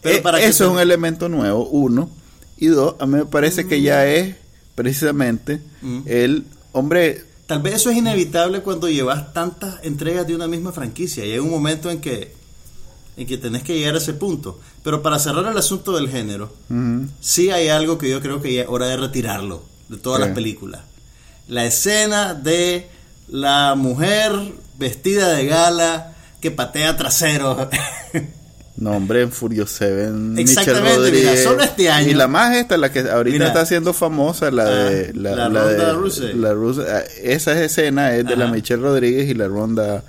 Pero 0.03 0.17
eh, 0.17 0.21
para 0.21 0.41
eso 0.41 0.65
es 0.65 0.71
un 0.73 0.81
elemento 0.81 1.29
nuevo, 1.29 1.69
uno. 1.69 2.11
Y 2.57 2.67
dos, 2.67 2.97
a 2.99 3.07
mí 3.07 3.19
me 3.19 3.25
parece 3.25 3.69
que 3.69 3.83
ya 3.83 4.05
es 4.05 4.35
precisamente 4.75 5.61
mm. 5.81 6.01
el 6.07 6.45
hombre 6.73 7.25
Tal 7.49 7.63
vez 7.63 7.77
eso 7.77 7.89
es 7.89 7.97
inevitable 7.97 8.61
cuando 8.61 8.91
llevas 8.91 9.33
tantas 9.33 9.83
entregas 9.83 10.27
de 10.27 10.35
una 10.35 10.47
misma 10.47 10.71
franquicia 10.71 11.25
y 11.25 11.33
hay 11.33 11.39
un 11.39 11.49
momento 11.49 11.91
en 11.91 11.99
que 11.99 12.37
en 13.17 13.27
que 13.27 13.39
tenés 13.39 13.63
que 13.63 13.75
llegar 13.75 13.95
a 13.95 13.99
ese 13.99 14.13
punto. 14.13 14.61
Pero 14.85 15.01
para 15.01 15.19
cerrar 15.19 15.51
el 15.51 15.57
asunto 15.57 15.93
del 15.97 16.11
género, 16.11 16.53
sí 17.21 17.51
hay 17.51 17.69
algo 17.69 17.97
que 17.97 18.11
yo 18.11 18.21
creo 18.21 18.43
que 18.43 18.53
ya 18.53 18.63
es 18.63 18.69
hora 18.69 18.85
de 18.87 18.99
retirarlo 18.99 19.63
de 19.89 19.97
todas 19.97 20.21
las 20.21 20.33
películas. 20.33 20.83
La 21.49 21.65
escena 21.65 22.35
de 22.35 22.91
la 23.29 23.75
mujer 23.77 24.33
vestida 24.77 25.31
de 25.31 25.47
gala 25.47 26.17
que 26.43 26.51
patea 26.51 26.99
trasero 26.99 27.71
No, 28.81 28.93
hombre, 28.93 29.23
en 29.23 29.33
Furio 29.33 29.67
7, 29.67 30.11
Michelle 30.11 30.43
Exactamente, 30.43 31.11
mira, 31.11 31.37
solo 31.37 31.63
este 31.65 31.91
año. 31.91 32.11
Y 32.11 32.15
la 32.15 32.29
más 32.29 32.55
esta, 32.57 32.77
la 32.77 32.93
que 32.93 33.01
ahorita 33.01 33.33
Mira. 33.35 33.47
está 33.49 33.63
haciendo 33.63 33.93
famosa, 33.93 34.51
la 34.53 34.65
de... 34.67 35.07
Ah, 35.09 35.13
La, 35.15 35.31
la 35.35 35.49
la 35.49 35.63
Ronda 35.65 35.87
de- 35.87 35.93
Rousey. 35.95 36.35
la 36.35 36.53
Rousey. 36.55 36.85
Ah, 36.89 37.03
Esa 37.23 37.61
escena 37.65 38.15
es 38.15 38.25
de 38.25 38.37
la. 38.37 38.47
Michelle 38.47 38.81
Rodríguez 38.83 39.29
y 39.29 39.35
la 39.35 39.49
ronda... 39.49 39.97
eh, 39.97 40.03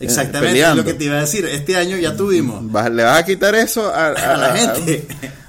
Exactamente, 0.00 0.46
es 0.48 0.52
peleando. 0.54 0.82
lo 0.82 0.84
que 0.88 0.94
te 0.94 1.04
iba 1.04 1.18
a 1.18 1.20
decir. 1.20 1.44
Este 1.44 1.76
año 1.76 1.96
ya 1.98 2.16
tuvimos 2.16 2.62
Le 2.64 3.02
vas 3.04 3.18
a 3.18 3.24
quitar 3.26 3.54
eso 3.54 3.88
a, 3.92 4.06
a 4.08 4.36
la 4.38 4.56
gente. 4.56 5.06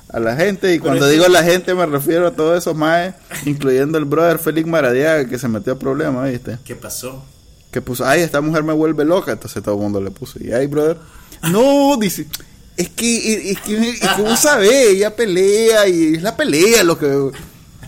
A, 0.10 0.20
la 0.20 0.36
gente, 0.36 0.74
y 0.74 0.80
cuando 0.80 1.06
es 1.08 1.12
digo 1.14 1.26
que- 1.26 1.32
la 1.32 1.44
gente 1.44 1.74
me 1.76 1.86
refiero 1.86 2.28
a 2.28 2.32
todos 2.32 2.58
esos 2.58 2.76
maes, 2.76 3.14
incluyendo 3.46 3.98
el 3.98 4.04
brother 4.06 4.38
Félix 4.38 4.68
Maradiaga 4.68 5.28
que 5.30 5.40
se 5.40 5.48
metió 5.48 5.74
a 5.74 5.80
problemas, 5.80 6.30
¿viste? 6.30 6.58
¿Qué 6.66 6.76
pasó? 6.76 7.24
Que 7.72 7.82
puso, 7.82 8.06
ay, 8.06 8.20
esta 8.22 8.40
mujer 8.42 8.64
me 8.64 8.72
vuelve 8.74 9.04
loca, 9.06 9.32
entonces 9.34 9.62
todo 9.64 9.76
el 9.76 9.82
mundo 9.82 10.00
le 10.02 10.12
puso, 10.12 10.40
y 10.42 10.54
ay, 10.54 10.68
brother, 10.68 10.98
no, 11.52 11.98
dice, 11.98 12.26
es 12.78 12.90
que, 12.90 13.52
es 13.52 13.60
que, 13.62 13.90
es 13.90 14.00
que 14.00 14.22
vos 14.22 14.40
sabés, 14.40 14.90
ella 14.90 15.16
pelea, 15.16 15.88
y 15.88 16.16
es 16.16 16.22
la 16.24 16.36
pelea 16.36 16.84
lo 16.84 16.98
que... 16.98 17.32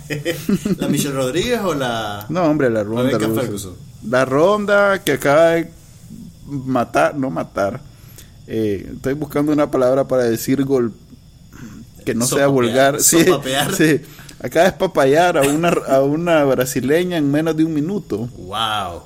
¿La 0.78 0.88
Michelle 0.88 1.14
Rodríguez 1.14 1.60
o 1.62 1.74
la.? 1.74 2.26
No, 2.30 2.44
hombre, 2.44 2.70
la 2.70 2.84
ronda. 2.84 3.20
Ferguson. 3.20 3.76
La 4.08 4.24
ronda 4.24 5.04
que 5.04 5.14
acaba 5.14 5.52
de 5.52 5.70
matar, 6.46 7.16
no 7.16 7.30
matar. 7.30 7.82
eh, 8.48 8.90
estoy 8.96 9.14
buscando 9.14 9.52
una 9.52 9.70
palabra 9.70 10.08
para 10.08 10.24
decir 10.24 10.64
gol 10.64 10.94
que 12.06 12.16
no 12.16 12.26
sea 12.26 12.48
vulgar. 12.48 12.98
Sí, 13.02 13.26
sí. 13.76 14.02
Acaba 14.40 14.64
de 14.64 14.70
espapallar 14.70 15.38
a 15.38 15.42
una, 15.42 15.70
a 15.70 16.02
una 16.04 16.44
brasileña 16.46 17.18
en 17.18 17.30
menos 17.30 17.58
de 17.58 17.66
un 17.66 17.74
minuto. 17.74 18.30
¡Wow! 18.38 19.02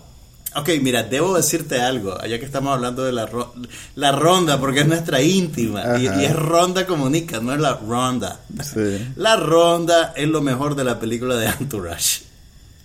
Ok, 0.54 0.70
mira, 0.82 1.04
debo 1.04 1.36
decirte 1.38 1.80
algo, 1.82 2.18
ya 2.26 2.38
que 2.38 2.44
estamos 2.46 2.74
hablando 2.74 3.06
de 3.06 3.14
la, 3.14 3.26
ro- 3.26 3.54
la 3.96 4.12
ronda, 4.12 4.60
porque 4.60 4.82
es 4.82 4.88
nuestra 4.88 5.22
íntima, 5.22 5.98
y, 5.98 6.08
es 6.26 6.36
ronda 6.36 6.86
comunica, 6.86 7.40
no 7.40 7.54
es 7.54 7.60
la 7.62 7.76
ronda. 7.76 8.42
Sí. 8.62 9.08
La 9.16 9.38
ronda 9.38 10.14
es 10.16 10.28
lo 10.28 10.42
mejor 10.42 10.76
de 10.76 10.84
la 10.84 11.00
película 11.00 11.36
de 11.38 11.46
Entourage. 11.48 12.24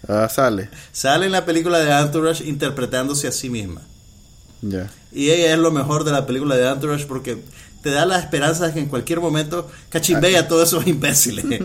Ah, 0.06 0.28
sale. 0.28 0.68
Sale 0.92 1.26
en 1.26 1.32
la 1.32 1.44
película 1.44 1.80
de 1.80 1.90
Entourage 1.90 2.44
interpretándose 2.44 3.26
a 3.26 3.32
sí 3.32 3.50
misma. 3.50 3.80
Ya. 4.62 4.88
Y 5.12 5.30
ella 5.30 5.52
es 5.52 5.58
lo 5.58 5.72
mejor 5.72 6.04
de 6.04 6.12
la 6.12 6.24
película 6.24 6.54
de 6.54 6.68
Entourage 6.68 7.06
porque 7.06 7.42
te 7.82 7.90
da 7.90 8.06
la 8.06 8.18
esperanza 8.20 8.68
de 8.68 8.74
que 8.74 8.78
en 8.80 8.86
cualquier 8.86 9.18
momento 9.20 9.68
cachimbea 9.88 10.40
a 10.40 10.46
todos 10.48 10.68
esos 10.68 10.86
imbéciles. 10.86 11.44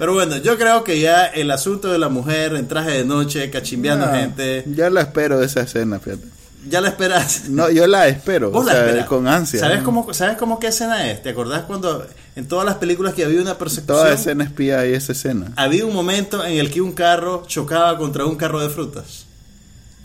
Pero 0.00 0.14
bueno, 0.14 0.38
yo 0.38 0.56
creo 0.58 0.82
que 0.82 0.98
ya 0.98 1.26
el 1.26 1.50
asunto 1.52 1.92
de 1.92 1.98
la 1.98 2.08
mujer 2.08 2.54
en 2.56 2.66
traje 2.66 2.90
de 2.90 3.04
noche, 3.04 3.50
cachimbeando 3.50 4.06
Ah, 4.06 4.16
gente, 4.16 4.64
Ya 4.74 4.88
la 4.90 5.02
espero 5.02 5.40
esa 5.42 5.60
escena, 5.60 6.00
fíjate. 6.00 6.24
ya 6.68 6.80
la 6.80 6.88
esperas. 6.88 7.48
No, 7.50 7.68
yo 7.70 7.86
la 7.86 8.08
espero. 8.08 8.50
Vos 8.50 8.64
o 8.64 8.66
la 8.66 8.72
sea, 8.72 8.86
esperas. 8.86 9.06
con 9.06 9.28
ansia. 9.28 9.60
¿Sabes 9.60 9.78
¿no? 9.80 9.84
cómo, 9.84 10.14
¿Sabes 10.14 10.38
cómo 10.38 10.58
qué 10.58 10.68
escena 10.68 11.10
es? 11.10 11.22
¿Te 11.22 11.28
acordás 11.28 11.62
cuando 11.64 12.06
en 12.34 12.48
todas 12.48 12.64
las 12.64 12.76
películas 12.76 13.12
que 13.14 13.24
había 13.26 13.42
una 13.42 13.58
persecución? 13.58 13.98
Toda 13.98 14.12
escena 14.14 14.42
espía 14.44 14.86
y 14.86 14.94
esa 14.94 15.12
escena. 15.12 15.52
Había 15.56 15.84
un 15.84 15.92
momento 15.92 16.42
en 16.44 16.56
el 16.58 16.70
que 16.70 16.80
un 16.80 16.92
carro 16.92 17.44
chocaba 17.46 17.96
contra 17.98 18.24
un 18.24 18.36
carro 18.36 18.58
de 18.60 18.70
frutas. 18.70 19.26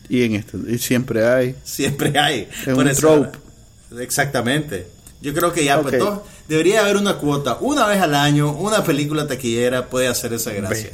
Y 0.09 0.23
en 0.23 0.35
esto, 0.35 0.57
y 0.67 0.77
siempre 0.77 1.25
hay. 1.25 1.55
Siempre 1.63 2.19
hay. 2.19 2.49
Es 2.67 2.73
Por 2.75 2.85
un 2.85 2.93
trope. 2.93 3.37
Exactamente. 3.99 4.87
Yo 5.25 5.33
creo 5.33 5.51
que 5.51 5.65
ya, 5.65 5.81
pues, 5.81 5.97
todo- 5.97 6.23
debería 6.47 6.81
haber 6.81 6.97
una 6.97 7.17
cuota. 7.17 7.57
Una 7.59 7.87
vez 7.87 7.99
al 7.99 8.13
año, 8.13 8.51
una 8.53 8.83
película 8.83 9.25
taquillera 9.27 9.87
puede 9.89 10.07
hacer 10.07 10.33
esa 10.33 10.51
gracia. 10.53 10.91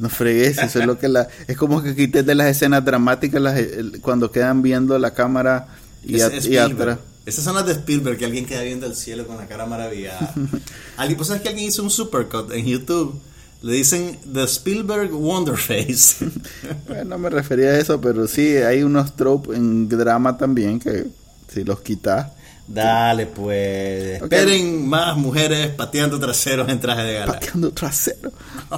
No 0.00 0.08
fregues, 0.08 0.58
eso 0.58 0.80
es 0.80 0.86
lo 0.86 0.98
que 0.98 1.08
la... 1.08 1.28
Es 1.46 1.56
como 1.56 1.82
que 1.82 1.94
quites 1.94 2.24
de 2.26 2.34
las 2.34 2.48
escenas 2.48 2.84
dramáticas 2.84 3.40
las, 3.40 3.56
el- 3.58 4.00
cuando 4.00 4.30
quedan 4.30 4.62
viendo 4.62 4.98
la 4.98 5.12
cámara 5.12 5.68
y, 6.04 6.20
a- 6.20 6.30
y 6.44 6.56
atrás. 6.56 6.98
Esas 7.26 7.44
son 7.44 7.54
las 7.56 7.66
de 7.66 7.72
Spielberg, 7.72 8.16
que 8.16 8.24
alguien 8.24 8.46
queda 8.46 8.62
viendo 8.62 8.86
el 8.86 8.96
cielo 8.96 9.26
con 9.26 9.36
la 9.36 9.46
cara 9.46 9.66
maravillada. 9.66 10.32
alguien, 10.96 11.16
pues 11.16 11.28
sabes 11.28 11.42
que 11.42 11.48
alguien 11.50 11.68
hizo 11.68 11.82
un 11.82 11.90
supercut 11.90 12.50
en 12.52 12.66
YouTube. 12.66 13.20
Le 13.60 13.72
dicen 13.74 14.18
The 14.32 14.44
Spielberg 14.44 15.12
Wonderface. 15.12 16.26
Bueno, 16.88 17.04
no 17.04 17.18
me 17.18 17.28
refería 17.30 17.70
a 17.70 17.78
eso, 17.78 18.00
pero 18.00 18.26
sí, 18.28 18.56
hay 18.56 18.82
unos 18.82 19.14
tropes 19.16 19.56
en 19.56 19.88
drama 19.88 20.36
también 20.38 20.80
que 20.80 21.06
si 21.52 21.64
los 21.64 21.80
quitas... 21.80 22.28
Dale, 22.68 23.26
pues. 23.26 24.20
Esperen 24.22 24.86
más 24.86 25.16
mujeres 25.16 25.68
pateando 25.70 26.20
traseros 26.20 26.68
en 26.68 26.78
traje 26.80 27.02
de 27.02 27.14
gala. 27.14 27.32
pateando 27.32 27.72
trasero. 27.72 28.30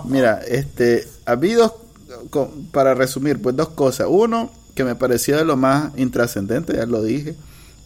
Mira, 0.05 0.41
este, 0.47 1.07
ha 1.27 1.33
habido, 1.33 1.83
co- 2.31 2.53
para 2.73 2.95
resumir, 2.95 3.43
pues 3.43 3.57
dos 3.57 3.71
cosas. 3.71 4.07
Uno, 4.09 4.51
que 4.75 4.85
me 4.85 4.95
pareció 4.95 5.37
de 5.37 5.45
lo 5.45 5.57
más 5.57 5.91
intrascendente, 5.99 6.75
ya 6.77 6.87
lo 6.87 7.03
dije. 7.03 7.35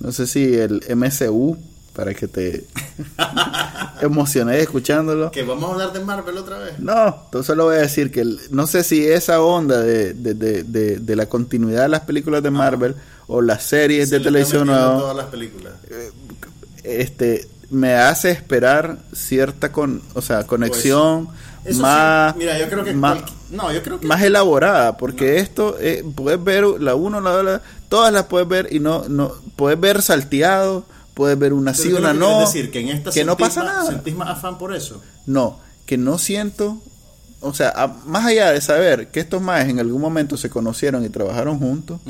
No 0.01 0.13
sé 0.13 0.27
si 0.27 0.55
el 0.55 0.83
MCU, 0.95 1.57
para 1.95 2.13
que 2.15 2.27
te 2.29 2.65
emocioné 4.01 4.61
escuchándolo. 4.61 5.31
Que 5.31 5.43
vamos 5.43 5.71
a 5.71 5.73
hablar 5.75 5.93
de 5.93 6.01
Marvel 6.01 6.37
otra 6.39 6.59
vez. 6.59 6.79
No, 6.79 7.23
entonces 7.27 7.47
solo 7.47 7.65
voy 7.65 7.77
a 7.77 7.81
decir 7.81 8.11
que 8.11 8.21
el- 8.21 8.41
no 8.51 8.67
sé 8.67 8.83
si 8.85 9.07
esa 9.07 9.41
onda 9.41 9.81
de, 9.81 10.15
de, 10.15 10.35
de, 10.35 10.63
de- 10.65 10.99
de 10.99 11.17
la 11.17 11.27
continuidad 11.27 11.83
de 11.83 11.89
las 11.89 12.01
películas 12.01 12.43
de 12.43 12.51
Marvel 12.51 12.95
o 13.27 13.41
las 13.41 13.63
series 13.63 14.11
Se 14.11 14.19
de 14.19 14.25
televisión 14.25 14.67
nuevas, 14.67 14.99
todas 15.01 15.17
las 15.17 15.27
películas. 15.27 15.73
este 16.83 17.49
me 17.71 17.95
hace 17.95 18.31
esperar 18.31 18.99
cierta 19.15 19.73
con, 19.73 20.03
o 20.15 20.21
sea, 20.23 20.47
conexión 20.47 21.29
Eso 21.65 21.77
sí, 21.77 21.81
más 21.83 22.37
mira, 22.37 22.59
yo 22.59 22.69
creo 22.69 22.85
que 22.85 22.93
más, 22.93 23.19
cualqui- 23.19 23.33
no, 23.51 23.73
yo 23.73 23.83
creo 23.83 23.99
que 24.01 24.07
más 24.07 24.23
elaborada, 24.23 24.97
porque 24.99 25.39
esto 25.39 25.77
eh, 25.81 26.05
puedes 26.15 26.43
ver 26.45 26.65
la 26.81 26.95
1, 26.95 27.21
la 27.21 27.31
2, 27.31 27.61
todas 27.89 28.13
las 28.13 28.25
puedes 28.25 28.47
ver 28.47 28.69
y 28.71 28.81
no 28.81 29.09
no 29.09 29.33
puedes 29.57 29.81
ver 29.81 30.03
salteado, 30.03 30.85
puedes 31.15 31.39
ver 31.39 31.53
una 31.53 31.73
sí, 31.75 31.83
¿qué 31.85 31.89
es 31.89 31.95
lo 31.95 31.99
una 32.01 32.13
no, 32.13 32.41
decir 32.41 32.71
que 32.71 32.81
en 32.81 32.89
esta 32.89 33.11
que 33.11 33.25
no 33.25 33.37
pasa 33.37 33.63
más- 33.65 33.73
nada. 33.75 33.87
sentís 33.91 34.15
más 34.17 34.29
afán 34.31 34.59
por 34.59 34.75
eso. 34.75 35.01
No, 35.27 35.59
que 35.87 35.97
no 35.97 36.19
siento, 36.19 36.79
o 37.41 37.55
sea, 37.55 37.71
a- 37.71 37.87
más 38.07 38.27
allá 38.27 38.51
de 38.53 38.61
saber 38.61 39.11
que 39.11 39.21
estos 39.21 39.41
maes 39.41 39.69
en 39.69 39.79
algún 39.81 40.01
momento 40.01 40.37
se 40.37 40.51
conocieron 40.51 41.05
y 41.05 41.09
trabajaron 41.09 41.59
juntos, 41.59 42.01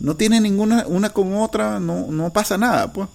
no 0.00 0.16
tienen 0.16 0.42
ninguna 0.42 0.84
una 0.88 1.10
con 1.10 1.34
otra, 1.36 1.78
no 1.80 2.06
no 2.10 2.32
pasa 2.32 2.56
nada, 2.58 2.92
pues. 2.92 3.08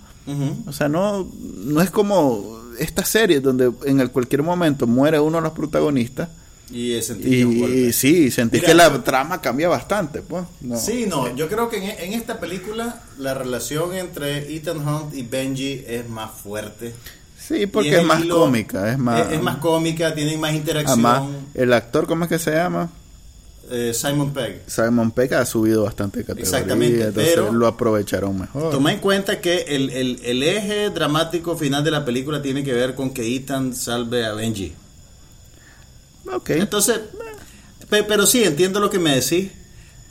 O 0.67 0.73
sea, 0.73 0.89
no, 0.89 1.25
no 1.63 1.81
es 1.81 1.89
como 1.89 2.59
esta 2.79 3.05
serie 3.05 3.39
donde 3.39 3.71
en 3.85 4.01
el 4.01 4.11
cualquier 4.11 4.43
momento 4.43 4.85
muere 4.85 5.19
uno 5.21 5.37
de 5.37 5.43
los 5.43 5.53
protagonistas 5.53 6.27
Y 6.69 7.01
sentís 7.01 7.45
y, 7.45 7.93
sí, 7.93 8.29
sentí 8.29 8.57
Mira, 8.57 8.67
que 8.67 8.73
la 8.73 9.03
trama 9.03 9.39
cambia 9.41 9.69
bastante, 9.69 10.21
pues. 10.21 10.43
No. 10.61 10.77
Sí, 10.77 11.05
no, 11.07 11.33
yo 11.35 11.47
creo 11.47 11.69
que 11.69 11.77
en, 11.77 11.83
en 11.99 12.13
esta 12.19 12.39
película 12.41 13.03
la 13.19 13.33
relación 13.33 13.95
entre 13.95 14.53
Ethan 14.53 14.85
Hunt 14.85 15.13
y 15.15 15.23
Benji 15.23 15.85
es 15.87 16.09
más 16.09 16.31
fuerte. 16.31 16.93
Sí, 17.39 17.67
porque 17.67 17.97
es 17.99 18.03
más 18.03 18.21
hilo- 18.21 18.39
cómica, 18.41 18.91
es 18.91 18.97
más... 18.97 19.27
Es, 19.27 19.33
es 19.37 19.41
más 19.41 19.57
cómica, 19.57 20.13
tienen 20.13 20.37
más 20.41 20.53
interacción. 20.53 21.05
Además, 21.05 21.29
el 21.53 21.71
actor, 21.71 22.05
¿cómo 22.05 22.25
es 22.25 22.29
que 22.29 22.39
se 22.39 22.51
llama? 22.51 22.89
Eh, 23.71 23.93
Simon 23.93 24.33
Pegg. 24.33 24.63
Simon 24.67 25.11
Pegg 25.11 25.33
ha 25.35 25.45
subido 25.45 25.83
bastante 25.83 26.19
categoría, 26.21 26.43
Exactamente, 26.43 27.03
entonces 27.05 27.33
pero- 27.35 27.53
lo 27.53 27.67
aprovecharon 27.67 28.37
mejor. 28.39 28.71
Toma 28.71 28.91
en 28.91 28.99
cuenta 28.99 29.39
que 29.39 29.59
el, 29.69 29.89
el- 29.91 30.19
el 30.25 30.43
eje 30.43 30.89
dramático 30.89 31.55
final 31.55 31.81
de 31.85 31.91
la 31.91 32.03
película 32.03 32.41
tiene 32.41 32.63
que 32.65 32.73
ver 32.73 32.93
con 32.95 33.11
que 33.11 33.33
Ethan 33.35 33.73
salve 33.73 34.25
a 34.25 34.33
Benji. 34.33 34.73
Ok. 36.33 36.49
Entonces, 36.51 36.99
pe- 37.89 38.03
pero 38.03 38.25
sí, 38.25 38.43
entiendo 38.43 38.79
lo 38.79 38.89
que 38.89 38.99
me 38.99 39.15
decís. 39.15 39.51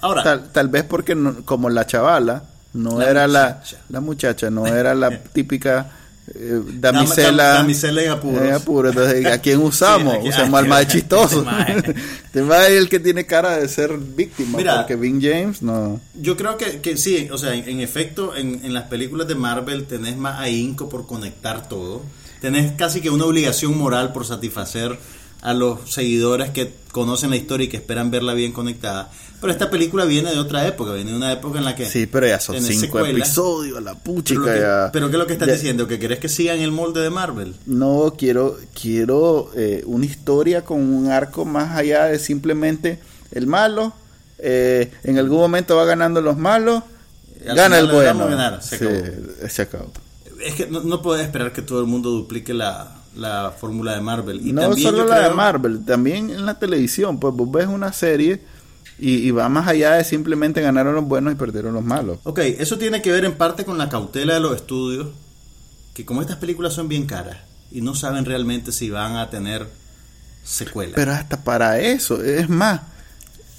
Ahora, 0.00 0.22
Tal, 0.22 0.52
tal 0.52 0.68
vez 0.68 0.84
porque 0.84 1.14
no- 1.14 1.44
como 1.44 1.70
la 1.70 1.86
chavala 1.86 2.44
no 2.74 2.98
La 2.98 3.10
era 3.10 3.26
la, 3.26 3.48
muchacha. 3.56 3.76
la 3.88 4.00
muchacha, 4.00 4.50
no 4.50 4.66
era 4.66 4.94
la 4.94 5.18
típica 5.32 5.90
eh, 6.34 6.60
damisela, 6.74 7.44
damisela 7.54 8.12
apuros. 8.12 8.42
en 8.42 8.52
apuros. 8.52 8.92
Entonces, 8.94 9.26
¿a 9.26 9.38
quién 9.40 9.58
usamos? 9.62 10.12
Sí, 10.14 10.18
aquí- 10.20 10.28
usamos 10.28 10.60
al 10.60 10.68
más 10.68 10.86
chistoso. 10.88 11.40
este 11.40 12.42
mae. 12.42 12.66
Este 12.66 12.74
es 12.74 12.78
el 12.82 12.88
que 12.88 13.00
tiene 13.00 13.24
cara 13.26 13.56
de 13.58 13.68
ser 13.68 13.96
víctima, 13.96 14.58
Mira. 14.58 14.76
porque 14.78 14.96
Vin 14.96 15.20
James 15.22 15.62
no. 15.62 16.00
yo 16.14 16.36
creo 16.36 16.56
que, 16.58 16.80
que 16.80 16.96
sí, 16.96 17.28
o 17.32 17.38
sea, 17.38 17.54
en, 17.54 17.68
en 17.68 17.80
efecto, 17.80 18.36
en, 18.36 18.60
en 18.64 18.74
las 18.74 18.84
películas 18.84 19.26
de 19.28 19.34
Marvel 19.36 19.86
tenés 19.86 20.16
más 20.16 20.38
ahínco 20.40 20.88
por 20.88 21.06
conectar 21.06 21.68
todo. 21.68 22.02
Tenés 22.40 22.72
casi 22.72 23.00
que 23.00 23.08
una 23.08 23.24
obligación 23.24 23.76
moral 23.78 24.12
por 24.12 24.26
satisfacer 24.26 24.98
a 25.46 25.54
los 25.54 25.90
seguidores 25.92 26.50
que 26.50 26.72
conocen 26.90 27.30
la 27.30 27.36
historia 27.36 27.66
y 27.66 27.68
que 27.68 27.76
esperan 27.76 28.10
verla 28.10 28.34
bien 28.34 28.52
conectada. 28.52 29.10
Pero 29.40 29.52
esta 29.52 29.70
película 29.70 30.04
viene 30.04 30.32
de 30.32 30.38
otra 30.38 30.66
época, 30.66 30.92
viene 30.92 31.10
de 31.12 31.16
una 31.16 31.30
época 31.32 31.58
en 31.58 31.64
la 31.66 31.76
que... 31.76 31.86
Sí, 31.86 32.06
pero 32.06 32.26
ya 32.26 32.40
son 32.40 32.60
cinco 32.60 32.98
episodios, 33.04 33.82
la 33.82 33.92
Pero, 33.92 34.02
puchica 34.16 34.40
lo 34.40 34.46
que- 34.46 34.58
ya. 34.60 34.90
pero 34.92 35.06
¿qué 35.08 35.12
es 35.16 35.18
lo 35.18 35.26
que 35.26 35.32
estás 35.34 35.46
Ya- 35.48 35.54
diciendo? 35.54 35.86
¿Que 35.86 35.98
querés 35.98 36.18
que 36.18 36.28
sigan 36.28 36.58
el 36.58 36.72
molde 36.72 37.00
de 37.00 37.10
Marvel? 37.10 37.54
No, 37.66 38.14
quiero, 38.18 38.56
quiero 38.80 39.50
eh, 39.54 39.82
una 39.86 40.04
historia 40.06 40.64
con 40.64 40.80
un 40.80 41.10
arco 41.10 41.44
más 41.44 41.76
allá 41.76 42.06
de 42.06 42.18
simplemente 42.18 42.98
el 43.30 43.46
malo. 43.46 43.92
eh, 44.38 44.90
en 45.04 45.18
algún 45.18 45.38
momento 45.38 45.76
va 45.76 45.84
ganando 45.84 46.20
los 46.20 46.36
malos, 46.36 46.82
al 47.48 47.56
gana 47.56 47.78
el 47.78 47.86
bueno. 47.90 48.26
ganar, 48.26 48.62
se 48.62 48.78
Sí, 48.78 48.84
acabó. 48.84 49.48
se 49.48 49.62
acabó. 49.62 49.92
Es 50.44 50.54
que 50.56 50.66
no, 50.66 50.80
no 50.80 51.00
puedes 51.02 51.24
esperar 51.24 51.52
que 51.52 51.62
todo 51.62 51.80
el 51.80 51.86
mundo 51.86 52.10
duplique 52.10 52.52
la, 52.52 52.96
la 53.16 53.52
fórmula 53.58 53.94
de 53.94 54.00
Marvel. 54.00 54.46
Y 54.46 54.52
no 54.52 54.62
también 54.62 54.82
solo 54.88 55.06
la 55.06 55.28
de 55.28 55.34
Marvel, 55.34 55.84
también 55.84 56.30
en 56.30 56.46
la 56.46 56.58
televisión. 56.58 57.18
Pues 57.18 57.34
vos 57.34 57.50
ves 57.50 57.66
una 57.66 57.92
serie 57.92 58.42
y, 58.98 59.14
y 59.26 59.30
va 59.30 59.48
más 59.48 59.66
allá 59.68 59.92
de 59.94 60.04
simplemente 60.04 60.60
ganaron 60.60 60.94
los 60.94 61.04
buenos 61.04 61.32
y 61.32 61.36
perdieron 61.36 61.74
los 61.74 61.84
malos. 61.84 62.18
Ok, 62.24 62.38
eso 62.40 62.78
tiene 62.78 63.02
que 63.02 63.10
ver 63.10 63.24
en 63.24 63.34
parte 63.34 63.64
con 63.64 63.78
la 63.78 63.88
cautela 63.88 64.34
de 64.34 64.40
los 64.40 64.54
estudios 64.54 65.08
que 65.94 66.04
como 66.04 66.20
estas 66.20 66.36
películas 66.36 66.74
son 66.74 66.88
bien 66.88 67.06
caras 67.06 67.38
y 67.70 67.80
no 67.80 67.94
saben 67.94 68.26
realmente 68.26 68.70
si 68.70 68.90
van 68.90 69.16
a 69.16 69.30
tener 69.30 69.66
secuela. 70.44 70.92
Pero 70.94 71.12
hasta 71.12 71.42
para 71.42 71.80
eso, 71.80 72.22
es 72.22 72.50
más, 72.50 72.82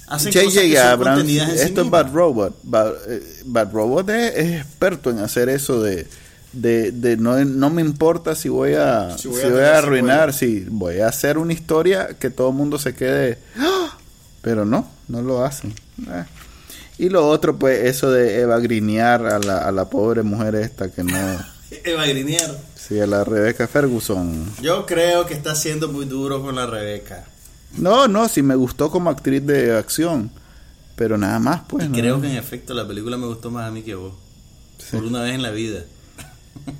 J.J. 0.08 0.90
Abrams, 0.90 1.26
sí 1.26 1.38
esto 1.38 1.82
es. 1.82 1.90
Bad 1.90 2.12
Robot. 2.12 2.58
Bad, 2.62 2.92
eh, 3.08 3.42
Bad 3.44 3.72
Robot 3.72 4.08
es, 4.10 4.36
es 4.36 4.60
experto 4.60 5.10
en 5.10 5.18
hacer 5.18 5.48
eso 5.48 5.82
de, 5.82 6.06
de, 6.52 6.92
de 6.92 7.16
no, 7.16 7.44
no 7.44 7.70
me 7.70 7.82
importa 7.82 8.34
si 8.34 8.48
voy 8.48 8.74
a, 8.74 9.16
Si 9.16 9.22
si 9.22 9.28
voy 9.28 9.50
voy 9.50 9.60
a 9.60 9.78
arruinar, 9.78 10.32
si 10.32 10.64
voy 10.68 11.00
a 11.00 11.08
hacer 11.08 11.38
una 11.38 11.52
historia 11.52 12.16
que 12.18 12.30
todo 12.30 12.50
el 12.50 12.54
mundo 12.54 12.78
se 12.78 12.94
quede. 12.94 13.38
¡Ah! 13.56 13.96
Pero 14.42 14.64
no, 14.64 14.88
no 15.08 15.22
lo 15.22 15.44
hacen. 15.44 15.74
Eh. 16.06 16.24
Y 16.98 17.08
lo 17.10 17.28
otro, 17.28 17.58
pues, 17.58 17.84
eso 17.84 18.10
de 18.10 18.40
Eva 18.40 18.58
Grinear 18.58 19.26
a 19.26 19.38
la, 19.38 19.58
a 19.58 19.72
la 19.72 19.88
pobre 19.88 20.22
mujer 20.22 20.54
esta 20.56 20.90
que 20.90 21.04
no. 21.04 21.16
Eva 21.84 22.06
Grinier. 22.06 22.56
Sí, 22.74 22.98
a 22.98 23.06
la 23.06 23.24
Rebecca 23.24 23.68
Ferguson. 23.68 24.46
Yo 24.62 24.86
creo 24.86 25.26
que 25.26 25.34
está 25.34 25.54
siendo 25.54 25.88
muy 25.88 26.06
duro 26.06 26.42
con 26.42 26.56
la 26.56 26.66
Rebeca. 26.66 27.26
No, 27.76 28.08
no, 28.08 28.28
sí 28.28 28.42
me 28.42 28.54
gustó 28.54 28.90
como 28.90 29.10
actriz 29.10 29.44
de 29.46 29.76
acción. 29.76 30.30
Pero 30.96 31.16
nada 31.16 31.38
más, 31.38 31.62
pues. 31.68 31.84
Y 31.84 31.88
¿no? 31.88 31.94
creo 31.94 32.20
que 32.20 32.28
en 32.28 32.36
efecto 32.36 32.74
la 32.74 32.88
película 32.88 33.16
me 33.16 33.26
gustó 33.26 33.50
más 33.50 33.68
a 33.68 33.70
mí 33.70 33.82
que 33.82 33.92
a 33.92 33.96
vos. 33.96 34.14
Sí. 34.78 34.96
Por 34.96 35.04
una 35.04 35.22
vez 35.22 35.34
en 35.34 35.42
la 35.42 35.50
vida. 35.50 35.84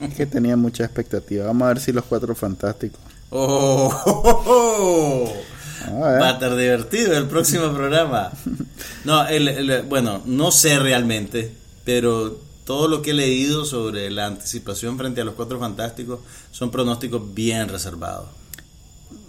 Es 0.00 0.14
que 0.16 0.26
tenía 0.26 0.56
mucha 0.56 0.84
expectativa. 0.84 1.46
Vamos 1.46 1.66
a 1.66 1.68
ver 1.68 1.80
si 1.80 1.92
los 1.92 2.04
cuatro 2.04 2.34
fantásticos. 2.34 3.00
Oh, 3.30 3.90
oh, 4.06 4.44
oh. 4.46 5.34
Va 6.00 6.28
a 6.28 6.30
estar 6.32 6.54
divertido 6.56 7.16
el 7.16 7.26
próximo 7.26 7.72
programa. 7.74 8.30
No, 9.04 9.26
el- 9.26 9.48
el- 9.48 9.82
bueno, 9.82 10.22
no 10.26 10.50
sé 10.50 10.78
realmente, 10.78 11.52
pero 11.84 12.38
todo 12.64 12.88
lo 12.88 13.00
que 13.00 13.12
he 13.12 13.14
leído 13.14 13.64
sobre 13.64 14.10
la 14.10 14.26
anticipación 14.26 14.98
frente 14.98 15.20
a 15.22 15.24
los 15.24 15.34
Cuatro 15.34 15.58
Fantásticos 15.58 16.20
son 16.50 16.70
pronósticos 16.70 17.34
bien 17.34 17.68
reservados. 17.68 18.28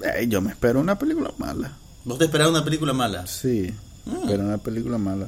Eh, 0.04 0.28
yo 0.28 0.42
me 0.42 0.52
espero 0.52 0.80
una 0.80 0.98
película 1.00 1.32
mala. 1.38 1.72
¿Vos 2.04 2.18
te 2.18 2.26
esperabas 2.26 2.52
una 2.54 2.64
película 2.66 2.94
mala? 2.94 3.26
Sí, 3.28 3.74
Mm. 4.06 4.28
pero 4.28 4.44
una 4.44 4.58
película 4.58 4.98
mala. 4.98 5.28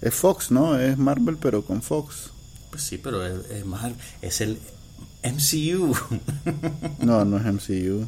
Es 0.00 0.14
Fox, 0.14 0.50
¿no? 0.50 0.76
Es 0.78 0.98
Marvel, 0.98 1.36
pero 1.40 1.62
con 1.64 1.80
Fox. 1.80 2.30
Pues 2.74 2.82
sí, 2.82 2.98
pero 2.98 3.24
es, 3.24 3.52
es 3.52 3.64
más, 3.64 3.92
es 4.20 4.40
el 4.40 4.58
MCU. 5.22 5.94
No, 6.98 7.24
no 7.24 7.36
es 7.36 7.44
MCU. 7.44 8.04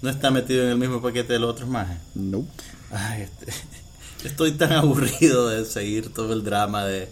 no 0.00 0.10
está 0.10 0.32
metido 0.32 0.64
en 0.64 0.70
el 0.70 0.76
mismo 0.76 1.00
paquete 1.00 1.34
de 1.34 1.38
los 1.38 1.50
otros 1.50 1.68
más. 1.68 1.86
Nope. 2.16 2.50
Ay, 2.90 3.22
este, 3.22 3.52
estoy 4.24 4.50
tan 4.54 4.72
aburrido 4.72 5.50
de 5.50 5.64
seguir 5.64 6.12
todo 6.12 6.32
el 6.32 6.42
drama 6.42 6.84
de, 6.84 7.10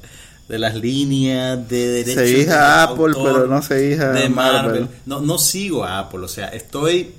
de 0.48 0.58
las 0.58 0.74
líneas 0.74 1.68
de 1.68 1.86
derechos. 1.86 2.24
Seguís 2.24 2.46
de 2.48 2.54
a 2.54 2.82
Apple, 2.82 3.04
autor, 3.14 3.34
pero 3.34 3.46
no 3.46 3.62
seguís 3.62 4.00
a 4.00 4.10
de 4.10 4.28
Marvel. 4.28 4.88
No, 5.06 5.20
no 5.20 5.38
sigo 5.38 5.84
a 5.84 6.00
Apple, 6.00 6.24
o 6.24 6.28
sea, 6.28 6.48
estoy 6.48 7.14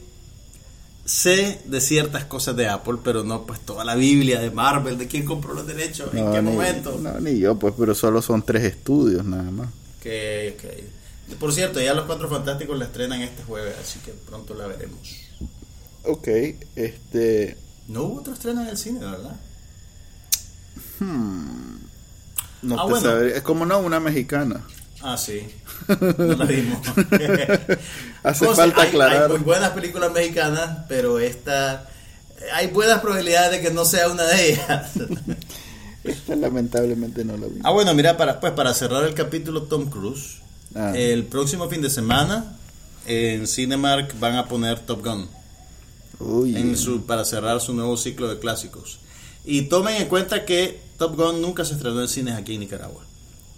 sé 1.14 1.62
de 1.66 1.82
ciertas 1.82 2.24
cosas 2.26 2.56
de 2.56 2.68
Apple, 2.70 3.00
pero 3.04 3.24
no 3.24 3.46
pues 3.46 3.60
toda 3.60 3.84
la 3.84 3.96
Biblia 3.96 4.40
de 4.40 4.50
Marvel, 4.52 4.98
de 4.98 5.08
quién 5.08 5.26
compró 5.26 5.54
los 5.54 5.68
derechos, 5.68 6.14
en 6.14 6.32
qué 6.32 6.42
ni, 6.42 6.52
momento. 6.52 6.98
No, 7.02 7.20
ni 7.20 7.38
yo, 7.38 7.60
pues, 7.60 7.74
pero 7.78 7.94
solo 7.94 8.22
son 8.22 8.44
tres 8.44 8.64
estudios 8.64 9.26
nada 9.26 9.50
más. 9.52 9.68
Que, 10.02 10.58
que- 10.62 11.36
Por 11.36 11.52
cierto, 11.54 11.80
ya 11.82 11.94
los 11.94 12.06
Cuatro 12.06 12.30
Fantásticos 12.30 12.78
la 12.80 12.86
estrenan 12.86 13.22
este 13.22 13.44
jueves, 13.44 13.76
así 13.82 14.00
que 14.00 14.12
pronto 14.12 14.54
la 14.54 14.68
veremos. 14.68 15.00
Ok, 16.04 16.28
este. 16.76 17.58
No 17.88 18.04
hubo 18.04 18.20
otro 18.20 18.34
estreno 18.34 18.62
en 18.62 18.68
el 18.70 18.78
cine, 18.78 19.00
¿verdad? 19.02 19.36
No 22.62 22.76
Ah, 22.80 22.84
te 22.86 22.90
bueno. 22.92 23.00
sabría- 23.10 23.36
Es 23.36 23.42
como 23.42 23.66
no, 23.66 23.80
una 23.80 24.00
mexicana. 24.00 24.62
Ah, 25.04 25.18
sí. 25.18 25.42
No 25.88 26.36
la 26.36 26.46
vimos. 26.46 26.80
Hace 28.24 28.46
falta 28.54 28.82
hay- 28.84 28.88
aclarar. 28.90 29.24
Hay 29.24 29.30
muy 29.30 29.40
buenas 29.40 29.72
películas 29.72 30.12
mexicanas, 30.12 30.86
pero 30.88 31.20
esta. 31.20 31.90
Hay 32.54 32.68
buenas 32.68 33.00
probabilidades 33.02 33.52
de 33.52 33.62
que 33.62 33.74
no 33.74 33.86
sea 33.86 34.10
una 34.10 34.24
de 34.24 34.52
ellas. 34.54 34.92
Esta 36.04 36.36
lamentablemente 36.36 37.24
no 37.24 37.38
la 37.38 37.46
vi. 37.48 37.60
ah, 37.64 37.70
bueno, 37.72 37.94
mira, 37.94 38.18
para, 38.18 38.40
pues 38.40 38.54
para 38.54 38.74
cerrar 38.74 39.04
el 39.06 39.14
capítulo 39.14 39.64
Tom 39.64 39.90
Cruise, 39.90 40.38
Ah. 40.74 40.94
el 40.96 41.26
próximo 41.26 41.68
fin 41.70 41.82
de 41.82 41.90
semana 41.90 42.56
en 43.06 43.46
Cinemark 43.46 44.18
van 44.20 44.36
a 44.38 44.48
poner 44.48 44.80
Top 44.80 45.04
Gun 45.06 45.28
Uy, 46.20 46.56
en 46.56 46.78
su, 46.78 47.06
para 47.06 47.26
cerrar 47.26 47.60
su 47.62 47.74
nuevo 47.74 47.98
ciclo 47.98 48.28
de 48.30 48.40
clásicos. 48.40 49.00
Y 49.46 49.64
tomen 49.64 49.96
en 50.02 50.08
cuenta 50.08 50.46
que 50.46 50.80
Top 50.98 51.16
Gun 51.18 51.42
nunca 51.42 51.66
se 51.66 51.74
estrenó 51.74 52.02
en 52.02 52.08
cines 52.08 52.36
aquí 52.36 52.54
en 52.56 52.62
Nicaragua. 52.62 53.04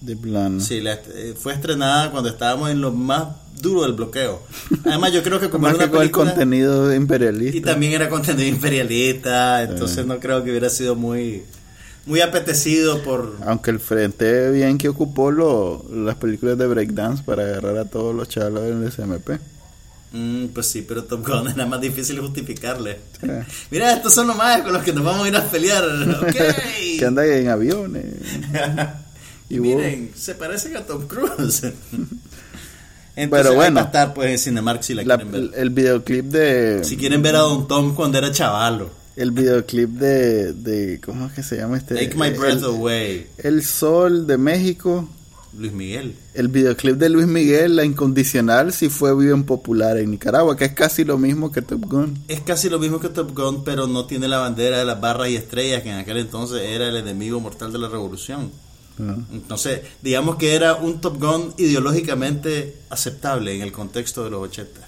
De 0.04 0.16
plano. 0.16 0.60
Sí, 0.60 0.82
la 0.82 0.94
eh, 0.94 1.34
fue 1.38 1.54
estrenada 1.54 2.12
cuando 2.12 2.30
estábamos 2.30 2.70
en 2.70 2.82
lo 2.82 2.92
más 2.92 3.28
duro 3.62 3.84
del 3.84 3.94
bloqueo. 3.94 4.42
Además, 4.86 5.14
yo 5.14 5.24
creo 5.24 5.40
que 5.40 5.50
como 5.50 5.68
era 5.70 5.78
que 5.78 5.84
una 5.86 5.92
con 5.92 6.02
el 6.02 6.10
película 6.10 6.32
contenido 6.32 6.94
imperialista. 6.94 7.58
y 7.58 7.62
también 7.62 7.94
era 7.94 8.10
contenido 8.10 8.48
imperialista, 8.48 9.64
entonces 9.70 10.06
no 10.06 10.20
creo 10.20 10.44
que 10.44 10.52
hubiera 10.52 10.70
sido 10.70 10.96
muy 10.96 11.44
muy 12.06 12.20
apetecido 12.20 13.02
por 13.02 13.38
Aunque 13.46 13.72
el 13.72 13.80
frente 13.80 14.52
bien 14.52 14.78
que 14.78 14.90
ocupó 14.90 15.32
lo, 15.32 15.86
las 15.90 16.16
películas 16.16 16.58
de 16.58 16.68
breakdance 16.68 17.24
para 17.24 17.44
agarrar 17.44 17.78
a 17.78 17.86
todos 17.86 18.14
los 18.14 18.28
chalos 18.28 18.64
del 18.64 18.92
SMP. 18.92 19.40
Mm, 20.12 20.48
pues 20.48 20.68
sí, 20.68 20.86
pero 20.88 21.06
Top 21.06 21.26
Gun 21.26 21.48
era 21.48 21.66
más 21.66 21.80
difícil 21.80 22.20
justificarle. 22.20 23.00
Sí. 23.22 23.28
Mira, 23.72 23.94
estos 23.94 24.14
son 24.14 24.28
los 24.28 24.36
más 24.36 24.62
con 24.62 24.74
los 24.74 24.84
que 24.84 24.92
nos 24.92 25.04
vamos 25.06 25.26
a 25.26 25.28
ir 25.30 25.36
a 25.38 25.50
pelear. 25.50 25.84
Que 27.00 27.06
anda 27.06 27.26
en 27.26 27.48
aviones. 27.48 28.06
Y 29.54 29.58
Y 29.58 29.60
vos- 29.60 29.68
miren, 29.76 30.12
se 30.16 30.36
parecen 30.36 30.76
a 30.78 30.86
Tom 30.86 31.08
Cruise. 31.08 31.64
Entonces, 33.16 33.30
Pero 33.30 33.50
ahí 33.52 33.56
bueno. 33.56 33.76
va 33.76 33.82
a 33.82 33.86
estar 33.86 34.14
pues 34.14 34.32
en 34.32 34.40
Cinemark 34.40 34.82
si 34.84 34.94
la, 34.96 35.04
La- 35.04 35.18
quieren 35.18 35.32
ver. 35.32 35.42
el, 35.42 35.54
el 35.54 35.70
videoclip 35.70 36.26
de 36.26 36.84
Si 36.84 36.98
quieren 36.98 37.22
ver 37.22 37.36
a 37.36 37.40
Don 37.40 37.68
Tom 37.68 37.94
cuando 37.94 38.18
era 38.18 38.32
chavalo. 38.32 38.90
el 39.16 39.30
videoclip 39.32 39.90
de, 39.92 40.54
de 40.54 41.00
¿cómo 41.00 41.28
es 41.28 41.34
que 41.34 41.44
se 41.44 41.58
llama 41.58 41.78
este? 41.78 41.94
Take 41.94 42.16
my 42.18 42.32
breath 42.32 42.58
el, 42.58 42.64
away. 42.66 43.28
el 43.38 43.64
Sol 43.64 44.26
de 44.26 44.38
México. 44.40 45.08
Luis 45.56 45.72
Miguel. 45.72 46.16
El 46.34 46.48
videoclip 46.48 46.96
de 46.96 47.10
Luis 47.10 47.28
Miguel, 47.28 47.76
La 47.76 47.86
Incondicional, 47.86 48.74
sí 48.74 48.90
fue 48.90 49.16
bien 49.16 49.44
popular 49.44 49.98
en 50.00 50.10
Nicaragua, 50.10 50.58
que 50.58 50.66
es 50.66 50.74
casi 50.74 51.04
lo 51.04 51.20
mismo 51.20 51.52
que 51.52 51.62
Top 51.62 51.86
Gun. 51.86 52.18
Es 52.28 52.42
casi 52.42 52.68
lo 52.72 52.80
mismo 52.80 53.00
que 53.00 53.10
Top 53.10 53.36
Gun, 53.38 53.64
pero 53.64 53.86
no 53.86 54.08
tiene 54.08 54.28
la 54.28 54.40
bandera 54.40 54.80
de 54.80 54.86
las 54.86 55.00
barras 55.00 55.30
y 55.30 55.36
estrellas, 55.36 55.84
que 55.84 55.90
en 55.92 55.98
aquel 55.98 56.18
entonces 56.18 56.60
era 56.64 56.88
el 56.90 56.96
enemigo 56.98 57.40
mortal 57.40 57.72
de 57.72 57.78
la 57.78 57.88
revolución. 57.88 58.50
Entonces, 58.98 59.82
digamos 60.02 60.36
que 60.36 60.54
era 60.56 60.76
un 60.76 61.02
Top 61.02 61.20
Gun 61.20 61.54
ideológicamente 61.58 62.76
aceptable 62.90 63.56
en 63.56 63.62
el 63.62 63.72
contexto 63.72 64.24
de 64.24 64.30
los 64.30 64.42
80. 64.44 64.82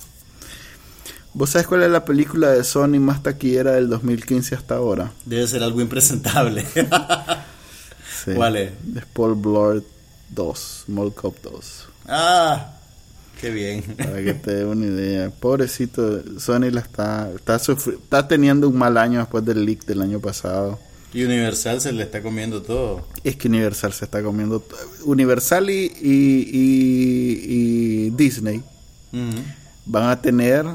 ¿Vos 1.33 1.49
sabés 1.49 1.67
cuál 1.67 1.83
es 1.83 1.89
la 1.89 2.05
película 2.05 2.51
de 2.51 2.63
Sony 2.63 2.99
más 2.99 3.21
taquillera 3.23 3.73
del 3.73 3.89
2015 3.89 4.55
hasta 4.55 4.75
ahora? 4.75 5.11
Debe 5.25 5.47
ser 5.47 5.63
algo 5.63 5.81
impresentable. 5.81 6.65
Sí. 8.23 8.31
¿Cuál 8.33 8.55
es? 8.55 8.71
Es 8.95 9.05
Paul 9.13 9.35
Blart 9.35 9.83
2, 10.29 10.85
Mall 10.87 11.13
Cop 11.13 11.35
2. 11.43 11.85
ah, 12.07 12.71
qué 13.39 13.51
bien. 13.51 13.83
Para 13.97 14.23
que 14.23 14.33
te 14.33 14.55
dé 14.55 14.65
una 14.65 14.85
idea. 14.87 15.29
Pobrecito, 15.29 16.23
Sony 16.39 16.71
la 16.71 16.79
está, 16.81 17.29
está, 17.35 17.57
sufri- 17.59 17.99
está 18.01 18.27
teniendo 18.27 18.67
un 18.67 18.77
mal 18.79 18.97
año 18.97 19.19
después 19.19 19.45
del 19.45 19.63
leak 19.63 19.85
del 19.85 20.01
año 20.01 20.19
pasado. 20.19 20.79
Y 21.13 21.23
Universal 21.23 21.79
se 21.79 21.93
le 21.93 22.03
está 22.03 22.21
comiendo 22.21 22.61
todo. 22.61 23.07
Es 23.23 23.37
que 23.37 23.47
Universal 23.47 23.93
se 23.93 24.05
está 24.05 24.21
comiendo. 24.21 24.59
t- 24.59 24.75
Universal 25.05 25.69
y, 25.69 25.85
y, 26.01 26.49
y- 26.51 28.05
y 28.07 28.09
Disney 28.11 28.61
van 29.85 30.09
a 30.09 30.21
tener 30.21 30.65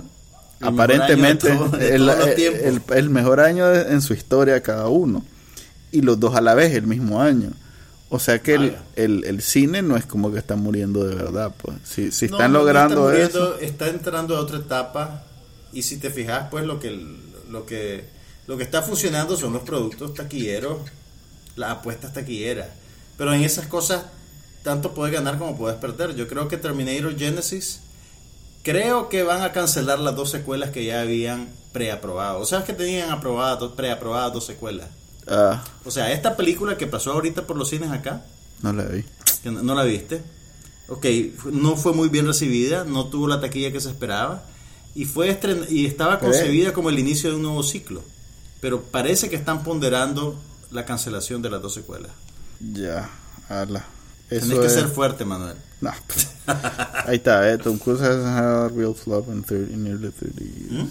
aparentemente 0.60 1.50
todo- 1.50 1.76
el, 1.78 2.08
el- 2.90 3.10
mejor 3.10 3.40
año 3.40 3.66
de- 3.68 3.92
en 3.92 4.00
su 4.02 4.14
historia 4.14 4.62
cada 4.62 4.88
uno. 4.88 5.24
Y 5.92 6.02
los 6.02 6.18
dos 6.20 6.34
a 6.36 6.40
la 6.40 6.54
vez, 6.54 6.72
el 6.74 6.86
mismo 6.86 7.20
año. 7.20 7.50
O 8.08 8.18
sea 8.18 8.40
que 8.40 8.54
el, 8.54 8.70
Vaya. 8.70 8.82
el, 8.96 9.24
el 9.24 9.42
cine 9.42 9.82
no 9.82 9.96
es 9.96 10.04
como 10.06 10.32
que 10.32 10.38
está 10.38 10.56
muriendo 10.56 11.04
de 11.04 11.14
verdad. 11.14 11.52
Pues. 11.60 11.76
Si, 11.84 12.10
si 12.12 12.28
No, 12.28 12.36
están 12.36 12.52
no, 12.52 12.58
no 12.58 12.64
logrando 12.64 13.12
eso. 13.12 13.58
Está 13.58 13.88
entrando 13.88 14.36
a 14.36 14.40
otra 14.40 14.58
etapa 14.58 15.24
y 15.72 15.82
si 15.82 15.96
te 15.98 16.10
fijas, 16.10 16.46
pues 16.50 16.64
lo 16.64 16.80
que 16.80 16.98
lo 17.50 17.66
que 17.66 18.04
lo 18.50 18.56
que 18.56 18.64
está 18.64 18.82
funcionando 18.82 19.36
son 19.36 19.52
los 19.52 19.62
productos 19.62 20.12
taquilleros, 20.14 20.78
las 21.54 21.70
apuestas 21.70 22.12
taquilleras. 22.12 22.66
Pero 23.16 23.32
en 23.32 23.42
esas 23.44 23.66
cosas 23.68 24.06
tanto 24.64 24.92
puedes 24.92 25.14
ganar 25.14 25.38
como 25.38 25.56
puedes 25.56 25.78
perder. 25.78 26.16
Yo 26.16 26.26
creo 26.26 26.48
que 26.48 26.56
Terminator 26.56 27.16
Genesis 27.16 27.78
creo 28.64 29.08
que 29.08 29.22
van 29.22 29.42
a 29.42 29.52
cancelar 29.52 30.00
las 30.00 30.16
dos 30.16 30.30
secuelas 30.30 30.70
que 30.70 30.84
ya 30.84 31.00
habían 31.00 31.48
preaprobado. 31.72 32.40
O 32.40 32.44
sea, 32.44 32.64
que 32.64 32.72
tenían 32.72 33.10
aprobadas 33.10 33.72
preaprobadas 33.76 34.32
dos 34.32 34.46
secuelas. 34.46 34.88
Ah, 35.28 35.62
O 35.84 35.90
sea, 35.92 36.10
esta 36.12 36.36
película 36.36 36.76
que 36.76 36.88
pasó 36.88 37.12
ahorita 37.12 37.46
por 37.46 37.56
los 37.56 37.68
cines 37.68 37.90
acá, 37.92 38.24
no 38.62 38.72
la 38.72 38.82
vi. 38.84 39.04
que 39.44 39.50
no, 39.52 39.62
no 39.62 39.74
la 39.76 39.84
viste. 39.84 40.22
Ok, 40.88 41.06
no 41.52 41.76
fue 41.76 41.92
muy 41.92 42.08
bien 42.08 42.26
recibida, 42.26 42.82
no 42.84 43.06
tuvo 43.06 43.28
la 43.28 43.40
taquilla 43.40 43.70
que 43.70 43.80
se 43.80 43.90
esperaba 43.90 44.42
y 44.96 45.04
fue 45.04 45.30
estren- 45.30 45.66
y 45.70 45.86
estaba 45.86 46.18
concebida 46.18 46.72
como 46.72 46.90
el 46.90 46.98
inicio 46.98 47.30
de 47.30 47.36
un 47.36 47.42
nuevo 47.42 47.62
ciclo. 47.62 48.02
Pero 48.60 48.82
parece 48.82 49.28
que 49.30 49.36
están 49.36 49.62
ponderando 49.62 50.38
la 50.70 50.84
cancelación 50.84 51.42
de 51.42 51.50
las 51.50 51.62
dos 51.62 51.74
secuelas. 51.74 52.10
Ya, 52.60 53.08
ala. 53.48 53.84
Eso 54.28 54.46
Tienes 54.46 54.60
que 54.60 54.66
es- 54.66 54.72
ser 54.74 54.88
fuerte, 54.88 55.24
Manuel. 55.24 55.56
No. 55.80 55.90
Ahí 57.06 57.16
está, 57.16 57.50
eh. 57.50 57.58
Tom 57.58 57.78
Cruise 57.78 58.00
has 58.02 58.24
had 58.24 58.44
a 58.44 58.68
real 58.68 58.94
flop 58.94 59.28
in, 59.28 59.42
30, 59.42 59.72
in 59.72 59.82
nearly 59.84 60.10
30 60.10 60.44
years. 60.44 60.88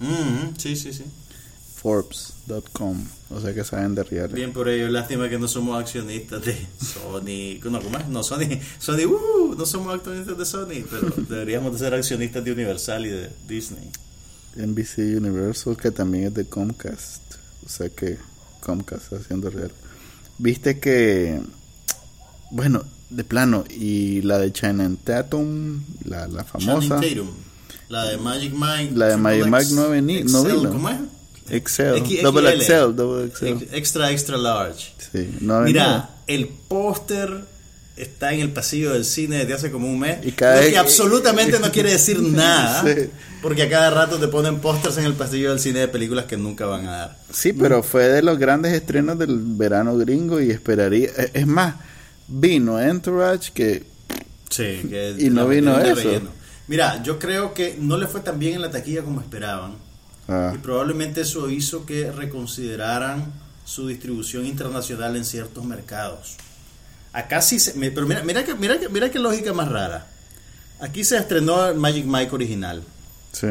Mhm, 0.00 0.54
Sí, 0.56 0.76
sí, 0.76 0.92
sí. 0.92 1.04
Forbes.com. 1.82 3.04
O 3.30 3.40
sea 3.40 3.54
que 3.54 3.64
saben 3.64 3.94
de 3.94 4.02
real. 4.04 4.28
Bien 4.28 4.52
por 4.52 4.68
ello, 4.68 4.88
lástima 4.88 5.28
que 5.28 5.38
no 5.38 5.48
somos 5.48 5.80
accionistas 5.80 6.44
de 6.44 6.54
Sony. 6.80 7.60
No, 7.70 7.80
¿cómo 7.82 7.98
es? 7.98 8.08
No, 8.08 8.22
Sony, 8.22 8.60
Sony, 8.78 9.04
uh, 9.06 9.54
no 9.56 9.66
somos 9.66 9.94
accionistas 9.94 10.38
de 10.38 10.44
Sony, 10.44 10.84
pero 10.90 11.10
deberíamos 11.28 11.72
de 11.72 11.78
ser 11.78 11.94
accionistas 11.94 12.44
de 12.44 12.52
Universal 12.52 13.06
y 13.06 13.10
de 13.10 13.30
Disney. 13.46 13.90
NBC 14.58 15.16
Universal, 15.16 15.76
que 15.76 15.90
también 15.90 16.24
es 16.28 16.34
de 16.34 16.44
Comcast. 16.46 17.22
O 17.64 17.68
sea 17.68 17.88
que 17.88 18.18
Comcast 18.60 19.04
está 19.04 19.16
haciendo 19.16 19.50
real. 19.50 19.70
Viste 20.38 20.78
que, 20.78 21.40
bueno, 22.50 22.84
de 23.10 23.24
plano, 23.24 23.64
y 23.70 24.22
la 24.22 24.38
de 24.38 24.52
China 24.52 24.90
Tatum, 25.04 25.82
la, 26.04 26.28
la 26.28 26.44
famosa, 26.44 27.00
Tatum, 27.00 27.28
la 27.88 28.04
de 28.06 28.16
Magic 28.18 28.52
Mike. 28.54 28.92
La 28.94 29.06
de 29.08 29.16
Magic 29.16 29.46
Mike 29.46 29.72
no 29.72 29.88
vení- 29.90 30.24
no 30.24 30.44
vino. 30.44 30.70
¿Cómo 30.70 30.88
es? 30.90 30.96
Excel, 31.50 31.96
X- 31.96 32.22
Double 32.22 32.50
XL. 32.50 32.56
Excel, 32.60 32.96
Double 32.96 33.26
Excel. 33.26 33.48
Ex- 33.62 33.72
Extra, 33.72 34.10
extra 34.12 34.36
large. 34.36 34.92
Sí, 35.12 35.38
no. 35.40 35.60
Mira, 35.62 36.10
el 36.26 36.48
póster 36.48 37.44
está 37.98 38.32
en 38.32 38.40
el 38.40 38.50
pasillo 38.52 38.92
del 38.92 39.04
cine 39.04 39.38
desde 39.38 39.54
hace 39.54 39.70
como 39.70 39.88
un 39.88 39.98
mes. 39.98 40.24
Y 40.24 40.32
cada 40.32 40.54
lo 40.54 40.58
vez 40.58 40.66
que 40.68 40.72
que- 40.74 40.78
absolutamente 40.78 41.58
no 41.58 41.70
quiere 41.72 41.90
decir 41.92 42.20
nada. 42.22 42.82
Sí. 42.84 43.10
Porque 43.42 43.62
a 43.62 43.68
cada 43.68 43.90
rato 43.90 44.18
te 44.18 44.28
ponen 44.28 44.58
pósters 44.60 44.98
en 44.98 45.04
el 45.04 45.14
pasillo 45.14 45.50
del 45.50 45.60
cine 45.60 45.80
de 45.80 45.88
películas 45.88 46.24
que 46.24 46.36
nunca 46.36 46.66
van 46.66 46.86
a 46.86 46.96
dar. 46.96 47.18
Sí, 47.32 47.52
pero 47.52 47.82
fue 47.82 48.08
de 48.08 48.22
los 48.22 48.38
grandes 48.38 48.72
estrenos 48.72 49.18
del 49.18 49.38
verano 49.40 49.96
gringo 49.96 50.40
y 50.40 50.50
esperaría. 50.50 51.08
eh, 51.16 51.30
Es 51.34 51.46
más, 51.46 51.74
vino 52.26 52.80
Entourage 52.80 53.52
que. 53.52 53.84
Sí, 54.50 54.82
que 54.88 55.14
Y 55.18 55.30
no 55.30 55.46
vino 55.48 55.78
eso. 55.78 55.94
relleno. 55.94 56.30
Mira, 56.66 57.02
yo 57.02 57.18
creo 57.18 57.54
que 57.54 57.76
no 57.80 57.96
le 57.96 58.06
fue 58.06 58.20
tan 58.20 58.38
bien 58.38 58.54
en 58.54 58.62
la 58.62 58.70
taquilla 58.70 59.02
como 59.02 59.20
esperaban. 59.20 59.76
ah, 60.28 60.52
Y 60.54 60.58
probablemente 60.58 61.20
eso 61.22 61.48
hizo 61.48 61.86
que 61.86 62.10
reconsideraran 62.12 63.32
su 63.64 63.86
distribución 63.86 64.46
internacional 64.46 65.14
en 65.16 65.24
ciertos 65.24 65.64
mercados. 65.64 66.36
Acá 67.18 67.42
sí 67.42 67.58
se, 67.58 67.72
pero 67.72 68.06
mira, 68.06 68.22
mira 68.22 68.44
que 68.44 68.54
mira 68.54 68.78
que 68.78 68.88
mira 68.88 69.10
qué 69.10 69.18
lógica 69.18 69.52
más 69.52 69.68
rara. 69.68 70.06
Aquí 70.80 71.04
se 71.04 71.16
estrenó 71.16 71.74
Magic 71.74 72.06
Mike 72.06 72.34
original 72.34 72.84
sí. 73.32 73.46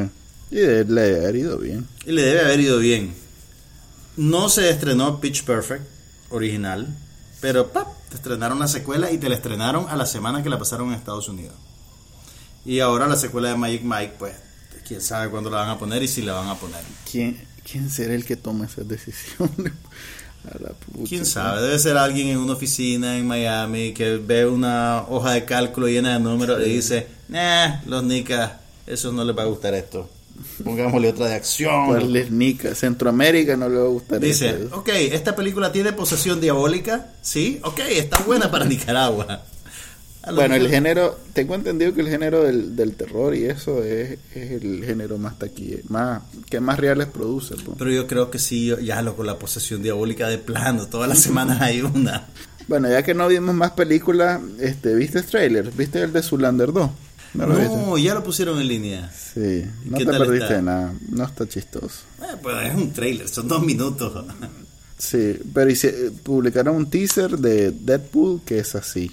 Y 0.51 0.55
le 0.85 1.25
ha 1.25 1.31
ido 1.31 1.57
bien. 1.57 1.87
y 2.05 2.11
le 2.11 2.21
debe 2.21 2.41
haber 2.41 2.59
ido 2.59 2.79
bien. 2.79 3.13
No 4.15 4.49
se 4.49 4.69
estrenó 4.69 5.19
Pitch 5.19 5.43
Perfect 5.43 5.85
original, 6.29 6.87
pero 7.41 7.71
¡pap! 7.71 7.87
te 8.09 8.15
estrenaron 8.15 8.59
la 8.59 8.67
secuela 8.67 9.11
y 9.11 9.17
te 9.17 9.29
la 9.29 9.35
estrenaron 9.35 9.87
a 9.89 9.97
la 9.97 10.05
semana 10.05 10.41
que 10.41 10.49
la 10.49 10.57
pasaron 10.57 10.89
en 10.89 10.95
Estados 10.95 11.27
Unidos. 11.27 11.55
Y 12.65 12.79
ahora 12.79 13.07
la 13.07 13.15
secuela 13.15 13.49
de 13.49 13.57
Magic 13.57 13.83
Mike, 13.83 14.15
pues 14.17 14.33
quién 14.87 15.01
sabe 15.01 15.29
cuándo 15.29 15.49
la 15.49 15.57
van 15.57 15.69
a 15.69 15.77
poner 15.77 16.01
y 16.03 16.07
si 16.07 16.21
la 16.21 16.33
van 16.33 16.47
a 16.47 16.55
poner. 16.55 16.81
¿Quién, 17.09 17.45
quién 17.69 17.89
será 17.89 18.13
el 18.13 18.25
que 18.25 18.37
toma 18.37 18.65
esas 18.65 18.87
decisiones? 18.87 19.73
Quién 21.07 21.25
sabe, 21.25 21.61
debe 21.61 21.77
ser 21.79 21.97
alguien 21.97 22.29
en 22.29 22.37
una 22.37 22.53
oficina 22.53 23.17
en 23.17 23.27
Miami 23.27 23.91
que 23.93 24.17
ve 24.17 24.45
una 24.45 25.03
hoja 25.09 25.33
de 25.33 25.45
cálculo 25.45 25.87
llena 25.87 26.13
de 26.13 26.19
números 26.19 26.59
y 26.65 26.69
dice, 26.69 27.07
nah, 27.27 27.81
los 27.85 28.03
nicas, 28.03 28.51
eso 28.85 29.11
no 29.11 29.23
les 29.25 29.37
va 29.37 29.43
a 29.43 29.47
gustar 29.47 29.73
esto. 29.73 30.09
Pongámosle 30.63 31.09
otra 31.09 31.27
de 31.27 31.35
acción. 31.35 31.87
¿Cuál 31.87 32.15
es 32.15 32.29
Nica? 32.31 32.75
Centroamérica 32.75 33.57
no 33.57 33.67
le 33.67 33.77
va 33.77 33.85
a 33.85 33.89
gustar 33.89 34.19
Dice, 34.19 34.49
eso. 34.49 34.75
ok, 34.77 34.89
esta 34.89 35.35
película 35.35 35.71
tiene 35.71 35.93
posesión 35.93 36.39
diabólica, 36.39 37.13
sí, 37.21 37.59
ok, 37.63 37.79
está 37.89 38.19
buena 38.19 38.49
para 38.51 38.65
Nicaragua. 38.69 39.41
Bueno, 40.33 40.55
el 40.55 40.67
género, 40.69 41.17
tengo 41.33 41.55
entendido 41.55 41.93
que 41.93 42.01
el 42.01 42.09
género 42.09 42.43
del, 42.43 42.75
del 42.75 42.95
terror 42.95 43.33
y 43.33 43.45
eso 43.45 43.81
es, 43.83 44.17
es 44.35 44.51
el 44.63 44.83
género 44.85 45.17
más 45.17 45.39
taquilla, 45.39 45.77
más 45.87 46.21
que 46.49 46.59
más 46.59 46.77
reales 46.79 47.07
produce. 47.07 47.55
Pero 47.77 47.91
yo 47.91 48.07
creo 48.07 48.29
que 48.29 48.37
sí, 48.39 48.73
ya 48.83 49.01
lo 49.01 49.15
con 49.15 49.25
la 49.25 49.39
posesión 49.39 49.81
diabólica 49.81 50.27
de 50.27 50.37
plano, 50.37 50.87
todas 50.87 51.07
las 51.07 51.19
semanas 51.19 51.61
hay 51.61 51.81
una. 51.81 52.27
Bueno, 52.67 52.89
ya 52.89 53.03
que 53.03 53.13
no 53.13 53.27
vimos 53.29 53.55
más 53.55 53.71
películas, 53.71 54.41
este, 54.59 54.93
¿viste 54.95 55.19
el 55.19 55.25
trailer? 55.25 55.71
¿Viste 55.71 56.01
el 56.01 56.11
de 56.11 56.21
Zulander 56.21 56.73
2? 56.73 56.89
¿No 57.35 57.45
lo? 57.45 57.53
No, 57.57 57.97
ya 57.97 58.13
lo 58.13 58.23
pusieron 58.23 58.59
en 58.59 58.67
línea. 58.67 59.09
Sí, 59.11 59.63
no 59.85 59.97
¿Qué 59.97 60.05
te 60.05 60.11
perdiste 60.11 60.43
está? 60.45 60.61
nada, 60.61 60.93
no 61.09 61.23
está 61.23 61.47
chistoso. 61.47 61.99
Eh, 62.21 62.35
pues 62.41 62.67
es 62.67 62.75
un 62.75 62.91
trailer, 62.91 63.29
son 63.29 63.47
dos 63.47 63.63
minutos. 63.63 64.25
Sí, 64.97 65.37
pero 65.53 65.69
hice- 65.69 66.11
publicaron 66.23 66.75
un 66.75 66.89
teaser 66.89 67.37
de 67.37 67.71
Deadpool 67.71 68.41
que 68.45 68.59
es 68.59 68.75
así. 68.75 69.11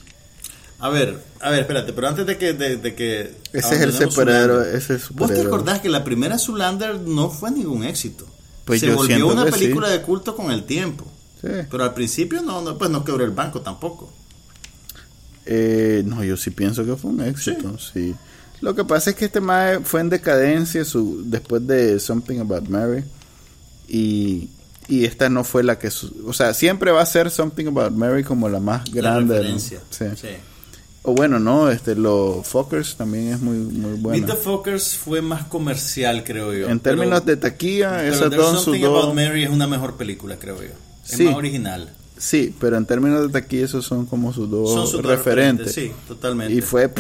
A 0.81 0.89
ver, 0.91 1.23
a 1.41 1.51
ver, 1.51 1.61
espérate, 1.61 1.93
pero 1.93 2.09
antes 2.09 2.27
de 2.27 2.37
que... 2.37 2.53
De, 2.53 2.77
de 2.77 2.95
que 2.95 3.35
Ese 3.53 3.75
es 3.77 3.81
el 3.81 3.93
superhéroe, 3.93 4.77
ese 4.77 4.97
es 4.97 5.09
¿Vos 5.11 5.33
te 5.33 5.41
acordás 5.41 5.81
que 5.81 5.89
la 5.89 6.05
primera 6.05 6.39
Zoolander 6.39 7.01
no 7.01 7.31
fue 7.31 7.51
ningún 7.51 7.85
éxito? 7.85 8.27
Pues 8.65 8.81
Se 8.81 8.93
volvió 8.93 9.29
una 9.29 9.45
sí. 9.47 9.51
película 9.53 9.89
de 9.89 10.03
culto 10.03 10.35
con 10.37 10.51
el 10.51 10.65
tiempo. 10.65 11.05
Sí. 11.41 11.49
Pero 11.71 11.85
al 11.85 11.95
principio 11.95 12.43
no, 12.43 12.61
no, 12.63 12.77
pues 12.77 12.91
no 12.91 13.05
quebró 13.05 13.25
el 13.25 13.31
banco 13.31 13.61
tampoco. 13.61 14.13
Eh, 15.47 16.03
no, 16.07 16.25
yo 16.25 16.37
sí 16.37 16.51
pienso 16.51 16.85
que 16.85 16.97
fue 16.97 17.11
un 17.11 17.21
éxito, 17.23 17.79
sí. 17.79 18.15
Lo 18.61 18.75
que 18.75 18.85
pasa 18.85 19.11
es 19.11 19.17
que 19.17 19.27
este 19.27 19.41
mae 19.41 19.81
fue 19.81 20.01
en 20.01 20.09
decadencia 20.09 20.85
su, 20.85 21.23
después 21.27 21.67
de 21.67 22.01
Something 22.01 22.39
About 22.41 22.69
Mary 22.69 23.05
y, 23.87 24.49
y 24.89 25.05
esta 25.05 25.29
no 25.29 25.45
fue 25.45 25.63
la 25.63 25.79
que... 25.79 25.91
su- 25.91 26.25
o 26.27 26.33
sea, 26.33 26.55
siempre 26.55 26.91
va 26.91 27.03
a 27.03 27.07
ser 27.07 27.31
Something 27.31 27.67
About 27.67 27.93
Mary 27.93 28.25
como 28.25 28.49
la 28.49 28.61
más 28.61 28.85
grande. 28.91 29.35
la 29.35 29.41
referencia. 29.41 29.81
Sí. 29.91 30.07
O 31.07 31.13
bueno, 31.15 31.39
no, 31.39 31.71
este, 31.71 31.95
los 31.95 32.47
Fockers 32.47 32.97
también 32.97 33.29
es 33.35 33.41
muy, 33.41 33.57
muy 33.59 33.91
Meet 33.93 34.01
buena. 34.01 34.27
the 34.27 34.33
Fockers 34.37 34.97
fue 34.97 35.21
más 35.21 35.45
comercial, 35.45 36.25
creo 36.25 36.53
yo. 36.55 36.67
En 36.69 36.81
pero- 36.81 36.97
términos 36.97 37.27
de 37.27 37.37
taquilla, 37.37 37.99
pero 37.99 38.09
esas 38.15 38.31
There's 38.31 38.37
dos 38.43 38.65
Something 38.65 38.85
About. 38.85 39.15
Mary 39.15 39.43
es 39.45 39.51
una 39.51 39.67
mejor 39.67 39.97
película, 39.97 40.37
creo 40.39 40.57
yo. 40.63 40.71
Es 41.05 41.17
Sí. 41.19 41.25
más 41.25 41.35
original. 41.35 41.93
Sí, 42.17 42.55
pero 42.59 42.79
en 42.79 42.87
términos 42.87 43.21
de 43.21 43.29
taquilla 43.29 43.65
esos 43.67 43.85
son 43.85 44.07
como 44.07 44.33
sus 44.33 44.49
dos 44.49 44.71
Son 44.73 44.87
sus 44.87 45.03
dos 45.03 45.05
referentes. 45.11 45.73
Sí, 45.75 45.93
totalmente. 46.09 46.55
Y 46.55 46.63
fue 46.63 46.91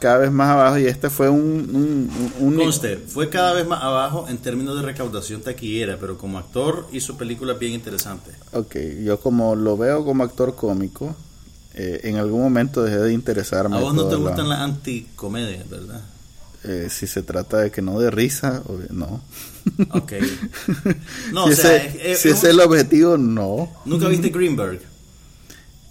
cada 0.00 0.18
vez 0.18 0.30
más 0.32 0.50
abajo 0.50 0.76
y 0.78 0.84
este 0.86 1.08
fue 1.08 1.30
un... 1.30 1.40
un, 1.40 2.10
un- 2.40 2.46
un- 2.48 2.56
Conste, 2.56 2.96
fue 2.98 3.30
cada 3.30 3.54
vez 3.54 3.66
más 3.66 3.82
abajo 3.82 4.26
en 4.28 4.36
términos 4.38 4.76
de 4.76 4.82
recaudación 4.82 5.40
taquillera, 5.40 5.96
pero 5.98 6.18
como 6.18 6.36
actor 6.36 6.88
hizo 6.92 7.16
películas 7.16 7.58
bien 7.58 7.72
interesantes. 7.72 8.34
Ok, 8.52 8.76
yo 9.02 9.18
como 9.20 9.54
lo 9.56 9.78
veo 9.78 10.04
como 10.04 10.24
actor 10.24 10.54
cómico, 10.56 11.14
eh, 11.74 12.00
en 12.04 12.16
algún 12.16 12.42
momento 12.42 12.82
dejé 12.82 12.98
de 12.98 13.12
interesarme. 13.12 13.76
A 13.76 13.80
vos 13.80 13.94
no 13.94 14.06
te 14.06 14.16
la- 14.16 14.20
gustan 14.20 14.48
las 14.48 14.58
anticomedias, 14.60 15.68
¿verdad? 15.68 16.02
eh, 16.64 16.88
si 16.90 17.06
se 17.06 17.22
trata 17.22 17.56
de 17.58 17.70
que 17.70 17.80
no 17.80 17.98
de 18.00 18.10
risa, 18.10 18.62
no. 18.90 19.22
Ok. 19.92 20.12
No, 21.32 21.46
si 21.46 21.52
o 21.52 21.56
sea, 21.56 21.76
ese, 21.76 22.30
es- 22.30 22.38
si 22.38 22.46
el 22.46 22.60
objetivo, 22.60 23.16
no. 23.16 23.70
¿Nunca 23.86 24.08
viste 24.08 24.28
Greenberg? 24.30 24.80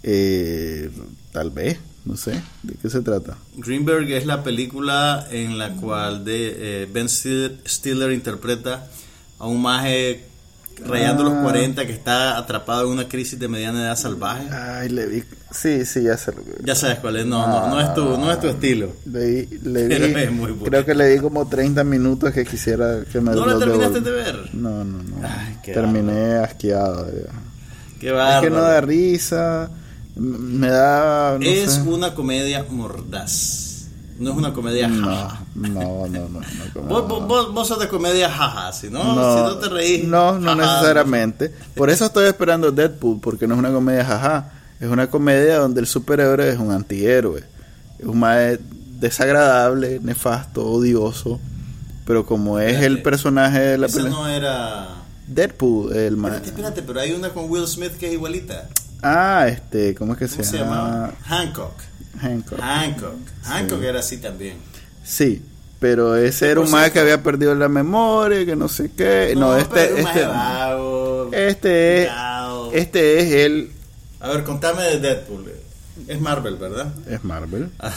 Eh, 0.04 0.90
tal 1.32 1.52
vez, 1.52 1.78
no 2.06 2.16
sé. 2.18 2.42
¿De 2.64 2.76
qué 2.82 2.90
se 2.90 3.02
trata? 3.02 3.38
Greenberg 3.58 4.10
es 4.12 4.26
la 4.26 4.44
película 4.44 5.28
en 5.32 5.58
la 5.58 5.74
cual 5.76 6.24
de, 6.24 6.84
eh, 6.84 6.90
Ben 6.92 7.10
Stiller, 7.10 7.58
Stiller 7.66 8.12
interpreta 8.12 8.88
a 9.40 9.48
un 9.48 9.62
maje 9.62 10.26
rayando 10.86 11.24
los 11.24 11.34
Ah. 11.34 11.42
40 11.44 11.86
que 11.86 11.92
está 11.94 12.38
atrapado 12.38 12.84
en 12.86 12.90
una 12.94 13.08
crisis 13.08 13.38
de 13.40 13.48
mediana 13.48 13.82
edad 13.84 13.96
salvaje. 13.98 14.48
Ay, 14.52 14.90
le 14.90 15.06
vi. 15.08 15.24
Sí, 15.52 15.84
sí, 15.86 16.04
ya 16.04 16.16
sé 16.18 16.32
lo 16.32 16.44
que. 16.44 16.52
Ya 16.64 16.76
sabes 16.76 17.00
cuál 17.00 17.16
es, 17.16 17.26
no, 17.26 17.48
no, 17.48 17.70
no 17.70 17.80
es 17.82 17.94
tu, 17.96 18.04
no 18.18 18.32
es 18.32 18.40
tu 18.40 18.48
estilo. 18.48 18.92
Le, 19.12 19.26
vi- 19.46 19.60
le 19.64 19.88
vi- 19.88 19.94
es 20.24 20.32
muy 20.32 20.52
bueno. 20.52 20.64
creo 20.66 20.86
que 20.86 20.94
le 20.94 21.08
di 21.08 21.20
como 21.20 21.48
30 21.48 21.84
minutos 21.84 22.32
que 22.34 22.46
quisiera 22.46 23.04
que 23.12 23.20
me 23.20 23.32
¿No 23.32 23.46
lo 23.46 23.58
terminaste 23.58 24.02
de 24.02 24.12
ver? 24.12 24.50
No, 24.54 24.84
no, 24.84 25.02
no. 25.04 25.16
Ay, 25.28 25.58
qué 25.64 25.74
Terminé 25.74 26.36
asqueado. 26.36 27.08
ya. 27.08 27.32
Qué 28.00 28.08
Es 28.10 28.42
que 28.42 28.50
no 28.50 28.62
da 28.62 28.80
risa. 28.82 29.70
Me 30.16 30.68
da. 30.68 31.38
No 31.40 31.46
es 31.46 31.72
sé. 31.74 31.82
una 31.82 32.14
comedia 32.14 32.66
mordaz. 32.70 33.69
No 34.20 34.32
es 34.32 34.38
una 34.38 34.54
comedia 34.54 34.90
jaja. 34.90 35.40
No, 35.56 35.70
no, 35.70 36.08
no, 36.10 36.30
no. 36.30 36.40
no, 36.40 36.82
Vos, 36.84 37.08
vos, 37.28 37.54
vos, 37.54 37.68
sos 37.68 37.80
de 37.80 37.88
comedia 37.88 38.30
jaja, 38.30 38.72
si 38.74 38.90
no, 38.90 39.02
No, 39.16 39.38
si 39.38 39.44
no 39.44 39.56
te 39.58 39.70
reís. 39.70 40.04
No, 40.04 40.38
no 40.38 40.52
jaja, 40.56 40.62
necesariamente. 40.62 41.54
Por 41.76 41.90
eso 41.90 42.06
estoy 42.06 42.26
esperando 42.28 42.72
Deadpool, 42.72 43.20
porque 43.22 43.48
no 43.48 43.54
es 43.56 43.60
una 43.60 43.72
comedia 43.72 44.04
jaja. 44.06 44.52
Es 44.80 44.90
una 44.90 45.08
comedia 45.10 45.58
donde 45.60 45.82
el 45.82 45.88
superhéroe 45.88 46.50
es 46.50 46.58
un 46.60 46.72
antihéroe. 46.72 47.44
Es 47.98 48.06
un 48.06 48.20
mae 48.20 48.60
desagradable, 49.00 50.00
nefasto, 50.02 50.66
odioso. 50.66 51.40
Pero 52.06 52.26
como 52.26 52.60
es 52.60 52.82
el 52.82 53.02
personaje 53.02 53.60
de 53.60 53.78
la 53.78 53.88
Esa 53.88 53.98
película. 54.00 54.22
no 54.22 54.28
era. 54.30 54.88
Deadpool, 55.28 55.96
el 55.96 56.18
mae. 56.18 56.32
Espérate, 56.32 56.50
espérate, 56.50 56.82
pero 56.82 57.00
hay 57.00 57.12
una 57.12 57.30
con 57.30 57.50
Will 57.50 57.68
Smith 57.68 57.94
que 57.98 58.08
es 58.08 58.14
igualita. 58.14 58.68
Ah, 59.02 59.46
este, 59.48 59.96
¿cómo 59.96 60.14
es 60.14 60.20
que 60.20 60.28
¿Cómo 60.28 60.44
se, 60.44 60.50
se 60.50 60.58
llama? 60.58 60.76
llamaba? 60.76 61.14
Hancock. 62.20 62.60
Hancock. 62.60 63.16
Hancock. 63.44 63.84
Era 63.84 64.00
así 64.00 64.18
también. 64.18 64.58
Sí, 65.04 65.42
pero 65.80 66.16
ese 66.16 66.50
era 66.50 66.60
un 66.60 66.68
cierto. 66.68 66.94
que 66.94 67.00
había 67.00 67.24
perdido 67.24 67.56
la 67.56 67.70
memoria, 67.70 68.46
que 68.46 68.56
no 68.56 68.68
sé 68.68 68.92
qué. 68.92 69.34
No, 69.38 69.56
este, 69.56 70.02
este, 70.02 70.26
vago, 70.26 71.30
este 71.32 72.04
es, 72.04 72.12
este 72.74 73.20
es 73.20 73.46
el 73.46 73.72
A 74.20 74.30
ver, 74.30 74.44
contame 74.44 74.84
de 74.84 75.00
Deadpool. 75.00 75.52
Es 76.08 76.20
Marvel, 76.20 76.56
¿verdad? 76.58 76.94
Es 77.08 77.24
Marvel. 77.24 77.70
Ah. 77.80 77.94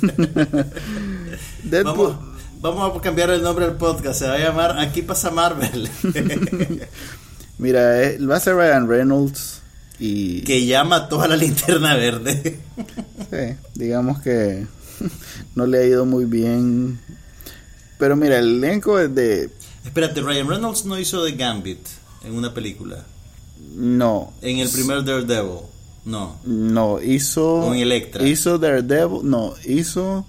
Deadpool. 1.62 2.16
Vamos, 2.60 2.78
vamos 2.78 2.98
a 2.98 3.00
cambiar 3.00 3.30
el 3.30 3.42
nombre 3.42 3.66
del 3.66 3.76
podcast. 3.76 4.18
Se 4.18 4.26
va 4.26 4.34
a 4.34 4.38
llamar 4.38 4.78
Aquí 4.78 5.02
pasa 5.02 5.30
Marvel. 5.30 5.88
Mira, 7.58 8.02
eh, 8.02 8.18
va 8.18 8.36
a 8.36 8.40
ser 8.40 8.56
Ryan 8.56 8.88
Reynolds 8.88 9.61
y 10.04 10.40
que 10.42 10.66
ya 10.66 10.82
mató 10.82 11.22
a 11.22 11.28
la 11.28 11.36
linterna 11.36 11.94
verde. 11.94 12.58
sí, 13.30 13.56
digamos 13.74 14.20
que 14.20 14.66
no 15.54 15.64
le 15.66 15.78
ha 15.78 15.86
ido 15.86 16.04
muy 16.04 16.24
bien. 16.24 16.98
Pero 17.98 18.16
mira, 18.16 18.38
el 18.38 18.56
elenco 18.56 18.98
es 18.98 19.14
de 19.14 19.50
Espérate, 19.84 20.20
Ryan 20.20 20.48
Reynolds 20.48 20.84
no 20.86 20.98
hizo 20.98 21.24
The 21.24 21.32
Gambit 21.32 21.78
en 22.24 22.34
una 22.34 22.52
película. 22.52 23.04
no, 23.76 24.32
En 24.42 24.58
el 24.58 24.68
primer 24.68 25.04
Daredevil. 25.04 25.60
No. 26.04 26.36
no 26.44 27.00
hizo 27.00 27.60
Con 27.60 27.76
Electra. 27.76 28.26
hizo 28.26 28.58
Daredevil, 28.58 29.20
no, 29.22 29.54
hizo 29.64 30.26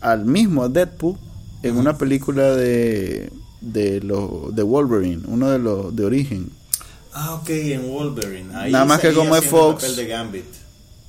al 0.00 0.24
mismo 0.24 0.70
Deadpool 0.70 1.18
en 1.62 1.76
una 1.76 1.98
película 1.98 2.54
de 2.56 3.30
de 3.60 4.00
los 4.00 4.54
de 4.56 4.62
Wolverine, 4.62 5.22
uno 5.26 5.50
de 5.50 5.58
los 5.58 5.94
de 5.94 6.04
origen. 6.06 6.50
Ah, 7.14 7.34
ok, 7.34 7.48
en 7.50 7.88
Wolverine. 7.88 8.54
Ahí 8.56 8.72
Nada 8.72 8.84
más 8.84 9.00
que 9.00 9.12
como 9.12 9.34
es 9.36 9.44
haciendo 9.44 9.58
el 9.58 9.72
Fox. 9.72 9.82
papel 9.82 9.96
de 9.96 10.06
Gambit. 10.06 10.44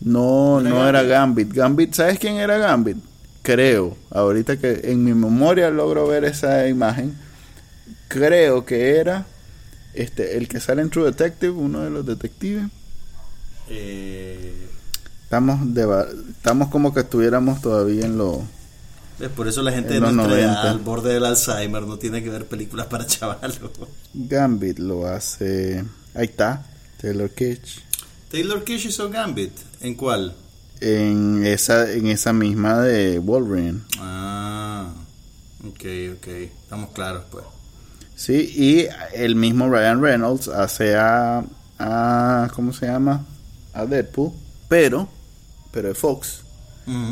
No, 0.02 0.60
¿Era 0.60 0.70
no 0.70 0.90
era 0.90 1.04
Gambit? 1.04 1.54
Gambit. 1.54 1.94
¿sabes 1.94 2.20
quién 2.20 2.36
era 2.36 2.58
Gambit? 2.58 2.98
Creo, 3.42 3.98
ahorita 4.12 4.58
que 4.58 4.82
en 4.86 5.04
mi 5.04 5.14
memoria 5.14 5.70
logro 5.70 6.08
ver 6.08 6.24
esa 6.26 6.68
imagen, 6.68 7.14
creo 8.10 8.66
que 8.66 8.98
era 8.98 9.26
este 9.94 10.38
el 10.38 10.48
que 10.48 10.60
sale 10.60 10.82
en 10.82 10.90
True 10.90 11.06
Detective, 11.06 11.52
uno 11.54 11.82
de 11.82 11.90
los 11.90 12.06
detectives. 12.06 12.66
Eh, 13.70 14.54
Estamos 15.24 15.74
deba- 15.74 16.08
estamos 16.32 16.70
como 16.70 16.94
que 16.94 17.00
estuviéramos 17.00 17.60
todavía 17.62 18.06
en 18.06 18.18
lo 18.18 18.44
por 19.36 19.48
eso 19.48 19.62
la 19.62 19.72
gente 19.72 19.94
de 19.96 20.00
nuestra 20.00 20.26
edad, 20.40 20.64
90. 20.64 20.72
al 20.72 20.80
borde 20.80 21.14
del 21.14 21.26
Alzheimer, 21.26 21.84
no 21.84 21.98
tiene 21.98 22.24
que 22.24 22.30
ver 22.30 22.46
películas 22.46 22.88
para 22.88 23.06
chavalos. 23.08 23.60
Gambit 24.14 24.80
lo 24.80 25.08
hace. 25.08 25.84
Ahí 26.14 26.26
está, 26.26 26.66
Taylor 27.02 27.30
Kitsch. 27.30 27.80
Taylor 28.32 28.64
Kish 28.64 28.88
hizo 28.88 29.10
Gambit. 29.10 29.52
¿En 29.82 29.96
cuál? 29.96 30.36
En 30.82 31.46
esa 31.46 31.92
en 31.92 32.08
esa 32.08 32.34
misma 32.34 32.82
de 32.82 33.20
Wolverine. 33.20 33.82
Ah, 34.00 34.92
ok, 35.66 35.86
ok. 36.18 36.28
Estamos 36.28 36.90
claros, 36.92 37.24
pues. 37.32 37.46
Sí, 38.16 38.34
y 38.56 38.88
el 39.14 39.36
mismo 39.36 39.70
Ryan 39.70 40.02
Reynolds 40.02 40.48
hace 40.48 40.96
a, 40.96 41.44
a 41.80 42.50
¿cómo 42.56 42.74
se 42.74 42.88
llama? 42.88 43.26
A 43.74 43.86
Deadpool, 43.86 44.32
pero 44.68 45.08
pero 45.72 45.92
es 45.92 45.98
Fox. 45.98 46.43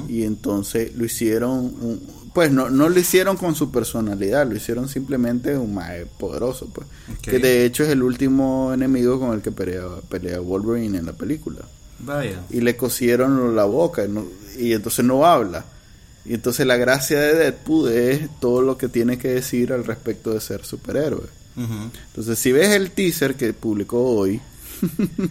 Y 0.09 0.23
entonces 0.23 0.95
lo 0.95 1.05
hicieron, 1.05 1.99
pues 2.33 2.51
no, 2.51 2.69
no 2.69 2.89
lo 2.89 2.99
hicieron 2.99 3.37
con 3.37 3.55
su 3.55 3.71
personalidad, 3.71 4.47
lo 4.49 4.55
hicieron 4.55 4.87
simplemente 4.89 5.57
un 5.57 5.73
mae 5.73 6.05
poderoso, 6.05 6.67
pues. 6.73 6.87
Que 7.21 7.39
de 7.39 7.65
hecho 7.65 7.83
es 7.83 7.89
el 7.89 8.03
último 8.03 8.71
enemigo 8.73 9.19
con 9.19 9.33
el 9.33 9.41
que 9.41 9.51
pelea, 9.51 9.83
pelea 10.09 10.39
Wolverine 10.39 10.97
en 10.97 11.05
la 11.05 11.13
película. 11.13 11.59
Vaya. 11.99 12.41
Y 12.49 12.61
le 12.61 12.75
cosieron 12.75 13.55
la 13.55 13.65
boca 13.65 14.07
no- 14.07 14.25
y 14.57 14.73
entonces 14.73 15.05
no 15.05 15.25
habla. 15.25 15.65
Y 16.25 16.33
entonces 16.35 16.65
la 16.67 16.77
gracia 16.77 17.19
de 17.19 17.33
Deadpool 17.35 17.91
es 17.91 18.29
todo 18.39 18.61
lo 18.61 18.77
que 18.77 18.87
tiene 18.89 19.17
que 19.17 19.29
decir 19.29 19.71
al 19.73 19.83
respecto 19.85 20.33
de 20.33 20.41
ser 20.41 20.65
superhéroe. 20.65 21.27
Entonces 21.55 22.39
si 22.39 22.51
ves 22.51 22.69
el 22.69 22.91
teaser 22.91 23.35
que 23.35 23.53
publicó 23.53 24.03
hoy, 24.03 24.39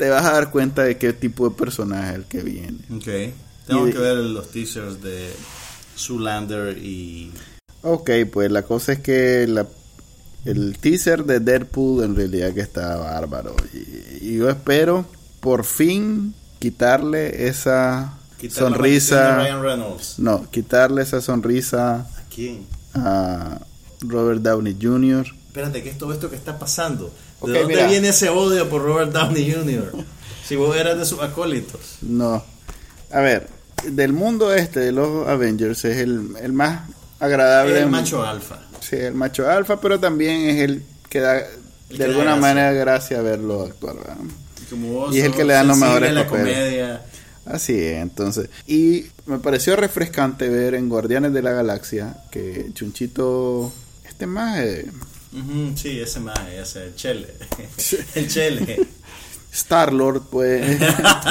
te 0.00 0.08
vas 0.08 0.24
a 0.24 0.32
dar 0.32 0.50
cuenta 0.50 0.82
de 0.82 0.96
qué 0.96 1.12
tipo 1.12 1.46
de 1.46 1.54
personaje 1.54 2.08
es 2.08 2.14
el 2.14 2.24
que 2.24 2.42
viene. 2.42 2.78
Ok. 2.90 3.34
Tengo 3.66 3.84
que 3.84 3.98
ver 3.98 4.16
los 4.16 4.50
teasers 4.50 5.02
de 5.02 5.30
Zoolander 5.94 6.78
y... 6.78 7.30
Ok, 7.82 8.10
pues 8.32 8.50
la 8.50 8.62
cosa 8.62 8.94
es 8.94 9.00
que 9.00 9.46
la, 9.46 9.66
el 10.46 10.78
teaser 10.78 11.24
de 11.26 11.40
Deadpool 11.40 12.02
en 12.02 12.16
realidad 12.16 12.54
que 12.54 12.62
está 12.62 12.96
bárbaro. 12.96 13.54
Y, 13.74 14.28
y 14.30 14.38
yo 14.38 14.48
espero 14.48 15.04
por 15.40 15.64
fin 15.64 16.34
quitarle 16.58 17.46
esa 17.48 18.14
quitar 18.38 18.58
sonrisa. 18.58 19.36
Ryan 19.36 19.62
Reynolds. 19.62 20.18
No, 20.18 20.50
quitarle 20.50 21.02
esa 21.02 21.20
sonrisa 21.20 21.96
¿A 21.96 22.22
quién? 22.34 22.64
a 22.94 23.60
Robert 24.00 24.40
Downey 24.40 24.78
Jr. 24.80 25.26
Espérate, 25.48 25.82
¿qué 25.82 25.90
es 25.90 25.98
todo 25.98 26.14
esto 26.14 26.30
que 26.30 26.36
está 26.36 26.58
pasando? 26.58 27.12
¿De 27.42 27.58
dónde 27.60 27.74
mira. 27.74 27.86
viene 27.88 28.08
ese 28.08 28.28
odio 28.28 28.68
por 28.68 28.82
Robert 28.82 29.12
Downey 29.12 29.52
Jr.? 29.52 29.92
si 30.46 30.56
vos 30.56 30.76
eras 30.76 30.98
de 30.98 31.06
sus 31.06 31.20
acólitos. 31.20 31.80
No. 32.02 32.44
A 33.12 33.20
ver, 33.20 33.48
del 33.84 34.12
mundo 34.12 34.52
este 34.52 34.80
de 34.80 34.92
los 34.92 35.26
Avengers 35.28 35.84
es 35.84 35.96
el, 35.98 36.36
el 36.40 36.52
más 36.52 36.88
agradable. 37.18 37.80
El 37.80 37.88
macho 37.90 38.22
alfa. 38.24 38.58
Sí, 38.80 38.96
el 38.96 39.14
macho 39.14 39.48
alfa, 39.48 39.80
pero 39.80 39.98
también 40.00 40.48
es 40.50 40.60
el 40.60 40.82
que 41.08 41.20
da 41.20 41.38
El 41.38 41.46
de 41.88 41.96
que 41.96 42.04
alguna 42.04 42.24
gracia. 42.36 42.40
manera 42.40 42.72
gracia 42.72 43.20
verlo 43.22 43.62
actuar. 43.62 43.96
¿verdad? 43.96 44.16
Vos 44.72 45.14
Y 45.14 45.18
es 45.18 45.24
el 45.24 45.34
que 45.34 45.44
le 45.44 45.52
dan 45.54 45.68
los 45.68 45.78
mejores 45.78 46.12
la 46.12 46.24
papeles. 46.26 46.54
comedia. 46.56 47.02
Así 47.46 47.72
es, 47.78 48.00
entonces. 48.02 48.48
Y 48.66 49.06
me 49.26 49.38
pareció 49.38 49.74
refrescante 49.76 50.48
ver 50.48 50.74
en 50.74 50.88
Guardianes 50.88 51.32
de 51.32 51.42
la 51.42 51.52
Galaxia 51.52 52.16
que 52.30 52.70
Chunchito, 52.74 53.72
este 54.06 54.26
más, 54.26 54.60
Ujú, 55.32 55.72
sí, 55.76 56.00
ese 56.00 56.20
más, 56.20 56.38
ese, 56.52 56.84
el 56.86 56.94
chele. 56.96 57.28
el 58.14 58.28
chele. 58.28 58.86
Star 59.52 59.92
Lord, 59.92 60.22
pues. 60.30 60.80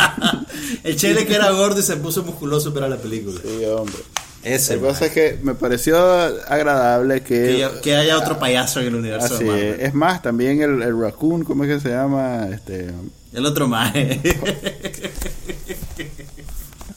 el 0.83 0.95
chele 0.95 1.25
que 1.25 1.35
era 1.35 1.51
gordo 1.51 1.79
y 1.79 1.83
se 1.83 1.95
puso 1.97 2.23
musculoso 2.23 2.73
para 2.73 2.87
la 2.89 2.97
película. 2.97 3.39
sí, 3.41 3.65
hombre. 3.65 3.95
Ese. 4.43 4.75
La 4.77 4.81
cosa 4.81 4.93
maje. 4.93 5.05
es 5.07 5.11
que 5.11 5.37
me 5.43 5.53
pareció 5.53 5.97
agradable 6.47 7.21
que. 7.23 7.39
que, 7.45 7.57
ya- 7.59 7.81
que 7.81 7.95
haya 7.95 8.17
otro 8.17 8.39
payaso 8.39 8.79
en 8.79 8.87
el 8.87 8.95
universo 8.95 9.35
Así 9.35 9.43
de 9.43 9.71
es. 9.71 9.79
Es 9.89 9.93
más, 9.93 10.21
también 10.21 10.61
el, 10.61 10.81
el 10.81 10.97
Raccoon, 10.99 11.43
¿cómo 11.43 11.65
es 11.65 11.69
que 11.75 11.79
se 11.81 11.89
llama? 11.93 12.47
Este. 12.49 12.87
El 13.33 13.45
otro 13.45 13.67
más. 13.67 13.93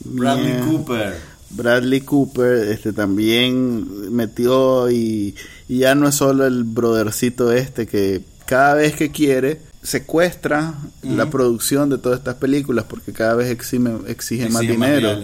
Bradley 0.05 0.53
Yeah. 0.53 0.65
Cooper. 0.65 1.32
Bradley 1.53 2.01
Cooper 2.01 2.69
este 2.69 2.93
también 2.93 4.11
metió 4.15 4.91
y, 4.91 5.35
y 5.69 5.79
ya 5.79 5.95
no 5.95 6.09
es 6.09 6.15
solo 6.15 6.47
el 6.47 6.65
brodercito 6.65 7.53
este 7.53 7.87
que 7.87 8.23
cada 8.47 8.75
vez 8.75 8.95
que 8.97 9.11
quiere 9.11 9.61
secuestra 9.83 10.75
la 11.03 11.29
producción 11.31 11.91
de 11.91 11.99
todas 11.99 12.19
estas 12.19 12.37
películas 12.37 12.85
porque 12.89 13.13
cada 13.13 13.35
vez 13.35 13.51
exime, 13.51 13.93
exige, 14.07 14.49
más 14.49 14.63
Exige 14.63 14.73
dinero. 14.73 15.19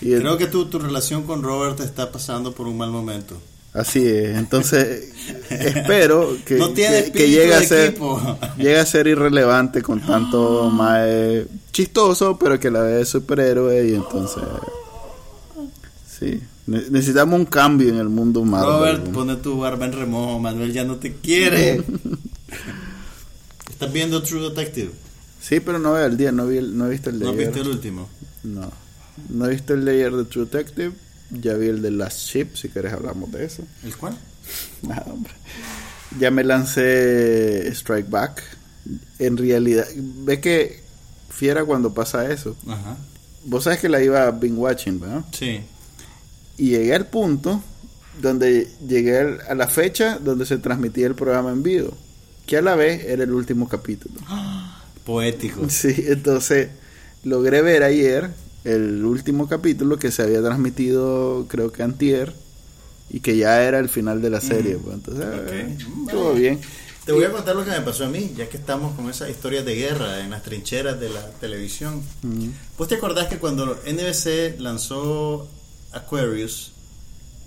Y 0.00 0.12
el- 0.12 0.20
Creo 0.20 0.36
que 0.38 0.46
tu, 0.46 0.66
tu 0.66 0.78
relación 0.78 1.22
con 1.24 1.42
Robert 1.42 1.80
está 1.80 2.12
pasando 2.12 2.52
por 2.52 2.66
un 2.66 2.76
mal 2.76 2.90
momento. 2.90 3.36
así 3.72 4.06
es. 4.06 4.36
Entonces 4.36 5.10
espero 5.50 6.36
que, 6.44 6.54
No 6.56 6.72
que- 6.74 7.12
llegue 7.30 7.54
a 7.54 7.62
ser 7.62 7.96
llegue 8.58 8.78
a 8.78 8.86
ser 8.86 9.06
irrelevante 9.06 9.82
con 9.82 10.00
tanto 10.00 10.70
más 10.70 11.06
chistoso 11.72 12.38
pero 12.38 12.58
que 12.60 12.68
a 12.68 12.70
la 12.70 12.82
vez 12.82 13.02
es 13.02 13.08
superhéroe 13.10 13.88
y 13.88 13.94
entonces 13.94 14.42
sí 16.18 16.40
Ne- 16.66 16.82
necesitamos 16.90 17.38
un 17.38 17.46
cambio 17.46 17.88
en 17.90 17.96
el 17.98 18.08
mundo 18.08 18.42
Marvel 18.44 18.96
Robert, 18.96 19.08
pone 19.12 19.36
tu 19.36 19.58
barba 19.58 19.84
en 19.86 19.92
remojo. 19.92 20.38
Manuel 20.40 20.72
ya 20.72 20.84
no 20.84 20.96
te 20.96 21.14
quiere. 21.14 21.80
¿Estás 23.70 23.92
viendo 23.92 24.22
True 24.22 24.48
Detective? 24.50 24.90
Sí, 25.40 25.60
pero 25.60 25.78
no 25.78 25.92
veo 25.92 26.06
el 26.06 26.16
día, 26.16 26.32
no, 26.32 26.46
vi 26.46 26.58
el- 26.58 26.76
no 26.76 26.86
he 26.86 26.90
visto 26.90 27.10
el 27.10 27.18
de 27.20 27.24
¿No 27.26 27.30
ayer. 27.32 27.46
viste 27.46 27.60
el 27.60 27.68
último? 27.68 28.08
No. 28.42 28.72
No 29.28 29.46
he 29.46 29.50
visto 29.50 29.74
el 29.74 29.84
de 29.84 29.92
ayer 29.92 30.12
de 30.12 30.24
True 30.24 30.44
Detective. 30.46 30.92
Ya 31.30 31.54
vi 31.54 31.68
el 31.68 31.82
de 31.82 31.90
Last 31.90 32.18
Ship, 32.20 32.54
si 32.54 32.68
querés 32.68 32.92
hablamos 32.92 33.30
de 33.32 33.44
eso. 33.44 33.62
¿El 33.84 33.96
cuál? 33.96 34.16
Nada, 34.82 35.06
hombre. 35.12 35.32
Ya 36.18 36.30
me 36.30 36.42
lancé 36.44 37.68
Strike 37.74 38.08
Back. 38.10 38.42
En 39.18 39.36
realidad, 39.36 39.86
ve 39.96 40.40
que 40.40 40.82
fiera 41.28 41.64
cuando 41.64 41.92
pasa 41.92 42.30
eso. 42.30 42.56
Ajá. 42.66 42.96
Vos 43.44 43.64
sabes 43.64 43.78
que 43.80 43.88
la 43.88 44.02
iba 44.02 44.30
binge 44.30 44.56
watching, 44.58 45.00
¿verdad? 45.00 45.24
Sí. 45.32 45.60
Y 46.58 46.70
llegué 46.70 46.94
al 46.94 47.06
punto 47.06 47.62
donde 48.20 48.68
llegué 48.86 49.38
a 49.48 49.54
la 49.54 49.68
fecha 49.68 50.18
donde 50.18 50.46
se 50.46 50.56
transmitía 50.58 51.06
el 51.06 51.14
programa 51.14 51.50
en 51.52 51.62
vivo. 51.62 51.96
Que 52.46 52.56
a 52.56 52.62
la 52.62 52.74
vez 52.76 53.04
era 53.04 53.24
el 53.24 53.32
último 53.32 53.68
capítulo. 53.68 54.14
Poético. 55.04 55.68
Sí, 55.68 55.94
entonces 56.06 56.70
logré 57.24 57.62
ver 57.62 57.82
ayer 57.82 58.30
el 58.64 59.04
último 59.04 59.48
capítulo 59.48 59.98
que 59.98 60.10
se 60.10 60.22
había 60.22 60.40
transmitido, 60.42 61.46
creo 61.48 61.70
que 61.70 61.82
antier, 61.82 62.32
y 63.10 63.20
que 63.20 63.36
ya 63.36 63.62
era 63.62 63.78
el 63.78 63.88
final 63.88 64.20
de 64.22 64.30
la 64.30 64.40
serie. 64.40 64.76
pues, 64.76 64.94
entonces, 64.94 65.24
Ok. 65.24 65.50
eh, 65.52 65.76
estuvo 66.06 66.32
bien. 66.34 66.60
Te 67.04 67.12
voy 67.12 67.22
a 67.24 67.30
contar 67.30 67.54
lo 67.54 67.64
que 67.64 67.70
me 67.70 67.80
pasó 67.82 68.06
a 68.06 68.08
mí, 68.08 68.32
ya 68.36 68.48
que 68.48 68.56
estamos 68.56 68.96
con 68.96 69.08
esas 69.08 69.30
historias 69.30 69.64
de 69.64 69.76
guerra 69.76 70.18
en 70.24 70.30
las 70.30 70.42
trincheras 70.42 70.98
de 70.98 71.08
la 71.10 71.24
televisión. 71.40 72.02
¿Vos 72.76 72.88
te 72.88 72.96
acordás 72.96 73.28
que 73.28 73.38
cuando 73.38 73.78
NBC 73.86 74.58
lanzó 74.58 75.48
Aquarius, 75.96 76.72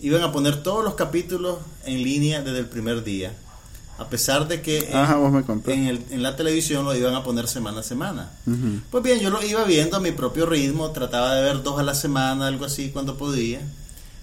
iban 0.02 0.22
a 0.24 0.32
poner 0.32 0.64
todos 0.64 0.84
los 0.84 0.96
capítulos 0.96 1.58
en 1.86 2.04
línea 2.04 2.42
desde 2.42 2.60
el 2.60 2.66
primer 2.68 3.04
día? 3.04 3.34
A 3.98 4.08
pesar 4.08 4.48
de 4.48 4.62
que 4.62 4.90
en, 4.90 4.96
Ajá, 5.74 5.88
el- 5.90 6.06
en 6.10 6.24
la 6.24 6.36
televisión 6.38 6.86
lo 6.86 6.96
iban 6.96 7.16
a 7.16 7.24
poner 7.24 7.48
semana 7.50 7.82
a 7.82 7.84
semana. 7.84 8.32
Pues 8.90 9.04
bien, 9.04 9.20
yo 9.20 9.30
lo 9.30 9.44
iba 9.44 9.64
viendo 9.66 9.98
a 9.98 10.00
mi 10.00 10.12
propio 10.14 10.46
ritmo, 10.46 10.92
trataba 10.92 11.36
de 11.36 11.42
ver 11.44 11.64
dos 11.64 11.78
a 11.80 11.84
la 11.84 11.94
semana, 11.96 12.48
algo 12.48 12.64
así, 12.66 12.92
cuando 12.92 13.18
podía. 13.18 13.60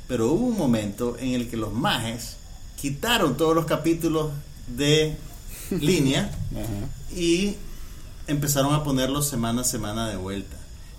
Pero 0.09 0.29
hubo 0.33 0.47
un 0.47 0.57
momento 0.57 1.17
en 1.21 1.33
el 1.35 1.49
que 1.51 1.57
los 1.59 1.73
majes 1.75 2.37
quitaron 2.81 3.37
todos 3.37 3.55
los 3.55 3.67
capítulos 3.67 4.31
de 4.67 5.17
línea 5.71 6.31
y 7.15 7.57
empezaron 8.29 8.73
a 8.75 8.83
ponerlos 8.83 9.29
semana 9.29 9.61
a 9.61 9.65
semana 9.65 10.09
de 10.09 10.17
vuelta. 10.17 10.57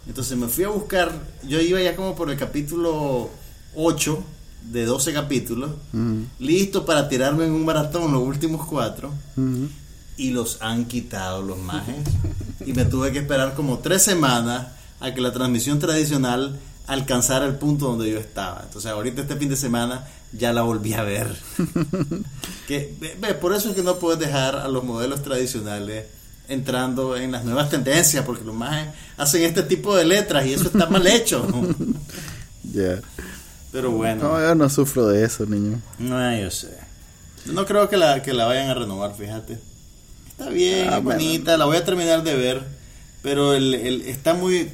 Entonces 0.07 0.37
me 0.37 0.47
fui 0.47 0.63
a 0.63 0.69
buscar, 0.69 1.11
yo 1.47 1.59
iba 1.59 1.81
ya 1.81 1.95
como 1.95 2.15
por 2.15 2.29
el 2.31 2.37
capítulo 2.37 3.29
8 3.75 4.23
de 4.71 4.85
12 4.85 5.13
capítulos, 5.13 5.71
listo 6.39 6.85
para 6.85 7.07
tirarme 7.09 7.45
en 7.45 7.51
un 7.51 7.65
maratón 7.65 8.11
los 8.11 8.21
últimos 8.23 8.65
cuatro, 8.67 9.11
y 10.17 10.31
los 10.31 10.61
han 10.61 10.85
quitado 10.85 11.41
los 11.41 11.57
majes. 11.57 11.95
y 12.65 12.73
me 12.73 12.85
tuve 12.85 13.11
que 13.11 13.19
esperar 13.19 13.53
como 13.53 13.79
tres 13.79 14.01
semanas 14.03 14.67
a 14.99 15.13
que 15.13 15.21
la 15.21 15.31
transmisión 15.31 15.77
tradicional 15.79 16.57
alcanzara 16.87 17.45
el 17.45 17.55
punto 17.55 17.85
donde 17.87 18.09
yo 18.09 18.17
estaba. 18.17 18.61
Entonces 18.63 18.89
ahorita 18.91 19.21
este 19.21 19.35
fin 19.35 19.49
de 19.49 19.55
semana 19.57 20.07
ya 20.31 20.53
la 20.53 20.63
volví 20.63 20.93
a 20.93 21.03
ver. 21.03 21.35
que, 22.67 22.95
ve- 22.99 23.15
ve, 23.19 23.33
por 23.35 23.53
eso 23.53 23.69
es 23.69 23.75
que 23.75 23.83
no 23.83 23.97
puedes 23.99 24.19
dejar 24.19 24.55
a 24.55 24.67
los 24.67 24.83
modelos 24.83 25.21
tradicionales 25.21 26.05
entrando 26.47 27.15
en 27.17 27.31
las 27.31 27.43
nuevas 27.45 27.69
tendencias, 27.69 28.23
porque 28.25 28.43
los 28.45 28.55
majes 28.55 28.87
hacen 29.17 29.43
este 29.43 29.63
tipo 29.63 29.95
de 29.95 30.05
letras 30.05 30.45
y 30.45 30.53
eso 30.53 30.65
está 30.65 30.85
mal 30.87 31.05
hecho. 31.07 31.45
Ya. 32.73 32.99
Pero 33.71 33.91
bueno. 33.91 34.23
No, 34.29 34.39
yo 34.39 34.55
no 34.55 34.69
sufro 34.69 35.07
de 35.07 35.23
eso, 35.25 35.45
niño. 35.45 35.81
No, 35.99 36.37
yo 36.39 36.49
sé. 36.51 36.69
No 37.45 37.65
creo 37.65 37.89
que 37.89 37.97
la, 37.97 38.21
que 38.23 38.33
la 38.33 38.45
vayan 38.45 38.69
a 38.69 38.73
renovar, 38.73 39.15
fíjate. 39.15 39.57
Está 40.29 40.49
bien, 40.49 40.89
Ah, 40.89 40.97
es 40.97 41.03
bueno. 41.03 41.19
bonita, 41.19 41.57
la 41.57 41.65
voy 41.65 41.77
a 41.77 41.83
terminar 41.85 42.23
de 42.23 42.35
ver, 42.35 42.63
pero 43.21 43.53
el, 43.53 43.73
el- 43.73 44.01
está 44.03 44.33
muy... 44.33 44.71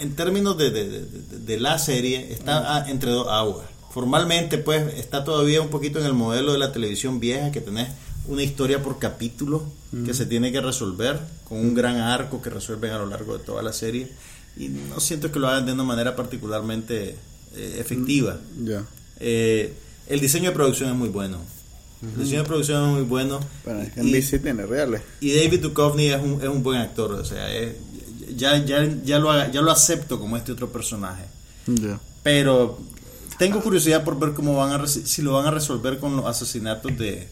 En 0.00 0.14
términos 0.14 0.56
de, 0.58 0.70
de- 0.70 0.88
de- 0.88 1.00
de- 1.06 1.38
de 1.40 1.60
la 1.60 1.78
serie, 1.78 2.32
está 2.32 2.76
ah, 2.76 2.84
entre 2.88 3.10
dos 3.10 3.26
aguas. 3.28 3.66
Formalmente, 3.92 4.58
pues, 4.58 4.94
está 4.94 5.24
todavía 5.24 5.60
un 5.60 5.68
poquito 5.70 5.98
en 5.98 6.06
el 6.06 6.12
modelo 6.12 6.52
de 6.52 6.58
la 6.58 6.70
televisión 6.72 7.18
vieja, 7.18 7.50
que 7.50 7.60
tenés 7.60 7.88
una 8.28 8.42
historia 8.42 8.82
por 8.82 8.98
capítulo 8.98 9.64
que 10.04 10.12
se 10.14 10.26
tiene 10.26 10.52
que 10.52 10.60
resolver, 10.60 11.18
con 11.48 11.58
un 11.58 11.74
gran 11.74 11.96
arco 11.96 12.42
que 12.42 12.50
resuelven 12.50 12.90
a 12.92 12.98
lo 12.98 13.06
largo 13.06 13.36
de 13.38 13.44
toda 13.44 13.62
la 13.62 13.72
serie. 13.72 14.08
Y 14.56 14.68
no 14.68 15.00
siento 15.00 15.32
que 15.32 15.38
lo 15.38 15.48
hagan 15.48 15.64
de 15.66 15.72
una 15.72 15.84
manera 15.84 16.14
particularmente 16.14 17.16
eh, 17.56 17.76
efectiva. 17.78 18.38
Ya. 18.62 18.84
Eh, 19.20 19.72
el 20.08 20.20
diseño 20.20 20.50
de 20.50 20.54
producción 20.54 20.90
es 20.90 20.96
muy 20.96 21.08
bueno. 21.08 21.38
El 22.02 22.22
diseño 22.22 22.42
de 22.42 22.46
producción 22.48 22.84
es 22.90 22.94
muy 22.96 23.02
bueno. 23.04 23.40
Bueno, 23.64 23.80
es 23.82 23.92
que 23.92 24.02
y, 24.04 24.12
NBC 24.12 24.42
tiene 24.42 24.66
reales. 24.66 25.00
y 25.20 25.34
David 25.34 25.60
Duchovny 25.62 26.08
es 26.10 26.20
un, 26.22 26.40
es 26.42 26.48
un 26.48 26.62
buen 26.62 26.78
actor. 26.80 27.12
O 27.12 27.24
sea, 27.24 27.52
es- 27.54 27.74
ya, 28.36 28.62
ya, 28.64 28.84
ya, 29.04 29.18
lo, 29.18 29.50
ya 29.50 29.62
lo 29.62 29.70
acepto 29.70 30.20
como 30.20 30.36
este 30.36 30.52
otro 30.52 30.70
personaje. 30.70 31.24
Ya. 31.66 31.98
Pero 32.22 32.78
tengo 33.38 33.60
curiosidad 33.62 34.04
por 34.04 34.18
ver 34.18 34.32
cómo 34.34 34.54
van 34.56 34.78
a 34.80 34.86
si 34.86 35.22
lo 35.22 35.32
van 35.32 35.46
a 35.46 35.50
resolver 35.50 35.98
con 35.98 36.14
los 36.16 36.26
asesinatos 36.26 36.96
de, 36.98 37.26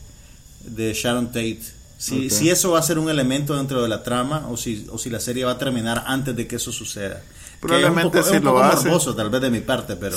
de 0.64 0.92
Sharon 0.94 1.28
Tate. 1.28 1.60
Si, 1.98 2.28
si 2.28 2.50
eso 2.50 2.72
va 2.72 2.80
a 2.80 2.82
ser 2.82 2.98
un 2.98 3.08
elemento 3.08 3.56
dentro 3.56 3.82
de 3.82 3.88
la 3.88 4.02
trama 4.02 4.48
o 4.50 4.56
si, 4.56 4.86
o 4.90 4.98
si 4.98 5.08
la 5.08 5.18
serie 5.18 5.44
va 5.44 5.52
a 5.52 5.58
terminar 5.58 6.04
antes 6.06 6.36
de 6.36 6.46
que 6.46 6.56
eso 6.56 6.70
suceda. 6.70 7.22
Probablemente 7.60 8.20
es 8.20 8.26
un 8.26 8.30
poco, 8.30 8.30
si 8.30 8.34
es 8.34 8.38
un 8.40 8.44
lo 8.44 8.50
poco 8.52 8.62
hace. 8.64 8.88
morboso, 8.88 9.16
tal 9.16 9.30
vez 9.30 9.40
de 9.40 9.50
mi 9.50 9.60
parte, 9.60 9.96
pero 9.96 10.16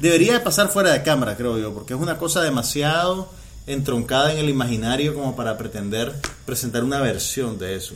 debería 0.00 0.34
de 0.34 0.40
pasar 0.40 0.68
fuera 0.68 0.92
de 0.92 1.02
cámara, 1.02 1.36
creo 1.36 1.58
yo, 1.58 1.74
porque 1.74 1.94
es 1.94 2.00
una 2.00 2.18
cosa 2.18 2.40
demasiado 2.42 3.32
entroncada 3.66 4.32
en 4.32 4.38
el 4.38 4.48
imaginario 4.48 5.12
como 5.12 5.34
para 5.36 5.58
pretender 5.58 6.14
presentar 6.46 6.84
una 6.84 7.00
versión 7.00 7.58
de 7.58 7.76
eso. 7.76 7.94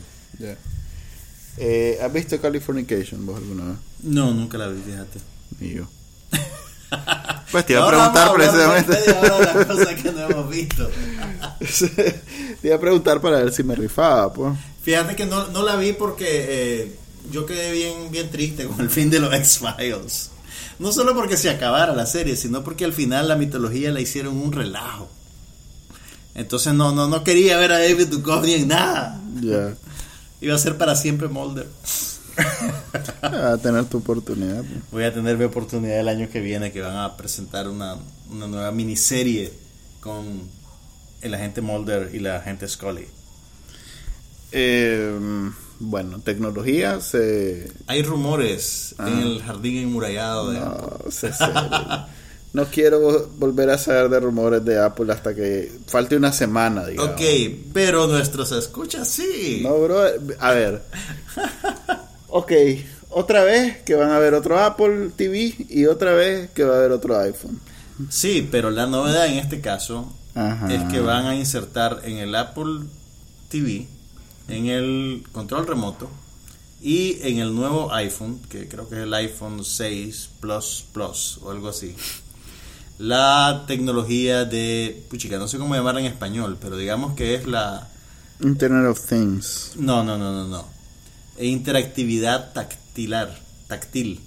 Eh, 1.57 1.99
¿Has 2.03 2.13
visto 2.13 2.41
Californication 2.41 3.25
vos 3.25 3.37
alguna 3.37 3.65
vez? 3.71 3.77
No, 4.03 4.33
nunca 4.33 4.59
la 4.59 4.69
vi, 4.69 4.81
fíjate. 4.83 5.21
Ni 5.61 5.75
yo. 5.75 5.89
Pues 7.53 7.67
te 7.67 7.75
iba 7.75 7.85
a 7.85 7.89
preguntar 7.89 8.33
precisamente. 8.33 8.93
media 8.93 9.21
hora 9.21 9.39
de 9.39 9.45
las 9.55 9.67
cosas 9.67 9.95
que 9.95 10.11
no 10.11 10.21
hemos 10.21 10.49
visto. 10.49 10.91
te 12.63 12.69
iba 12.69 12.77
a 12.77 12.81
preguntar 12.81 13.21
para 13.21 13.45
ver 13.45 13.53
si 13.53 13.63
me 13.63 13.75
rifaba, 13.75 14.33
pues. 14.33 14.55
Fíjate 14.83 15.15
que 15.15 15.27
no, 15.27 15.49
no 15.49 15.63
la 15.63 15.77
vi 15.77 15.93
porque 15.93 16.25
eh, 16.29 16.97
yo 17.31 17.45
quedé 17.45 17.71
bien, 17.71 18.11
bien 18.11 18.31
triste 18.31 18.65
con 18.67 18.81
el 18.81 18.89
fin 18.89 19.11
de 19.11 19.21
los 19.21 19.33
X-Files. 19.35 20.31
No 20.79 20.93
solo 20.93 21.15
porque 21.15 21.37
se 21.37 21.51
acabara 21.51 21.95
la 21.95 22.07
serie, 22.07 22.37
sino 22.37 22.65
porque 22.65 22.87
al 22.87 22.95
final 22.95 23.29
la 23.29 23.37
mitología 23.37 23.93
la 23.93 24.01
hicieron 24.01 24.39
un 24.39 24.51
relajo. 24.51 25.11
Entonces 26.35 26.73
no, 26.73 26.93
no, 26.93 27.07
no 27.07 27.23
quería 27.23 27.59
ver 27.59 27.73
a 27.73 27.79
David 27.79 28.07
Duchovny 28.09 28.55
en 28.55 28.69
nada. 28.69 29.21
Ya. 29.43 29.75
Iba 30.41 30.55
a 30.55 30.59
ser 30.59 30.79
para 30.79 30.97
siempre 30.97 31.29
Mulder. 31.29 31.69
A 33.23 33.57
tener 33.63 33.85
tu 33.87 33.99
oportunidad. 33.99 34.59
pues. 34.63 34.91
Voy 34.91 35.05
a 35.05 35.13
tener 35.15 35.37
mi 35.37 35.45
oportunidad 35.45 36.01
el 36.01 36.09
año 36.09 36.29
que 36.31 36.41
viene 36.41 36.73
que 36.73 36.81
van 36.81 36.97
a 36.97 37.17
presentar 37.17 37.69
una, 37.69 37.97
una 38.31 38.47
nueva 38.47 38.71
miniserie 38.73 39.53
con 40.01 40.43
el 41.21 41.35
agente 41.35 41.61
Mulder 41.61 42.11
y 42.15 42.19
la 42.19 42.37
agente 42.37 42.67
Scully. 42.69 43.07
Eh, 44.53 45.19
bueno, 45.81 46.21
tecnología 46.21 47.01
se. 47.01 47.71
Hay 47.87 48.03
rumores 48.03 48.95
en 48.99 49.05
Ah. 49.07 49.23
el 49.23 49.43
jardín 49.43 49.79
enmurallado 49.79 50.51
de 50.51 50.61
No. 50.61 52.07
No 52.53 52.67
quiero 52.67 53.29
volver 53.39 53.71
a 53.71 53.79
saber 53.79 54.11
de 54.11 54.21
rumores 54.21 54.63
de 54.63 54.79
Apple 54.79 55.11
hasta 55.11 55.35
que 55.35 55.73
falte 55.87 56.17
una 56.19 56.33
semana, 56.35 56.85
digamos. 56.85 57.13
Ok, 57.13 57.21
pero 57.73 58.07
nuestros 58.07 58.53
escuchas 58.53 59.09
sí. 59.09 59.61
No, 59.63 59.79
bro. 59.81 60.03
A 60.39 60.51
ver. 60.51 60.83
Ok, 62.35 62.51
otra 63.11 63.45
vez 63.45 63.83
que 63.83 63.95
van 63.95 64.11
a 64.11 64.19
ver 64.19 64.33
otro 64.33 64.59
Apple 64.59 65.11
TV 65.15 65.55
y 65.69 65.85
otra 65.85 66.13
vez 66.15 66.49
que 66.53 66.65
va 66.65 66.77
a 66.77 66.79
haber 66.79 66.93
otro 66.93 67.19
iPhone. 67.21 67.61
Sí, 68.09 68.49
pero 68.51 68.71
la 68.71 68.87
novedad 68.87 69.27
en 69.27 69.35
este 69.35 69.61
caso 69.61 70.11
Ajá. 70.35 70.73
es 70.73 70.83
que 70.85 71.01
van 71.01 71.27
a 71.27 71.37
insertar 71.37 72.01
en 72.05 72.17
el 72.17 72.35
Apple 72.35 72.87
TV, 73.51 73.87
en 74.49 74.67
el 74.67 75.25
control 75.33 75.67
remoto 75.67 76.09
y 76.81 77.19
en 77.21 77.39
el 77.39 77.55
nuevo 77.55 77.93
iPhone, 77.93 78.41
que 78.49 78.67
creo 78.67 78.89
que 78.89 78.95
es 78.95 79.03
el 79.03 79.13
iPhone 79.13 79.63
6 79.63 80.31
Plus 80.41 80.87
Plus 80.91 81.39
o 81.43 81.51
algo 81.51 81.69
así. 81.69 81.95
La 82.97 83.65
tecnología 83.67 84.47
de, 84.47 85.05
puchica, 85.11 85.37
no 85.37 85.49
sé 85.49 85.59
cómo 85.59 85.75
llamarla 85.75 86.01
en 86.01 86.07
español, 86.07 86.57
pero 86.59 86.79
digamos 86.79 87.13
que 87.13 87.35
es 87.35 87.47
la 87.47 87.89
Internet 88.41 88.87
of 88.87 89.07
Things. 89.07 89.73
no, 89.77 90.03
no, 90.03 90.17
no, 90.17 90.33
no, 90.33 90.49
no. 90.49 90.72
E 91.37 91.47
interactividad 91.47 92.53
tactilar, 92.53 93.39
táctil. 93.69 94.21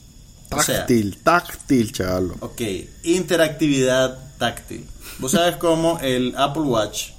O 0.51 0.61
sea, 0.61 0.79
Táctil, 0.79 1.17
táctil, 1.23 1.91
chavalo. 1.91 2.35
Ok, 2.39 2.61
interactividad 3.03 4.17
táctil. 4.37 4.85
Vos 5.19 5.31
sabes 5.31 5.55
cómo 5.57 5.99
el 6.01 6.33
Apple 6.37 6.63
Watch 6.63 7.09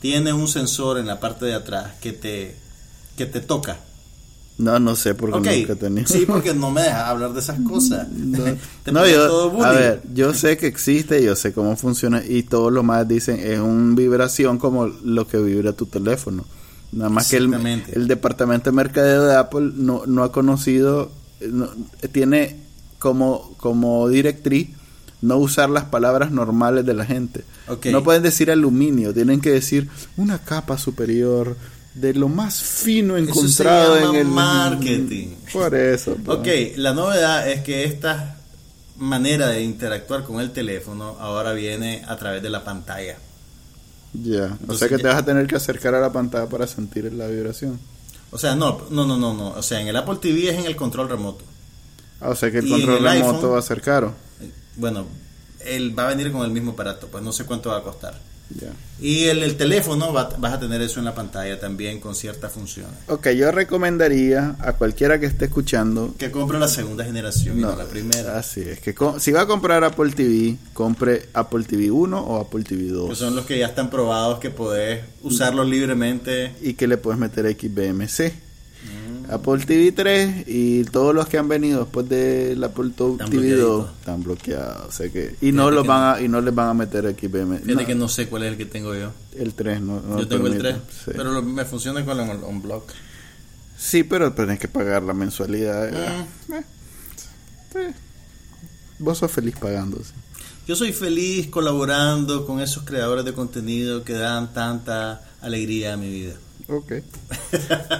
tiene 0.00 0.32
un 0.32 0.48
sensor 0.48 0.98
en 0.98 1.06
la 1.06 1.20
parte 1.20 1.46
de 1.46 1.54
atrás 1.54 1.92
que 2.00 2.12
te, 2.12 2.56
que 3.16 3.26
te 3.26 3.40
toca. 3.40 3.78
No, 4.56 4.78
no 4.78 4.94
sé 4.94 5.14
por 5.14 5.30
qué 5.30 5.36
Ok, 5.38 5.56
nunca 5.56 5.72
he 5.72 5.76
tenido. 5.76 6.06
sí, 6.06 6.24
porque 6.26 6.54
no 6.54 6.70
me 6.70 6.82
dejas 6.82 7.08
hablar 7.08 7.32
de 7.32 7.40
esas 7.40 7.58
cosas. 7.60 8.06
No, 8.12 8.44
Te 8.84 8.92
no, 8.92 9.00
pones 9.00 9.14
yo, 9.14 9.26
todo 9.28 9.64
a 9.64 9.72
ver, 9.72 10.02
yo 10.12 10.32
sé 10.34 10.56
que 10.56 10.66
existe, 10.66 11.22
yo 11.24 11.34
sé 11.36 11.52
cómo 11.52 11.76
funciona 11.76 12.22
y 12.24 12.42
todos 12.44 12.72
los 12.72 12.84
más 12.84 13.06
dicen 13.08 13.40
es 13.40 13.58
una 13.58 13.94
vibración 13.96 14.58
como 14.58 14.86
lo 14.86 15.26
que 15.26 15.38
vibra 15.38 15.72
tu 15.72 15.86
teléfono. 15.86 16.44
Nada 16.94 17.10
más 17.10 17.28
que 17.28 17.36
el, 17.38 17.52
el 17.92 18.06
departamento 18.08 18.70
de 18.70 18.76
mercadeo 18.76 19.24
de 19.24 19.36
Apple 19.36 19.72
no, 19.74 20.02
no 20.06 20.22
ha 20.22 20.30
conocido, 20.32 21.10
no- 21.50 21.68
tiene 22.12 22.56
como, 22.98 23.54
como 23.58 24.08
directriz 24.08 24.68
no 25.20 25.36
usar 25.38 25.70
las 25.70 25.84
palabras 25.84 26.30
normales 26.30 26.84
de 26.86 26.94
la 26.94 27.04
gente. 27.06 27.44
Ok. 27.68 27.86
No 27.86 28.04
pueden 28.04 28.22
decir 28.22 28.50
aluminio, 28.50 29.12
tienen 29.14 29.40
que 29.40 29.50
decir 29.50 29.88
una 30.16 30.38
capa 30.38 30.76
superior 30.78 31.56
de 31.94 32.12
lo 32.12 32.28
más 32.28 32.60
fino 32.62 33.16
Eso 33.16 33.26
se 33.26 33.40
encontrado 33.40 33.94
llama 34.00 34.10
en 34.10 34.16
el 34.16 34.26
marketing. 34.32 35.28
Por 35.52 35.74
eso. 35.74 36.16
pues. 36.24 36.38
Ok, 36.38 36.76
la 36.76 36.92
novedad 36.92 37.48
es 37.50 37.62
que 37.62 37.84
esta 37.84 38.36
manera 38.98 39.48
de 39.48 39.62
interactuar 39.62 40.24
con 40.24 40.40
el 40.40 40.50
teléfono 40.52 41.16
ahora 41.18 41.52
viene 41.52 42.02
a 42.06 42.16
través 42.16 42.42
de 42.42 42.50
la 42.50 42.62
pantalla. 42.64 43.16
Ya, 44.14 44.56
o 44.68 44.74
sea 44.74 44.88
que 44.88 44.96
te 44.98 45.08
vas 45.08 45.16
a 45.16 45.24
tener 45.24 45.46
que 45.46 45.56
acercar 45.56 45.94
a 45.94 46.00
la 46.00 46.12
pantalla 46.12 46.48
para 46.48 46.66
sentir 46.66 47.12
la 47.12 47.26
vibración. 47.26 47.80
O 48.30 48.38
sea, 48.38 48.54
no, 48.54 48.82
no, 48.90 49.04
no, 49.06 49.16
no, 49.16 49.34
no. 49.34 49.48
O 49.50 49.62
sea, 49.62 49.80
en 49.80 49.88
el 49.88 49.96
Apple 49.96 50.18
TV 50.20 50.50
es 50.50 50.58
en 50.58 50.66
el 50.66 50.76
control 50.76 51.08
remoto. 51.08 51.44
Ah, 52.20 52.30
o 52.30 52.34
sea 52.36 52.50
que 52.50 52.58
el 52.58 52.66
Y 52.66 52.70
control 52.70 52.96
el 52.98 53.04
remoto 53.12 53.38
iPhone- 53.38 53.54
va 53.54 53.58
a 53.58 53.62
ser 53.62 53.80
caro. 53.80 54.14
Bueno, 54.76 55.06
él 55.64 55.96
va 55.98 56.04
a 56.06 56.08
venir 56.08 56.30
con 56.32 56.42
el 56.44 56.50
mismo 56.50 56.72
aparato, 56.72 57.08
pues 57.08 57.22
no 57.24 57.32
sé 57.32 57.44
cuánto 57.44 57.70
va 57.70 57.78
a 57.78 57.82
costar. 57.82 58.20
Y 59.00 59.24
el, 59.24 59.42
el 59.42 59.56
teléfono 59.56 60.12
va- 60.12 60.30
vas 60.38 60.52
a 60.54 60.60
tener 60.60 60.80
eso 60.80 60.98
en 61.00 61.04
la 61.06 61.14
pantalla 61.14 61.58
también 61.58 61.98
con 62.00 62.14
ciertas 62.14 62.52
funciones. 62.52 62.92
Ok, 63.08 63.28
yo 63.30 63.50
recomendaría 63.50 64.54
a 64.60 64.74
cualquiera 64.74 65.18
que 65.18 65.26
esté 65.26 65.46
escuchando. 65.46 66.14
Que 66.18 66.30
compre 66.30 66.58
la 66.58 66.68
segunda 66.68 67.04
generación 67.04 67.58
y 67.58 67.62
no 67.62 67.74
la 67.74 67.84
primera. 67.86 68.38
Así 68.38 68.60
es, 68.60 68.78
que 68.80 68.94
si 69.18 69.32
va 69.32 69.42
a 69.42 69.46
comprar 69.46 69.82
Apple 69.82 70.12
TV, 70.12 70.56
compre 70.72 71.28
Apple 71.34 71.64
TV 71.64 71.90
1 71.90 72.18
o 72.20 72.40
Apple 72.40 72.62
TV 72.62 72.84
2. 72.88 73.10
Que 73.10 73.16
son 73.16 73.34
los 73.34 73.44
que 73.46 73.58
ya 73.58 73.66
están 73.66 73.90
probados 73.90 74.38
que 74.38 74.50
podés 74.50 75.00
usarlos 75.22 75.66
libremente. 75.68 76.52
y 76.62 76.74
que 76.74 76.86
le 76.86 76.96
puedes 76.96 77.18
meter 77.18 77.46
XBMC. 77.50 78.32
Apple 79.30 79.64
TV 79.64 79.92
3 79.92 80.44
y 80.46 80.84
todos 80.84 81.14
los 81.14 81.26
que 81.28 81.38
han 81.38 81.48
venido 81.48 81.80
después 81.84 82.08
del 82.08 82.62
Apple 82.62 82.90
TV 82.96 83.16
2 83.16 83.18
bloqueaditos. 83.30 83.90
están 83.98 84.22
bloqueados, 84.22 84.86
o 84.88 84.92
sea 84.92 85.08
que 85.10 85.34
y 85.40 85.52
no 85.52 85.70
los 85.70 85.86
van 85.86 86.16
a, 86.16 86.20
y 86.20 86.28
no 86.28 86.40
les 86.40 86.54
van 86.54 86.68
a 86.68 86.74
meter 86.74 87.04
XBMC. 87.18 87.62
Fíjate 87.64 87.74
No, 87.74 87.86
que 87.86 87.94
no 87.94 88.08
sé 88.08 88.28
cuál 88.28 88.42
es 88.44 88.52
el 88.52 88.58
que 88.58 88.66
tengo 88.66 88.94
yo. 88.94 89.12
El 89.36 89.54
3 89.54 89.80
no, 89.80 90.00
no 90.00 90.18
yo 90.20 90.28
tengo 90.28 90.46
el 90.46 90.58
3, 90.58 90.74
permite, 90.74 90.92
sí. 90.92 91.10
pero 91.16 91.32
lo- 91.32 91.42
me 91.42 91.64
funciona 91.64 92.04
con 92.04 92.20
el 92.20 92.42
on 92.44 92.62
block. 92.62 92.90
Sí, 93.76 94.04
pero 94.04 94.32
tenés 94.32 94.58
que 94.58 94.68
pagar 94.68 95.02
la 95.02 95.14
mensualidad. 95.14 95.90
Mm. 95.90 96.52
Eh, 96.54 96.64
eh, 97.76 97.92
Vos 98.98 99.18
sos 99.18 99.30
feliz 99.30 99.54
pagando. 99.60 99.98
sí. 99.98 100.12
Yo 100.66 100.76
soy 100.76 100.92
feliz 100.94 101.48
colaborando 101.48 102.46
con 102.46 102.60
esos 102.60 102.84
creadores 102.84 103.24
de 103.26 103.34
contenido 103.34 104.02
que 104.02 104.14
dan 104.14 104.54
tanta 104.54 105.22
alegría 105.42 105.92
a 105.92 105.96
mi 105.98 106.08
vida. 106.10 106.34
Ok. 106.68 106.92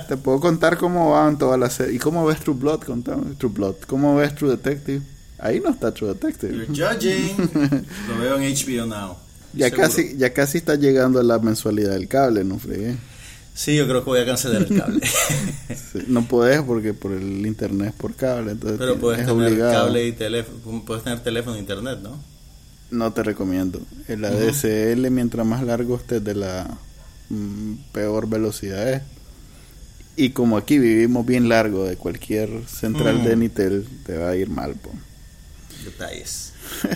Te 0.08 0.16
puedo 0.16 0.40
contar 0.40 0.78
cómo 0.78 1.12
van 1.12 1.38
todas 1.38 1.58
las 1.58 1.74
series. 1.74 1.96
¿Y 1.96 1.98
cómo 1.98 2.24
ves 2.26 2.40
True 2.40 2.56
Blood? 2.58 2.80
Contame, 2.80 3.34
True 3.38 3.52
Blood. 3.52 3.74
¿Cómo 3.86 4.16
ves 4.16 4.34
True 4.34 4.50
Detective? 4.50 5.02
Ahí 5.38 5.60
no 5.60 5.70
está 5.70 5.92
True 5.92 6.08
Detective. 6.14 6.66
You're 6.72 6.94
judging. 6.94 7.36
lo 8.08 8.18
veo 8.20 8.38
en 8.40 8.54
HBO 8.54 8.86
Now. 8.86 9.16
Ya 9.52 9.68
Seguro. 9.68 9.82
casi, 9.88 10.16
ya 10.16 10.32
casi 10.32 10.58
está 10.58 10.74
llegando 10.76 11.22
la 11.22 11.38
mensualidad 11.38 11.90
del 11.92 12.08
cable, 12.08 12.42
no 12.44 12.58
fregué. 12.58 12.96
Sí, 13.54 13.76
yo 13.76 13.86
creo 13.86 14.00
que 14.02 14.10
voy 14.10 14.20
a 14.20 14.26
cancelar 14.26 14.62
el 14.62 14.78
cable. 14.78 15.00
Sí, 15.92 16.00
No 16.08 16.26
podés 16.26 16.60
porque 16.62 16.92
por 16.92 17.12
el 17.12 17.46
internet 17.46 17.88
es 17.90 17.94
por 17.94 18.14
cable, 18.14 18.52
entonces 18.52 18.78
Pero 18.78 18.96
puedes 18.96 19.20
es 19.20 19.26
tener 19.26 19.46
obligado. 19.46 19.84
cable 19.86 20.06
y 20.06 20.12
teléfono. 20.12 20.82
Puedes 20.84 21.04
tener 21.04 21.20
teléfono 21.20 21.54
e 21.56 21.60
internet, 21.60 21.98
¿no? 22.02 22.18
No 22.90 23.12
te 23.12 23.22
recomiendo. 23.22 23.80
El 24.08 24.24
ADSL, 24.24 25.08
mientras 25.10 25.46
más 25.46 25.62
largo 25.62 25.96
estés 25.96 26.24
de 26.24 26.34
la 26.34 26.66
peor 27.92 28.28
velocidad 28.28 28.92
es. 28.92 29.02
Y 30.16 30.30
como 30.30 30.56
aquí 30.56 30.78
vivimos 30.78 31.26
bien 31.26 31.48
largo 31.48 31.84
de 31.84 31.96
cualquier 31.96 32.48
central 32.68 33.18
Mm. 33.20 33.24
de 33.24 33.36
Nitel, 33.36 33.88
te 34.06 34.16
va 34.16 34.30
a 34.30 34.36
ir 34.36 34.48
mal. 34.48 34.74
po. 34.74 34.90
Detalles. 35.84 36.52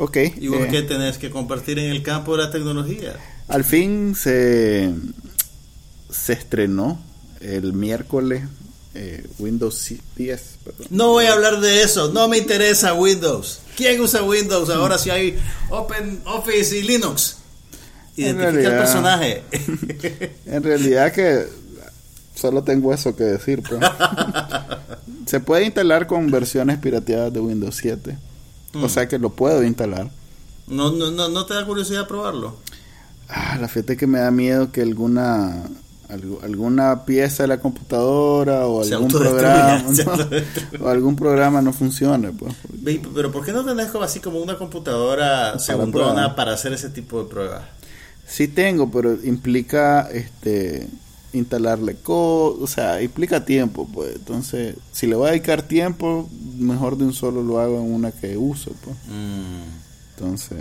Ok. 0.00 0.16
¿Y 0.40 0.46
vos 0.46 0.60
eh, 0.60 0.68
qué 0.70 0.82
tenés 0.82 1.18
que 1.18 1.28
compartir 1.28 1.76
en 1.80 1.90
el 1.90 2.04
campo 2.04 2.36
de 2.36 2.44
la 2.44 2.52
tecnología? 2.52 3.16
Al 3.48 3.64
fin 3.64 4.14
se, 4.14 4.92
se 6.08 6.34
estrenó 6.34 7.02
el 7.40 7.72
miércoles 7.72 8.44
eh, 8.94 9.26
Windows 9.40 9.94
10. 10.14 10.42
perdón. 10.64 10.86
No 10.90 11.08
voy 11.08 11.24
a 11.24 11.32
hablar 11.32 11.58
de 11.60 11.82
eso, 11.82 12.12
no 12.12 12.28
me 12.28 12.38
interesa 12.38 12.94
Windows. 12.94 13.58
¿Quién 13.76 14.00
usa 14.00 14.22
Windows 14.22 14.70
ahora 14.70 14.98
si 14.98 15.10
hay 15.10 15.36
Open 15.70 16.20
Office 16.26 16.78
y 16.78 16.82
Linux? 16.82 17.37
Identifica 18.22 18.48
el 18.48 18.54
realidad- 18.54 18.78
personaje. 18.78 19.42
En 20.46 20.62
realidad 20.62 21.12
que 21.12 21.46
solo 22.34 22.62
tengo 22.62 22.92
eso 22.94 23.14
que 23.16 23.24
decir. 23.24 23.62
pues. 23.68 23.80
Se 25.26 25.40
puede 25.40 25.64
instalar 25.66 26.06
con 26.06 26.30
versiones 26.30 26.78
pirateadas 26.78 27.32
de 27.32 27.40
Windows 27.40 27.76
7. 27.76 28.16
O 28.74 28.78
Mm. 28.78 28.88
sea 28.88 29.08
que 29.08 29.18
lo 29.18 29.30
puedo 29.30 29.62
instalar. 29.62 30.10
¿No, 30.66 30.90
no, 30.92 31.10
no, 31.10 31.28
¿No 31.28 31.46
te 31.46 31.54
da 31.54 31.64
curiosidad 31.66 32.06
probarlo? 32.06 32.56
Ah, 33.28 33.56
la 33.60 33.68
fíjate 33.68 33.96
que 33.96 34.06
me 34.06 34.18
da 34.20 34.30
miedo 34.30 34.70
que 34.72 34.80
alguna 34.82 35.62
algu- 36.08 36.42
alguna 36.42 37.04
pieza 37.04 37.42
de 37.42 37.48
la 37.48 37.58
computadora 37.60 38.66
o 38.66 38.82
algún 38.82 39.08
programa 39.08 39.82
¿no? 40.80 40.84
o 40.84 40.88
algún 40.88 41.14
programa 41.16 41.60
no 41.60 41.74
funcione 41.74 42.30
pues 42.32 42.54
Pero 43.14 43.30
¿por 43.30 43.44
qué 43.44 43.52
no 43.52 43.62
tenés 43.66 43.94
así 44.02 44.20
como 44.20 44.38
una 44.40 44.56
computadora 44.56 45.58
segundona 45.58 46.12
prueba. 46.14 46.36
para 46.36 46.52
hacer 46.54 46.72
ese 46.72 46.88
tipo 46.88 47.22
de 47.22 47.28
pruebas? 47.28 47.62
Sí 48.28 48.46
tengo 48.48 48.90
pero 48.90 49.14
implica 49.24 50.08
este 50.12 50.86
instalarle 51.32 51.94
código 51.96 52.62
o 52.62 52.66
sea 52.66 53.02
implica 53.02 53.44
tiempo 53.44 53.88
pues. 53.92 54.16
Entonces 54.16 54.76
si 54.92 55.06
le 55.06 55.14
voy 55.16 55.28
a 55.28 55.30
dedicar 55.32 55.62
tiempo 55.62 56.28
mejor 56.58 56.96
de 56.98 57.04
un 57.04 57.12
solo 57.14 57.42
lo 57.42 57.58
hago 57.60 57.76
en 57.78 57.92
una 57.92 58.12
que 58.12 58.36
uso 58.36 58.72
pues. 58.84 58.96
Mm. 59.08 59.62
entonces 60.16 60.58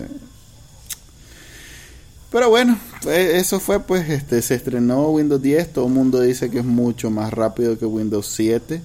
pero 2.32 2.50
bueno 2.50 2.78
fue- 3.02 3.38
eso 3.38 3.60
fue 3.60 3.80
pues 3.80 4.10
este 4.10 4.42
se 4.42 4.56
estrenó 4.56 5.10
Windows 5.10 5.42
10 5.42 5.72
todo 5.74 5.88
el 5.88 5.94
mundo 5.94 6.20
dice 6.20 6.50
que 6.50 6.60
es 6.60 6.66
mucho 6.66 7.10
más 7.10 7.32
rápido 7.34 7.78
que 7.80 7.86
Windows 7.86 8.28
7 8.36 8.82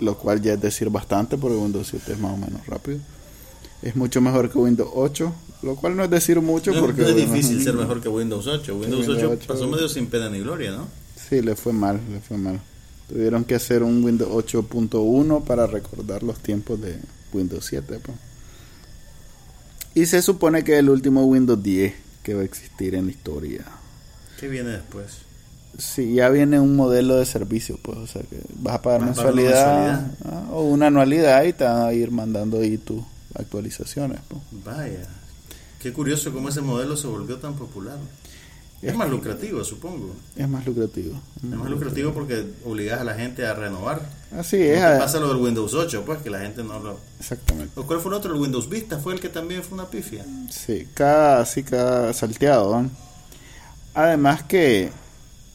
lo 0.00 0.16
cual 0.16 0.40
ya 0.40 0.54
es 0.54 0.60
decir 0.60 0.88
bastante 0.88 1.36
porque 1.36 1.56
Windows 1.58 1.88
7 1.90 2.12
es 2.14 2.18
más 2.18 2.32
o 2.32 2.36
menos 2.38 2.66
rápido. 2.66 2.98
Es 3.82 3.94
mucho 3.96 4.22
mejor 4.22 4.50
que 4.50 4.56
Windows 4.58 4.88
8 4.94 5.30
lo 5.62 5.76
cual 5.76 5.96
no 5.96 6.04
es 6.04 6.10
decir 6.10 6.40
mucho 6.40 6.72
No, 6.72 6.80
porque 6.80 7.02
no 7.02 7.08
es 7.08 7.16
difícil 7.16 7.62
ser 7.62 7.74
mejor 7.74 8.00
que 8.00 8.08
Windows 8.08 8.46
8. 8.46 8.74
Windows, 8.76 9.06
Windows 9.08 9.18
8, 9.24 9.30
8. 9.42 9.44
pasó 9.46 9.66
medio 9.68 9.88
sin 9.88 10.06
pena 10.06 10.28
ni 10.30 10.40
gloria, 10.40 10.70
¿no? 10.72 10.88
Sí, 11.28 11.40
le 11.42 11.54
fue 11.56 11.72
mal, 11.72 12.00
le 12.10 12.20
fue 12.20 12.36
mal. 12.36 12.60
Tuvieron 13.08 13.44
que 13.44 13.54
hacer 13.56 13.82
un 13.82 14.02
Windows 14.04 14.30
8.1 14.52 15.44
para 15.44 15.66
recordar 15.66 16.22
los 16.22 16.38
tiempos 16.40 16.80
de 16.80 16.96
Windows 17.32 17.64
7. 17.66 17.98
pues. 18.02 18.16
Y 19.94 20.06
se 20.06 20.22
supone 20.22 20.62
que 20.64 20.74
es 20.74 20.78
el 20.78 20.90
último 20.90 21.24
Windows 21.24 21.62
10 21.62 21.92
que 22.22 22.34
va 22.34 22.42
a 22.42 22.44
existir 22.44 22.94
en 22.94 23.06
la 23.06 23.10
historia. 23.12 23.64
¿Qué 24.38 24.48
viene 24.48 24.70
después? 24.70 25.06
Sí, 25.78 26.14
ya 26.14 26.28
viene 26.28 26.58
un 26.60 26.74
modelo 26.76 27.16
de 27.16 27.24
servicio, 27.26 27.78
pues, 27.82 27.96
o 27.98 28.06
sea 28.06 28.22
que 28.22 28.38
vas 28.56 28.74
a 28.76 28.82
pagar 28.82 29.00
Vas 29.00 29.18
a 29.18 29.22
pagar 29.22 29.32
una 29.34 29.50
mensualidad, 29.52 30.00
mensualidad. 30.02 30.18
ah, 30.24 30.48
o 30.52 30.62
una 30.64 30.88
anualidad 30.88 31.44
y 31.44 31.52
te 31.52 31.64
van 31.64 31.82
a 31.86 31.92
ir 31.92 32.10
mandando 32.10 32.58
ahí 32.58 32.76
tus 32.78 33.02
actualizaciones. 33.34 34.20
pues. 34.28 34.40
Vaya. 34.64 35.06
Qué 35.80 35.92
curioso 35.92 36.32
cómo 36.32 36.48
ese 36.48 36.60
modelo 36.60 36.96
se 36.96 37.06
volvió 37.06 37.38
tan 37.38 37.54
popular. 37.54 37.98
Es 38.82 38.94
más 38.94 39.10
lucrativo, 39.10 39.62
supongo. 39.62 40.14
Es 40.36 40.48
más 40.48 40.64
lucrativo. 40.64 41.20
Es 41.36 41.44
más 41.50 41.68
lucrativo 41.68 42.12
porque 42.12 42.46
obligas 42.64 43.00
a 43.00 43.04
la 43.04 43.14
gente 43.14 43.46
a 43.46 43.52
renovar. 43.52 44.00
Así 44.32 44.56
Lo 44.56 44.64
es, 44.64 44.80
que 44.80 44.98
pasa 44.98 45.20
lo 45.20 45.28
del 45.28 45.36
Windows 45.36 45.74
8, 45.74 46.02
pues 46.06 46.22
que 46.22 46.30
la 46.30 46.40
gente 46.40 46.62
no 46.62 46.78
lo... 46.78 46.98
exactamente. 47.18 47.78
¿O 47.78 47.84
¿Cuál 47.84 48.00
fue 48.00 48.10
el 48.10 48.16
otro? 48.16 48.34
El 48.34 48.40
Windows 48.40 48.70
Vista 48.70 48.98
fue 48.98 49.12
el 49.12 49.20
que 49.20 49.28
también 49.28 49.62
fue 49.62 49.74
una 49.74 49.90
pifia. 49.90 50.24
Sí, 50.50 50.88
cada, 50.94 51.44
sí, 51.44 51.62
cada 51.62 52.14
salteado. 52.14 52.86
Además 53.92 54.44
que 54.44 54.90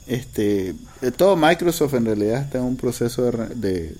este 0.05 0.76
todo 1.17 1.36
Microsoft 1.36 1.95
en 1.95 2.05
realidad 2.05 2.43
está 2.43 2.59
en 2.59 2.65
un 2.65 2.78
proceso 2.78 3.23
de, 3.23 3.95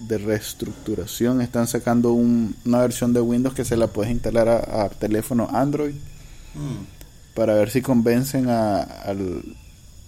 de 0.00 0.18
reestructuración. 0.18 1.40
Están 1.40 1.66
sacando 1.66 2.12
un- 2.12 2.54
una 2.64 2.80
versión 2.80 3.12
de 3.12 3.20
Windows 3.20 3.54
que 3.54 3.64
se 3.64 3.76
la 3.76 3.88
puedes 3.88 4.12
instalar 4.12 4.48
a, 4.48 4.84
a 4.84 4.88
teléfono 4.90 5.48
Android 5.52 5.94
Mm. 6.54 7.34
para 7.34 7.54
ver 7.54 7.70
si 7.70 7.82
convencen 7.82 8.48
a- 8.48 8.82
al, 8.82 9.42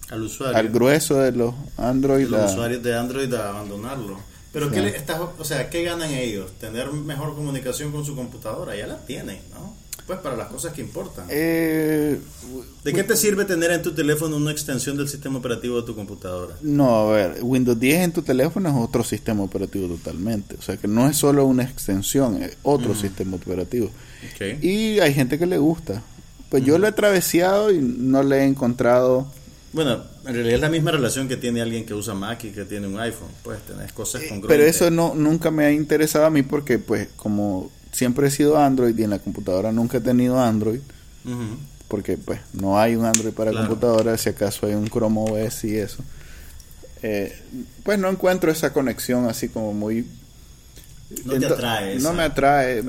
Al 0.09 0.21
usuario. 0.23 0.57
al 0.57 0.69
grueso 0.69 1.15
de 1.19 1.31
los 1.31 1.53
Android. 1.77 2.25
de 2.25 2.29
los 2.31 2.41
a- 2.41 2.45
usuarios 2.53 2.83
de 2.83 2.97
Android 2.97 3.33
a 3.33 3.49
abandonarlo. 3.49 4.17
Pero 4.53 4.67
Sí. 4.67 4.73
¿qué 4.75 4.81
le 4.81 4.89
estás, 4.97 5.19
o 5.39 5.43
sea, 5.45 5.69
¿qué 5.69 5.83
ganan 5.83 6.11
ellos? 6.11 6.51
Tener 6.59 6.91
mejor 6.91 7.35
comunicación 7.35 7.91
con 7.93 8.03
su 8.03 8.15
computadora, 8.15 8.75
ya 8.75 8.85
la 8.87 8.97
tienen, 9.05 9.39
¿no? 9.53 9.73
Pues 10.07 10.19
para 10.19 10.35
las 10.35 10.47
cosas 10.47 10.73
que 10.73 10.81
importan. 10.81 11.25
Eh, 11.29 12.19
¿De 12.83 12.93
qué 12.93 13.03
te 13.03 13.15
sirve 13.15 13.45
tener 13.45 13.71
en 13.71 13.81
tu 13.81 13.93
teléfono 13.93 14.35
una 14.35 14.51
extensión 14.51 14.97
del 14.97 15.07
sistema 15.07 15.39
operativo 15.39 15.79
de 15.79 15.85
tu 15.85 15.95
computadora? 15.95 16.55
No, 16.61 17.09
a 17.09 17.13
ver, 17.13 17.37
Windows 17.41 17.79
10 17.79 17.99
en 18.01 18.11
tu 18.11 18.21
teléfono 18.21 18.69
es 18.69 18.75
otro 18.75 19.03
sistema 19.03 19.43
operativo 19.43 19.87
totalmente. 19.87 20.55
O 20.55 20.61
sea 20.61 20.77
que 20.77 20.87
no 20.87 21.07
es 21.07 21.17
solo 21.17 21.45
una 21.45 21.63
extensión, 21.63 22.41
es 22.41 22.57
otro 22.63 22.95
sistema 22.95 23.35
operativo. 23.35 23.87
Ok. 24.33 24.63
Y 24.63 24.99
hay 24.99 25.13
gente 25.13 25.37
que 25.37 25.45
le 25.45 25.57
gusta. 25.57 26.01
Pues 26.49 26.65
yo 26.65 26.77
lo 26.77 26.87
he 26.87 26.91
traveseado 26.91 27.71
y 27.71 27.79
no 27.79 28.23
le 28.23 28.39
he 28.39 28.43
encontrado. 28.43 29.31
Bueno, 29.71 30.03
en 30.25 30.33
realidad 30.33 30.55
es 30.55 30.61
la 30.61 30.69
misma 30.69 30.91
relación 30.91 31.29
que 31.29 31.37
tiene 31.37 31.61
alguien 31.61 31.85
que 31.85 31.93
usa 31.93 32.13
Mac 32.13 32.43
y 32.43 32.49
que 32.49 32.65
tiene 32.65 32.87
un 32.87 32.99
iPhone. 32.99 33.29
Pues 33.41 33.61
tenés 33.61 33.93
cosas 33.93 34.23
congruentes. 34.23 34.49
Pero 34.49 34.63
eso 34.63 34.91
no 34.91 35.15
nunca 35.15 35.49
me 35.49 35.63
ha 35.63 35.71
interesado 35.71 36.25
a 36.25 36.29
mí 36.29 36.43
porque, 36.43 36.77
pues, 36.77 37.07
como 37.15 37.71
siempre 37.91 38.27
he 38.27 38.31
sido 38.31 38.57
Android 38.57 38.97
y 38.97 39.03
en 39.03 39.09
la 39.11 39.19
computadora 39.19 39.71
nunca 39.71 39.97
he 39.97 40.01
tenido 40.01 40.39
Android, 40.39 40.79
porque, 41.87 42.17
pues, 42.17 42.39
no 42.53 42.79
hay 42.79 42.95
un 42.95 43.05
Android 43.05 43.33
para 43.33 43.51
Claro. 43.51 43.67
computadora, 43.67 44.17
si 44.17 44.29
acaso 44.29 44.65
hay 44.65 44.73
un 44.75 44.87
Chrome 44.87 45.19
OS 45.19 45.63
y 45.65 45.75
eso. 45.75 46.03
Eh, 47.03 47.35
pues 47.83 47.97
no 47.99 48.09
encuentro 48.09 48.51
esa 48.51 48.71
conexión 48.73 49.25
así 49.27 49.49
como 49.49 49.73
muy 49.73 50.05
No 51.25 51.37
te 51.37 51.45
atrae. 51.47 51.99
No 51.99 52.13
me 52.13 52.23
atrae. 52.23 52.83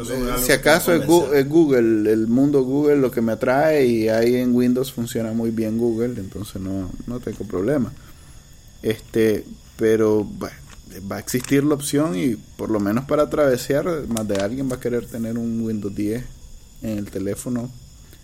Si 0.44 0.52
acaso 0.52 0.94
es, 0.94 1.02
Gu- 1.06 1.32
es 1.34 1.48
Google, 1.48 2.12
el 2.12 2.28
mundo 2.28 2.62
Google 2.62 2.96
lo 2.98 3.10
que 3.10 3.20
me 3.22 3.32
atrae 3.32 3.86
y 3.86 4.08
ahí 4.08 4.36
en 4.36 4.54
Windows 4.54 4.92
funciona 4.92 5.32
muy 5.32 5.50
bien 5.50 5.78
Google, 5.78 6.20
entonces 6.20 6.60
no, 6.62 6.90
no 7.08 7.18
tengo 7.20 7.44
problema. 7.44 7.90
Este, 8.82 9.44
pero 9.76 10.22
bueno, 10.24 10.54
va 11.00 11.16
a 11.16 11.18
existir 11.20 11.64
la 11.64 11.74
opción 11.74 12.16
y 12.18 12.36
por 12.56 12.70
lo 12.70 12.80
menos 12.80 13.04
para 13.06 13.28
travesear, 13.30 13.84
más 14.08 14.26
de 14.28 14.36
alguien 14.36 14.70
va 14.70 14.76
a 14.76 14.80
querer 14.80 15.06
tener 15.06 15.38
un 15.38 15.60
Windows 15.62 15.94
10 15.94 16.24
en 16.82 16.98
el 16.98 17.10
teléfono 17.10 17.70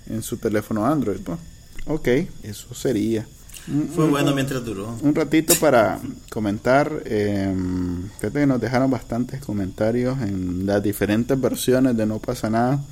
en 0.09 0.23
su 0.23 0.37
teléfono 0.39 0.87
Android. 0.87 1.19
pues. 1.25 1.39
Ok, 1.87 2.09
eso 2.43 2.75
sería. 2.75 3.27
Un- 3.67 3.89
Fue 3.95 4.05
un- 4.07 4.11
bueno 4.13 4.35
mientras 4.35 4.65
duró. 4.65 4.97
un 5.03 5.15
ratito 5.15 5.55
para 5.61 6.01
comentar. 6.31 7.03
Eh, 7.05 7.55
fíjate 8.19 8.41
que 8.41 8.47
nos 8.47 8.61
dejaron 8.61 8.91
bastantes 8.91 9.41
comentarios 9.41 10.19
en 10.23 10.65
las 10.67 10.83
diferentes 10.83 11.39
versiones 11.39 11.97
de 11.97 12.07
No 12.07 12.19
pasa 12.19 12.49
nada. 12.49 12.83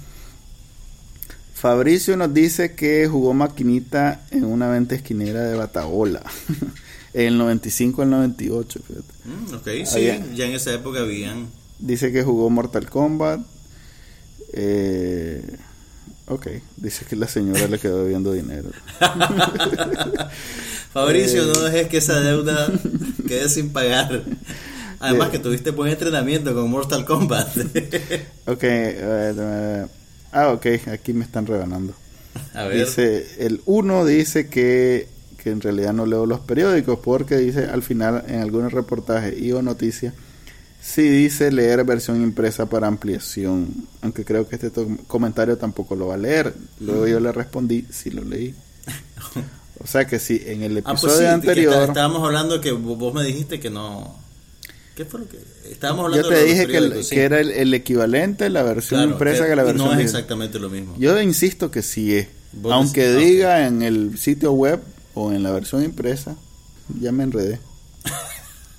Fabricio 1.54 2.16
nos 2.18 2.32
dice 2.34 2.74
que 2.74 3.08
jugó 3.08 3.32
maquinita 3.32 4.20
en 4.30 4.44
una 4.44 4.68
venta 4.68 4.94
esquinera 4.94 5.40
de 5.42 5.56
Bataola. 5.56 6.22
en 7.16 7.26
el 7.28 7.38
95 7.38 8.02
al 8.02 8.10
98. 8.10 8.80
fíjate. 8.86 9.12
Mm, 9.24 9.54
ok, 9.54 9.68
sí, 9.86 10.00
ya 10.36 10.44
en 10.46 10.52
esa 10.52 10.72
época 10.74 11.00
habían. 11.00 11.48
Dice 11.78 12.12
que 12.12 12.22
jugó 12.22 12.48
Mortal 12.50 12.88
Kombat. 12.90 13.40
Eh, 14.52 15.42
ok, 16.28 16.46
dice 16.76 17.04
que 17.04 17.16
la 17.16 17.26
señora 17.28 17.66
le 17.68 17.78
quedó 17.78 18.02
debiendo 18.04 18.32
dinero. 18.32 18.70
Fabricio, 20.92 21.42
Eh. 21.44 21.52
no 21.54 21.60
dejes 21.62 21.88
que 21.88 21.98
esa 21.98 22.20
deuda 22.20 22.70
quede 23.28 23.48
sin 23.48 23.70
pagar. 23.70 24.22
Además 25.00 25.28
Eh. 25.28 25.32
que 25.32 25.38
tuviste 25.38 25.70
buen 25.70 25.92
entrenamiento 25.92 26.54
con 26.54 26.70
Mortal 26.70 27.04
Kombat. 27.04 27.48
Ok, 28.46 28.64
ah, 30.32 30.50
ok, 30.52 30.66
aquí 30.92 31.12
me 31.12 31.24
están 31.24 31.46
rebanando. 31.46 31.94
A 32.54 32.64
ver. 32.64 32.86
Dice, 32.86 33.26
el 33.38 33.60
uno 33.66 34.04
dice 34.04 34.48
que, 34.48 35.08
que 35.46 35.52
en 35.52 35.60
realidad 35.60 35.92
no 35.92 36.06
leo 36.06 36.26
los 36.26 36.40
periódicos 36.40 36.98
porque 36.98 37.36
dice 37.36 37.66
al 37.66 37.84
final 37.84 38.24
en 38.26 38.40
algunos 38.40 38.72
reportajes 38.72 39.40
y 39.40 39.52
o 39.52 39.62
noticias 39.62 40.12
sí 40.82 41.02
dice 41.02 41.52
leer 41.52 41.84
versión 41.84 42.20
impresa 42.20 42.66
para 42.66 42.88
ampliación, 42.88 43.68
aunque 44.02 44.24
creo 44.24 44.48
que 44.48 44.56
este 44.56 44.72
comentario 45.06 45.56
tampoco 45.56 45.94
lo 45.94 46.08
va 46.08 46.14
a 46.14 46.18
leer. 46.18 46.52
Luego 46.80 47.06
yo 47.06 47.20
le 47.20 47.30
respondí, 47.30 47.86
sí 47.90 48.10
lo 48.10 48.24
leí. 48.24 48.54
O 49.78 49.86
sea 49.86 50.06
que 50.06 50.18
sí, 50.18 50.42
en 50.46 50.62
el 50.62 50.78
Ah, 50.78 50.80
episodio 50.80 51.00
pues 51.00 51.12
sí, 51.14 51.20
que 51.20 51.28
anterior 51.28 51.72
está- 51.74 51.84
estábamos 51.86 52.24
hablando 52.24 52.60
que 52.62 52.72
vo- 52.72 52.96
vos 52.96 53.12
me 53.14 53.22
dijiste 53.22 53.60
que 53.60 53.68
no. 53.70 54.16
¿Qué 54.96 55.04
fue 55.04 55.20
lo 55.20 55.28
que.? 55.28 55.38
Estábamos 55.70 56.06
hablando 56.06 56.28
yo 56.30 56.34
te 56.34 56.40
de 56.40 56.44
dije 56.46 56.66
que, 56.66 56.76
el- 56.78 56.82
periódicos, 56.84 57.08
sí. 57.08 57.14
que 57.14 57.22
era 57.22 57.40
el, 57.40 57.50
el 57.50 57.74
equivalente 57.74 58.48
la 58.48 58.62
versión 58.62 59.00
Claro, 59.00 59.12
impresa 59.12 59.44
que 59.44 59.50
que 59.50 59.56
la 59.56 59.62
versión 59.64 59.88
No 59.88 59.94
es 59.94 60.00
exactamente 60.06 60.58
lo 60.58 60.70
mismo. 60.70 60.96
Yo 60.98 61.20
insisto 61.20 61.70
que 61.70 61.82
sí 61.82 62.14
es. 62.16 62.26
Aunque 62.64 63.06
decís- 63.06 63.26
diga 63.26 63.66
en 63.66 63.82
el 63.82 64.16
sitio 64.18 64.52
web 64.52 64.80
o 65.16 65.32
en 65.32 65.42
la 65.42 65.50
versión 65.50 65.82
impresa, 65.82 66.36
ya 67.00 67.10
me 67.12 67.24
enredé. 67.24 67.60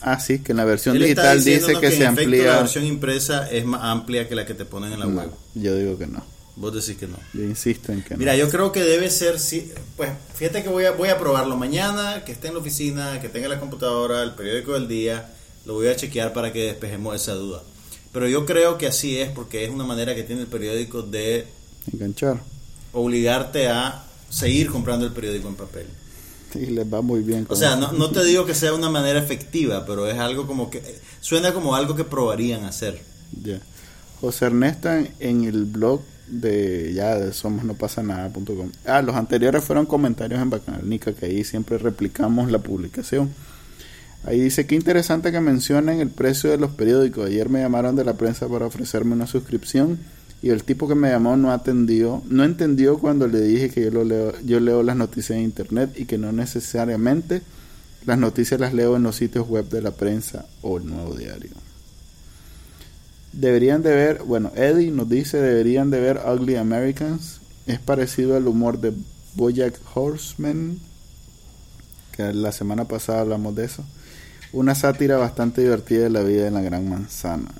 ah, 0.00 0.20
sí, 0.20 0.40
que 0.42 0.52
en 0.52 0.58
la 0.58 0.64
versión 0.64 0.98
digital 0.98 1.42
dice 1.42 1.76
que, 1.78 1.90
en 1.90 1.92
se 1.92 2.04
efecto 2.04 2.08
amplía. 2.08 2.44
La 2.44 2.58
versión 2.58 2.84
impresa 2.84 3.48
es 3.50 3.64
más 3.64 3.82
amplia 3.84 4.28
que 4.28 4.34
la 4.34 4.44
que 4.46 4.54
te 4.54 4.64
ponen 4.64 4.92
en 4.92 5.00
la 5.00 5.06
No, 5.06 5.12
web. 5.16 5.30
yo 5.54 5.76
digo 5.76 5.96
que 5.98 6.06
no. 6.06 6.22
Vos 6.56 6.72
decís 6.74 6.96
que 6.98 7.06
no. 7.08 7.18
Yo 7.32 7.42
insisto 7.42 7.92
en 7.92 8.02
que 8.02 8.16
Mira, 8.16 8.32
no. 8.32 8.36
yo 8.36 8.48
creo 8.48 8.72
que 8.72 8.82
debe 8.82 9.10
ser, 9.10 9.38
sí, 9.40 9.72
pues 9.96 10.10
fíjate 10.34 10.62
que 10.62 10.68
voy 10.68 10.84
a, 10.84 10.92
voy 10.92 11.08
a 11.08 11.18
probarlo 11.18 11.56
mañana, 11.56 12.24
que 12.24 12.32
esté 12.32 12.48
en 12.48 12.54
la 12.54 12.60
oficina, 12.60 13.20
que 13.20 13.28
tenga 13.28 13.48
la 13.48 13.60
computadora, 13.60 14.22
el 14.22 14.34
periódico 14.34 14.74
del 14.74 14.86
día, 14.88 15.30
lo 15.66 15.74
voy 15.74 15.88
a 15.88 15.96
chequear 15.96 16.32
para 16.32 16.52
que 16.52 16.64
despejemos 16.66 17.14
esa 17.16 17.34
duda. 17.34 17.62
Pero 18.12 18.28
yo 18.28 18.46
creo 18.46 18.78
que 18.78 18.86
así 18.86 19.18
es 19.18 19.30
porque 19.30 19.64
es 19.64 19.70
una 19.70 19.84
manera 19.84 20.14
que 20.14 20.22
tiene 20.22 20.42
el 20.42 20.46
periódico 20.48 21.02
de 21.02 21.46
Enganchar. 21.92 22.40
obligarte 22.92 23.68
a 23.68 24.03
seguir 24.34 24.70
comprando 24.70 25.06
el 25.06 25.12
periódico 25.12 25.48
en 25.48 25.54
papel. 25.54 25.86
Y 26.54 26.66
les 26.66 26.92
va 26.92 27.02
muy 27.02 27.20
bien. 27.20 27.46
O 27.48 27.56
sea, 27.56 27.76
no, 27.76 27.92
no 27.92 28.10
te 28.10 28.24
digo 28.24 28.44
que 28.44 28.54
sea 28.54 28.74
una 28.74 28.90
manera 28.90 29.18
efectiva, 29.18 29.84
pero 29.86 30.08
es 30.08 30.18
algo 30.18 30.46
como 30.46 30.70
que 30.70 30.82
suena 31.20 31.52
como 31.52 31.74
algo 31.74 31.96
que 31.96 32.04
probarían 32.04 32.64
hacer. 32.64 33.00
Ya. 33.42 33.60
José 34.20 34.46
Ernesto 34.46 34.88
en, 35.18 35.44
el 35.44 35.64
blog 35.64 36.00
de 36.28 36.92
ya 36.94 37.16
de 37.16 37.32
somos 37.32 37.64
no 37.64 37.74
pasa 37.74 38.02
nada.com. 38.02 38.70
Ah, 38.86 39.02
los 39.02 39.16
anteriores 39.16 39.62
fueron 39.64 39.86
comentarios 39.86 40.40
en 40.40 40.50
Bacanica, 40.50 41.12
que 41.12 41.26
ahí 41.26 41.44
siempre 41.44 41.78
replicamos 41.78 42.50
la 42.50 42.58
publicación. 42.58 43.32
Ahí 44.24 44.40
dice 44.40 44.66
que 44.66 44.74
interesante 44.74 45.32
que 45.32 45.40
mencionen 45.40 46.00
el 46.00 46.08
precio 46.08 46.50
de 46.50 46.56
los 46.56 46.70
periódicos. 46.70 47.26
Ayer 47.26 47.48
me 47.48 47.60
llamaron 47.60 47.94
de 47.96 48.04
la 48.04 48.14
prensa 48.14 48.48
para 48.48 48.66
ofrecerme 48.66 49.12
una 49.12 49.26
suscripción 49.26 49.98
y 50.44 50.50
el 50.50 50.62
tipo 50.62 50.86
que 50.86 50.94
me 50.94 51.08
llamó 51.08 51.38
no 51.38 51.52
atendió, 51.52 52.22
no 52.28 52.44
entendió 52.44 52.98
cuando 52.98 53.26
le 53.26 53.40
dije 53.40 53.70
que 53.70 53.90
yo 53.90 54.04
leo, 54.04 54.38
yo 54.44 54.60
leo 54.60 54.82
las 54.82 54.94
noticias 54.94 55.38
en 55.38 55.44
internet 55.44 55.94
y 55.96 56.04
que 56.04 56.18
no 56.18 56.32
necesariamente 56.32 57.40
las 58.04 58.18
noticias 58.18 58.60
las 58.60 58.74
leo 58.74 58.94
en 58.96 59.04
los 59.04 59.16
sitios 59.16 59.48
web 59.48 59.70
de 59.70 59.80
la 59.80 59.92
prensa 59.92 60.44
o 60.60 60.76
el 60.76 60.86
nuevo 60.86 61.14
diario. 61.14 61.52
Deberían 63.32 63.82
de 63.82 63.94
ver, 63.94 64.22
bueno, 64.22 64.52
Eddie 64.54 64.90
nos 64.90 65.08
dice, 65.08 65.38
deberían 65.38 65.88
de 65.88 66.00
ver 66.00 66.20
Ugly 66.26 66.56
Americans. 66.56 67.40
Es 67.66 67.78
parecido 67.78 68.36
al 68.36 68.46
humor 68.46 68.78
de 68.78 68.92
Bojack 69.36 69.80
Horseman, 69.94 70.78
que 72.14 72.34
la 72.34 72.52
semana 72.52 72.84
pasada 72.84 73.22
hablamos 73.22 73.54
de 73.54 73.64
eso. 73.64 73.82
Una 74.52 74.74
sátira 74.74 75.16
bastante 75.16 75.62
divertida 75.62 76.02
de 76.02 76.10
la 76.10 76.22
vida 76.22 76.48
en 76.48 76.52
la 76.52 76.60
Gran 76.60 76.86
Manzana. 76.86 77.50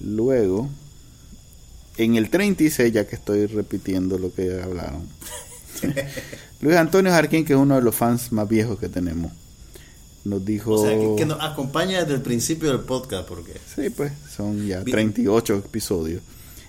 Luego, 0.00 0.70
en 2.02 2.16
el 2.16 2.30
36, 2.30 2.92
ya 2.92 3.06
que 3.06 3.16
estoy 3.16 3.46
repitiendo 3.46 4.18
lo 4.18 4.32
que 4.32 4.46
ya 4.46 4.64
hablaron. 4.64 5.02
Luis 6.60 6.76
Antonio 6.76 7.12
Jarquín, 7.12 7.44
que 7.44 7.52
es 7.52 7.58
uno 7.58 7.76
de 7.76 7.82
los 7.82 7.94
fans 7.94 8.32
más 8.32 8.48
viejos 8.48 8.78
que 8.78 8.88
tenemos, 8.88 9.32
nos 10.24 10.44
dijo... 10.44 10.74
O 10.74 10.86
sea, 10.86 10.98
que, 10.98 11.14
que 11.16 11.26
nos 11.26 11.42
acompaña 11.42 12.00
desde 12.00 12.14
el 12.14 12.22
principio 12.22 12.70
del 12.70 12.80
podcast, 12.80 13.28
porque 13.28 13.52
Sí, 13.74 13.90
pues 13.90 14.12
son 14.34 14.66
ya 14.66 14.80
Bien. 14.80 14.94
38 14.94 15.56
episodios. 15.56 16.22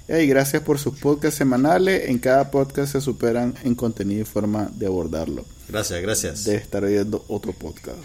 Y 0.08 0.28
gracias 0.28 0.62
por 0.64 0.78
sus 0.78 1.00
podcasts 1.00 1.38
semanales. 1.38 2.10
En 2.10 2.20
cada 2.20 2.52
podcast 2.52 2.92
se 2.92 3.02
superan 3.02 3.54
en 3.64 3.76
contenido 3.76 4.22
y 4.22 4.26
forma 4.26 4.70
de 4.76 4.88
abordarlo. 4.88 5.46
gracias, 5.70 6.02
gracias. 6.02 6.44
De 6.44 6.56
estar 6.56 6.84
oyendo 6.84 7.24
otro 7.30 7.54
podcast. 7.54 7.98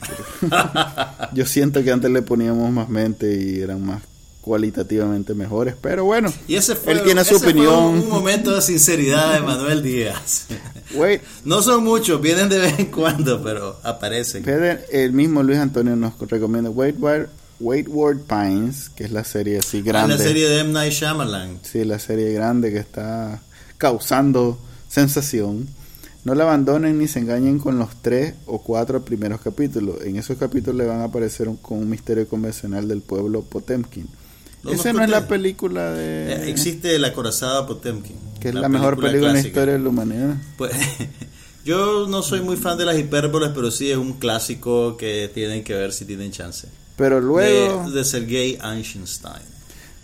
Yo 1.35 1.47
siento 1.47 1.83
que 1.83 1.91
antes 1.91 2.11
le 2.11 2.23
poníamos 2.23 2.71
más 2.71 2.89
mente 2.89 3.35
y 3.43 3.61
eran 3.61 3.85
más 3.85 4.03
cualitativamente 4.47 5.35
mejores, 5.35 5.75
pero 5.81 6.05
bueno, 6.05 6.33
Y 6.47 6.55
ese 6.55 6.77
fue, 6.77 6.93
él 6.93 7.03
tiene 7.03 7.25
su 7.25 7.35
ese 7.35 7.43
fue 7.43 7.53
opinión. 7.53 7.75
un, 7.85 7.99
un 7.99 8.09
momento 8.09 8.55
de 8.55 8.63
sinceridad 8.63 9.35
de 9.35 9.41
Manuel 9.41 9.83
Díaz. 9.83 10.47
Wait, 10.95 11.21
No 11.45 11.63
son 11.63 11.83
muchos, 11.83 12.21
vienen 12.23 12.49
de 12.49 12.59
vez 12.61 12.79
en 12.79 12.87
cuando, 12.87 13.43
pero 13.43 13.77
aparecen. 13.83 14.45
el 14.93 15.13
mismo 15.13 15.43
Luis 15.43 15.59
Antonio 15.59 15.97
nos 15.97 16.17
recomienda 16.21 16.71
Waitward, 16.71 17.29
Waitward 17.59 18.21
Pines, 18.21 18.89
que 18.91 19.03
es 19.03 19.11
la 19.11 19.25
serie 19.25 19.59
así 19.59 19.79
Ah, 19.79 19.83
grande. 19.85 20.17
la 20.17 20.23
serie 20.23 20.49
de 20.49 20.61
M. 20.61 20.73
Night 20.73 20.93
Shyamalan. 20.93 21.59
Sí, 21.63 21.85
la 21.85 21.99
serie 21.99 22.33
grande 22.33 22.71
que 22.71 22.79
está 22.79 23.43
causando 23.79 24.59
sensación. 24.89 25.67
No 26.25 26.35
la 26.37 26.45
abandonen 26.45 26.99
ni 26.99 27.09
se 27.09 27.19
engañen 27.19 27.59
con 27.59 27.79
los 27.81 27.89
tres 28.01 28.35
o 28.47 28.61
cuatro 28.63 29.05
primeros 29.05 29.41
capítulos. 29.41 29.97
En 30.05 30.17
esos 30.17 30.37
capítulos 30.39 30.77
le 30.77 30.87
van 30.87 31.01
a 31.01 31.05
aparecer 31.05 31.49
un, 31.49 31.57
con 31.57 31.79
un 31.79 31.91
misterio 31.91 32.29
convencional 32.29 32.87
del 32.87 33.01
pueblo 33.01 33.43
Potemkin. 33.43 34.07
No 34.67 34.73
Esa 34.73 34.93
nos 34.93 34.99
no 34.99 35.05
es 35.05 35.11
la 35.11 35.27
película 35.29 35.91
de... 35.93 36.33
Eh, 36.33 36.51
existe 36.51 36.99
La 36.99 37.13
Corazada 37.13 37.67
Potemkin. 37.67 38.17
que 38.41 38.49
es 38.49 38.55
la, 38.55 38.69
mejor 38.69 38.99
película 39.01 39.29
en 39.31 39.35
la 39.37 39.41
historia 39.41 39.73
de 39.75 39.79
la 39.79 39.89
humanidad. 39.89 40.35
Pues, 40.59 40.73
yo 41.65 42.07
no 42.09 42.23
soy 42.23 42.41
muy 42.41 42.57
fan 42.57 42.77
de 42.79 42.85
las 42.85 42.99
hipérboles, 42.99 43.51
pero 43.55 43.71
sí 43.71 43.91
es 43.91 43.97
un 43.97 44.15
clásico 44.15 44.97
que 44.97 45.31
tienen 45.33 45.65
que 45.65 45.75
ver 45.75 45.93
si 45.93 46.05
tienen 46.05 46.31
chance. 46.33 46.69
Pero 46.97 47.21
luego, 47.21 47.91
De, 47.91 47.93
de 47.99 48.05
Sergei 48.05 48.59
Einstein. 48.63 49.43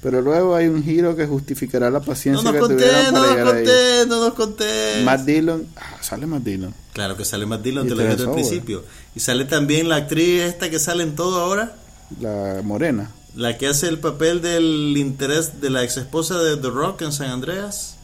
pero 0.03 0.21
luego 0.21 0.55
hay 0.55 0.67
un 0.67 0.83
giro 0.85 1.17
que 1.17 1.27
justificará 1.27 1.91
la 1.91 2.01
No 2.01 2.05
paciencia 2.05 2.43
nos 2.45 2.53
que 2.53 2.59
conté, 2.59 2.85
tuvieron 2.85 3.05
no 3.07 3.13
para 3.13 3.23
nos 3.23 3.31
llegar 3.31 3.47
ahí. 3.57 3.65
conté, 3.65 4.07
no 4.09 4.21
nos 4.21 4.35
conté. 4.35 5.03
Matt 5.05 5.21
Dillon, 5.25 5.67
ah, 5.77 5.97
sale 6.03 6.27
Matt 6.27 6.43
Dillon. 6.43 6.75
Claro 6.93 7.17
que 7.17 7.25
sale 7.25 7.47
Matt 7.47 7.63
Dillon, 7.63 7.87
Y 7.87 7.89
te 7.89 7.95
lo 7.95 8.03
dije 8.03 8.23
al 8.23 8.33
principio. 8.33 8.85
Y 9.15 9.21
sale 9.21 9.45
también 9.47 9.89
la 9.89 9.97
actriz 9.97 10.43
esta 10.43 10.69
que 10.69 10.79
sale 10.79 11.03
en 11.05 11.15
todo 11.15 11.41
ahora. 11.41 11.77
La 12.21 12.61
morena. 12.63 13.11
La 13.35 13.57
que 13.57 13.67
hace 13.69 13.89
el 13.89 13.99
papel 13.99 14.43
del 14.43 14.95
interés 14.97 15.61
de 15.61 15.71
la 15.71 15.83
ex 15.85 15.97
esposa 15.97 16.39
de 16.39 16.57
The 16.59 16.69
Rock 16.69 17.03
en 17.03 17.13
San 17.13 17.31
Andreas. 17.31 17.97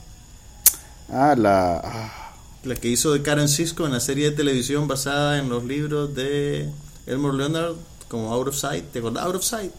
Ah, 1.11 1.35
la... 1.37 1.81
ah, 1.85 2.35
La 2.65 2.75
que 2.77 2.89
hizo 2.89 3.13
de 3.13 3.21
Karen 3.23 3.49
Cisco 3.49 3.85
en 3.87 3.93
la 3.93 4.01
serie 4.01 4.31
de 4.31 4.37
televisión 4.37 4.89
basada 4.89 5.39
en 5.39 5.49
los 5.51 5.65
libros 5.65 6.15
de 6.15 6.69
Elmore 7.07 7.37
Leonard, 7.37 7.75
como 8.09 8.33
Out 8.33 8.49
of 8.49 8.57
Sight. 8.57 8.87
¿Te 8.93 9.01
acordás? 9.01 9.25
Out 9.27 9.37
of 9.37 9.45
Sight. 9.45 9.73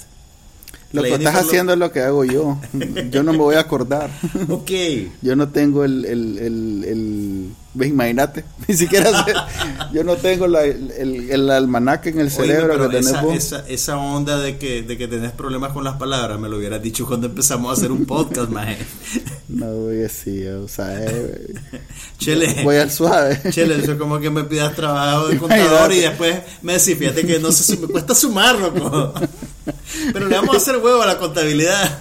lo 0.91 1.01
La 1.01 1.07
que 1.07 1.13
estás 1.15 1.19
Jennifer 1.33 1.33
Lo- 1.43 1.47
haciendo 1.49 1.73
es 1.73 1.79
lo 1.79 1.91
que 1.91 2.01
hago 2.01 2.25
yo. 2.25 2.59
Yo 3.11 3.23
no 3.23 3.31
me 3.31 3.39
voy 3.39 3.55
a 3.55 3.61
acordar. 3.61 4.11
Ok. 4.49 4.71
Yo 5.23 5.35
no 5.35 5.49
tengo 5.49 5.83
el, 5.83 6.05
el, 6.05 6.37
el, 6.37 6.83
el- 6.87 7.49
imagínate, 7.75 8.43
ni 8.67 8.75
siquiera 8.75 9.23
sé, 9.25 9.33
yo 9.93 10.03
no 10.03 10.15
tengo 10.15 10.47
la- 10.47 10.63
el, 10.63 11.29
el, 11.29 11.49
almanaque 11.49 12.09
en 12.09 12.19
el 12.19 12.31
cerebro 12.31 12.79
que 12.79 12.87
tenés 12.87 13.07
esa, 13.07 13.21
vos. 13.21 13.35
esa, 13.35 13.67
esa 13.67 13.97
onda 13.97 14.37
de 14.39 14.57
que, 14.57 14.81
de 14.83 14.97
que 14.97 15.07
tenés 15.07 15.31
problemas 15.31 15.71
con 15.71 15.83
las 15.83 15.95
palabras, 15.97 16.39
me 16.39 16.49
lo 16.49 16.57
hubieras 16.57 16.81
dicho 16.81 17.05
cuando 17.05 17.27
empezamos 17.27 17.69
a 17.69 17.73
hacer 17.73 17.91
un 17.91 18.05
podcast, 18.05 18.49
maje. 18.49 18.77
No 19.47 19.67
voy 19.71 20.03
así, 20.03 20.45
o 20.47 20.67
sea, 20.67 21.03
eh, 21.03 21.53
Chele. 22.17 22.63
voy 22.63 22.77
al 22.77 22.91
suave. 22.91 23.39
Chele, 23.49 23.75
eso 23.81 23.93
es 23.93 23.97
como 23.97 24.19
que 24.19 24.29
me 24.29 24.43
pidas 24.43 24.75
trabajo 24.75 25.27
de 25.27 25.37
contador 25.37 25.91
y 25.93 25.99
después 25.99 26.37
me 26.61 26.73
decís, 26.73 26.97
fíjate 26.97 27.25
que 27.25 27.39
no 27.39 27.51
sé, 27.51 27.77
me 27.77 27.87
cuesta 27.87 28.13
sumar, 28.15 28.57
loco. 28.57 29.13
Pero 30.13 30.27
le 30.27 30.35
vamos 30.35 30.55
a 30.55 30.57
hacer 30.57 30.77
huevo 30.77 31.01
a 31.01 31.05
la 31.07 31.17
contabilidad. 31.17 31.99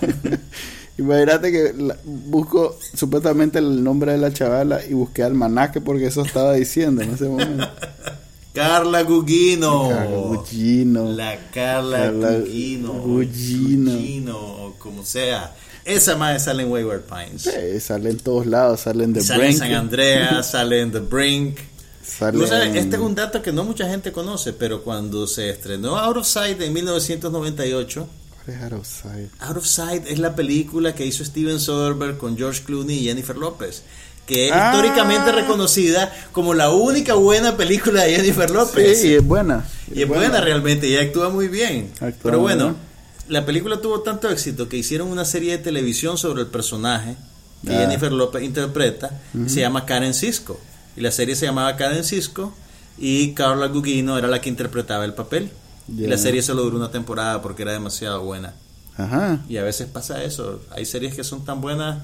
Imagínate 0.98 1.52
que 1.52 1.72
la- 1.76 1.96
busco 2.04 2.76
supuestamente 2.94 3.58
el 3.60 3.82
nombre 3.84 4.12
de 4.12 4.18
la 4.18 4.32
chavala 4.32 4.84
y 4.84 4.94
busqué 4.94 5.22
almanaque 5.22 5.80
porque 5.80 6.06
eso 6.06 6.22
estaba 6.22 6.54
diciendo 6.54 7.02
en 7.02 7.10
ese 7.14 7.28
momento. 7.28 7.68
Carla 8.52 9.02
Gugino. 9.04 9.90
Gugino. 10.08 11.12
La 11.12 11.36
Carla, 11.52 11.98
Carla 11.98 12.38
Gugino. 12.40 12.92
Gugino. 12.94 14.74
Como 14.78 15.04
sea. 15.04 15.54
Esa 15.84 16.16
madre 16.16 16.38
sale 16.40 16.64
en 16.64 16.70
Wayward 16.70 17.02
Pines. 17.02 17.42
Sí, 17.42 17.80
sale 17.80 18.10
en 18.10 18.18
todos 18.18 18.46
lados, 18.46 18.80
sale 18.80 19.04
en 19.04 19.14
The 19.14 19.20
sale 19.20 19.44
en 19.44 19.48
Brink. 19.50 19.58
San 19.62 19.72
Andreas, 19.74 20.46
sale 20.50 20.80
en 20.80 20.92
The 20.92 20.98
Brink. 21.00 21.58
sale 22.02 22.46
sabes, 22.46 22.68
en- 22.70 22.76
este 22.76 22.96
es 22.96 23.02
un 23.02 23.14
dato 23.14 23.40
que 23.40 23.52
no 23.52 23.64
mucha 23.64 23.88
gente 23.88 24.12
conoce, 24.12 24.52
pero 24.52 24.82
cuando 24.82 25.26
se 25.26 25.48
estrenó 25.50 25.96
Out 25.96 26.16
of 26.18 26.26
Sight 26.26 26.60
en 26.60 26.72
1998, 26.74 28.06
¿Cuál 28.56 28.56
es 28.56 28.72
Outside? 28.72 29.28
Out 29.40 29.56
of 29.58 29.66
Sight 29.66 30.04
es 30.06 30.18
la 30.18 30.34
película 30.34 30.94
que 30.94 31.04
hizo 31.04 31.24
Steven 31.24 31.60
Soderbergh 31.60 32.16
con 32.16 32.36
George 32.36 32.62
Clooney 32.64 32.98
y 32.98 33.04
Jennifer 33.04 33.36
López, 33.36 33.82
que 34.26 34.46
es 34.46 34.52
Ah. 34.54 34.70
históricamente 34.72 35.32
reconocida 35.32 36.12
como 36.32 36.54
la 36.54 36.70
única 36.70 37.14
buena 37.14 37.56
película 37.56 38.04
de 38.04 38.16
Jennifer 38.16 38.50
López. 38.50 39.00
Sí, 39.00 39.08
y 39.08 39.14
es 39.14 39.24
buena. 39.24 39.66
Y 39.94 40.02
es 40.02 40.08
buena 40.08 40.40
realmente, 40.40 40.88
y 40.88 40.96
actúa 40.96 41.28
muy 41.30 41.48
bien. 41.48 41.90
Actúa 42.00 42.22
Pero 42.22 42.40
bueno, 42.40 42.64
bien. 42.64 42.76
la 43.28 43.44
película 43.44 43.80
tuvo 43.80 44.00
tanto 44.00 44.30
éxito 44.30 44.68
que 44.68 44.76
hicieron 44.78 45.08
una 45.08 45.24
serie 45.24 45.52
de 45.52 45.58
televisión 45.62 46.16
sobre 46.16 46.42
el 46.42 46.48
personaje 46.48 47.16
que 47.66 47.74
Ah. 47.74 47.80
Jennifer 47.80 48.12
López 48.12 48.42
interpreta, 48.42 49.10
se 49.46 49.60
llama 49.60 49.84
Karen 49.84 50.14
Cisco. 50.14 50.58
Y 50.96 51.00
la 51.00 51.10
serie 51.10 51.36
se 51.36 51.44
llamaba 51.46 51.76
Karen 51.76 52.02
Cisco 52.04 52.54
y 52.96 53.32
Carla 53.34 53.66
Gugino 53.68 54.16
era 54.18 54.26
la 54.26 54.40
que 54.40 54.48
interpretaba 54.48 55.04
el 55.04 55.12
papel. 55.14 55.50
Y 55.88 56.06
la 56.06 56.18
serie 56.18 56.42
solo 56.42 56.62
duró 56.62 56.76
una 56.76 56.90
temporada 56.90 57.40
porque 57.40 57.62
era 57.62 57.72
demasiado 57.72 58.22
buena. 58.22 58.54
Ajá. 58.96 59.40
Y 59.48 59.56
a 59.56 59.62
veces 59.62 59.88
pasa 59.88 60.22
eso. 60.22 60.60
Hay 60.70 60.84
series 60.84 61.14
que 61.14 61.24
son 61.24 61.44
tan 61.44 61.60
buenas 61.60 62.02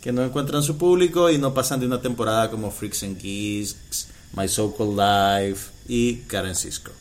que 0.00 0.12
no 0.12 0.22
encuentran 0.22 0.62
su 0.62 0.76
público 0.76 1.30
y 1.30 1.38
no 1.38 1.54
pasan 1.54 1.80
de 1.80 1.86
una 1.86 2.00
temporada 2.00 2.50
como 2.50 2.70
Freaks 2.70 3.02
and 3.04 3.18
Geeks, 3.18 4.08
My 4.36 4.48
So 4.48 4.74
Called 4.76 4.98
Life 4.98 5.70
y 5.88 6.16
Karen 6.26 6.54
Cisco. 6.54 6.92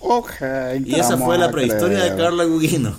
Ok. 0.00 0.32
Y 0.84 0.94
esa 0.94 1.16
fue 1.16 1.38
la 1.38 1.50
prehistoria 1.50 2.04
de. 2.04 2.16
Carla 2.16 2.44
Gugino. 2.44 2.94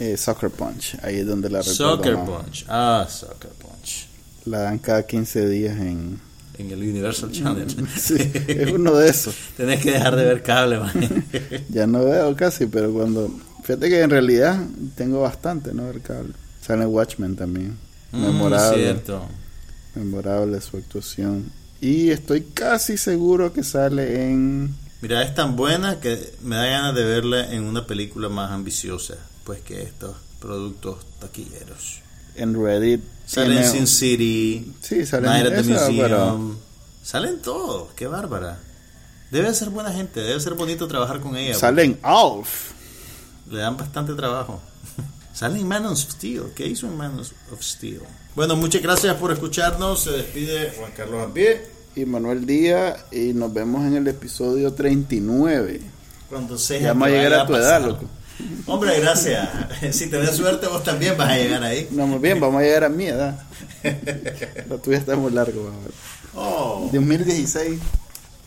Eh, 0.00 0.16
Soccer 0.16 0.50
Punch, 0.50 0.96
ahí 1.02 1.18
es 1.18 1.26
donde 1.26 1.48
la 1.48 1.60
recuerdo 1.60 1.96
Soccer. 1.96 2.16
Punch. 2.16 2.64
Ah, 2.68 3.06
Soccer 3.08 3.50
Punch. 3.50 4.08
La 4.44 4.58
dan 4.58 4.78
cada 4.78 5.06
15 5.06 5.48
días 5.48 5.78
en... 5.78 6.20
En 6.56 6.70
el 6.70 6.78
Universal 6.78 7.32
Channel. 7.32 7.68
Sí, 7.96 8.14
es 8.46 8.70
uno 8.70 8.94
de 8.94 9.08
esos. 9.08 9.34
Tenés 9.56 9.80
que 9.80 9.92
dejar 9.92 10.14
de 10.16 10.24
ver 10.24 10.42
cable, 10.42 10.78
man. 10.78 10.92
Ya 11.68 11.86
no 11.86 12.04
veo 12.04 12.34
casi, 12.36 12.66
pero 12.66 12.92
cuando... 12.92 13.30
Fíjate 13.62 13.88
que 13.88 14.00
en 14.00 14.10
realidad 14.10 14.64
tengo 14.94 15.22
bastante, 15.22 15.72
¿no? 15.72 15.90
El 15.90 16.00
cable. 16.02 16.34
Sale 16.60 16.86
Watchmen 16.86 17.34
también. 17.34 17.76
Mm, 18.12 18.20
Memorable. 18.22 18.82
cierto. 18.82 19.26
Memorable 19.94 20.60
su 20.60 20.76
actuación. 20.76 21.50
Y 21.80 22.10
estoy 22.10 22.42
casi 22.42 22.96
seguro 22.96 23.52
que 23.52 23.64
sale 23.64 24.24
en... 24.30 24.74
Mira, 25.00 25.22
es 25.22 25.34
tan 25.34 25.56
buena 25.56 26.00
que 26.00 26.32
me 26.42 26.56
da 26.56 26.66
ganas 26.66 26.94
de 26.94 27.04
verla 27.04 27.52
en 27.52 27.64
una 27.64 27.86
película 27.86 28.28
más 28.28 28.50
ambiciosa, 28.52 29.16
pues 29.44 29.60
que 29.60 29.82
estos 29.82 30.16
productos 30.40 31.04
taquilleros. 31.20 32.03
En 32.36 32.54
Reddit. 32.62 33.00
Sale 33.26 33.46
en 33.56 33.62
tiene- 33.62 33.68
Sin 33.70 33.86
City, 33.86 34.72
Sí, 34.82 35.06
sale 35.06 35.26
Night 35.26 35.46
en 35.46 35.52
at 35.52 35.62
the 35.64 35.72
esa, 35.72 35.88
Museum. 35.88 35.98
pero- 35.98 36.56
Salen 37.02 37.42
todos, 37.42 37.88
qué 37.94 38.06
bárbara. 38.06 38.58
Debe 39.30 39.52
ser 39.54 39.70
buena 39.70 39.92
gente, 39.92 40.20
debe 40.20 40.38
ser 40.40 40.54
bonito 40.54 40.86
trabajar 40.88 41.20
con 41.20 41.36
ella. 41.36 41.54
Sale 41.54 41.84
en 41.84 41.98
Alf. 42.02 42.72
Le 43.50 43.58
dan 43.58 43.76
bastante 43.76 44.14
trabajo. 44.14 44.60
Sale 45.34 45.58
en 45.58 45.66
Man 45.68 45.84
of 45.86 45.98
Steel. 45.98 46.44
¿Qué 46.54 46.66
hizo 46.66 46.86
en 46.86 46.96
Man 46.96 47.18
of 47.18 47.62
Steel? 47.62 48.00
Bueno, 48.34 48.56
muchas 48.56 48.80
gracias 48.82 49.14
por 49.16 49.32
escucharnos. 49.32 50.02
Se 50.04 50.10
despide 50.12 50.72
Juan 50.78 50.92
Carlos 50.96 51.24
Ampie. 51.24 51.60
Y 51.96 52.04
Manuel 52.04 52.46
Díaz. 52.46 53.04
Y 53.12 53.32
nos 53.32 53.52
vemos 53.52 53.84
en 53.86 53.96
el 53.96 54.06
episodio 54.08 54.72
39. 54.72 55.80
Cuando 56.28 56.56
sea 56.58 56.80
Ya 56.80 56.88
vamos 56.88 57.08
a 57.08 57.10
llegar 57.10 57.34
a 57.34 57.46
tu 57.46 57.54
edad, 57.56 57.84
loco. 57.84 58.06
Hombre, 58.66 58.98
gracias. 59.00 59.48
Si 59.92 60.08
tenés 60.08 60.30
suerte, 60.36 60.66
vos 60.66 60.82
también 60.82 61.16
vas 61.16 61.30
a 61.30 61.36
llegar 61.36 61.62
ahí. 61.62 61.88
No, 61.90 62.06
muy 62.06 62.18
bien, 62.18 62.40
vamos 62.40 62.60
a 62.60 62.64
llegar 62.64 62.84
a 62.84 62.88
mi 62.88 63.06
edad. 63.06 63.42
La 64.68 64.78
tuya 64.78 64.98
está 64.98 65.16
muy 65.16 65.32
largo. 65.32 65.70
Oh. 66.34 66.88
2016. 66.92 67.78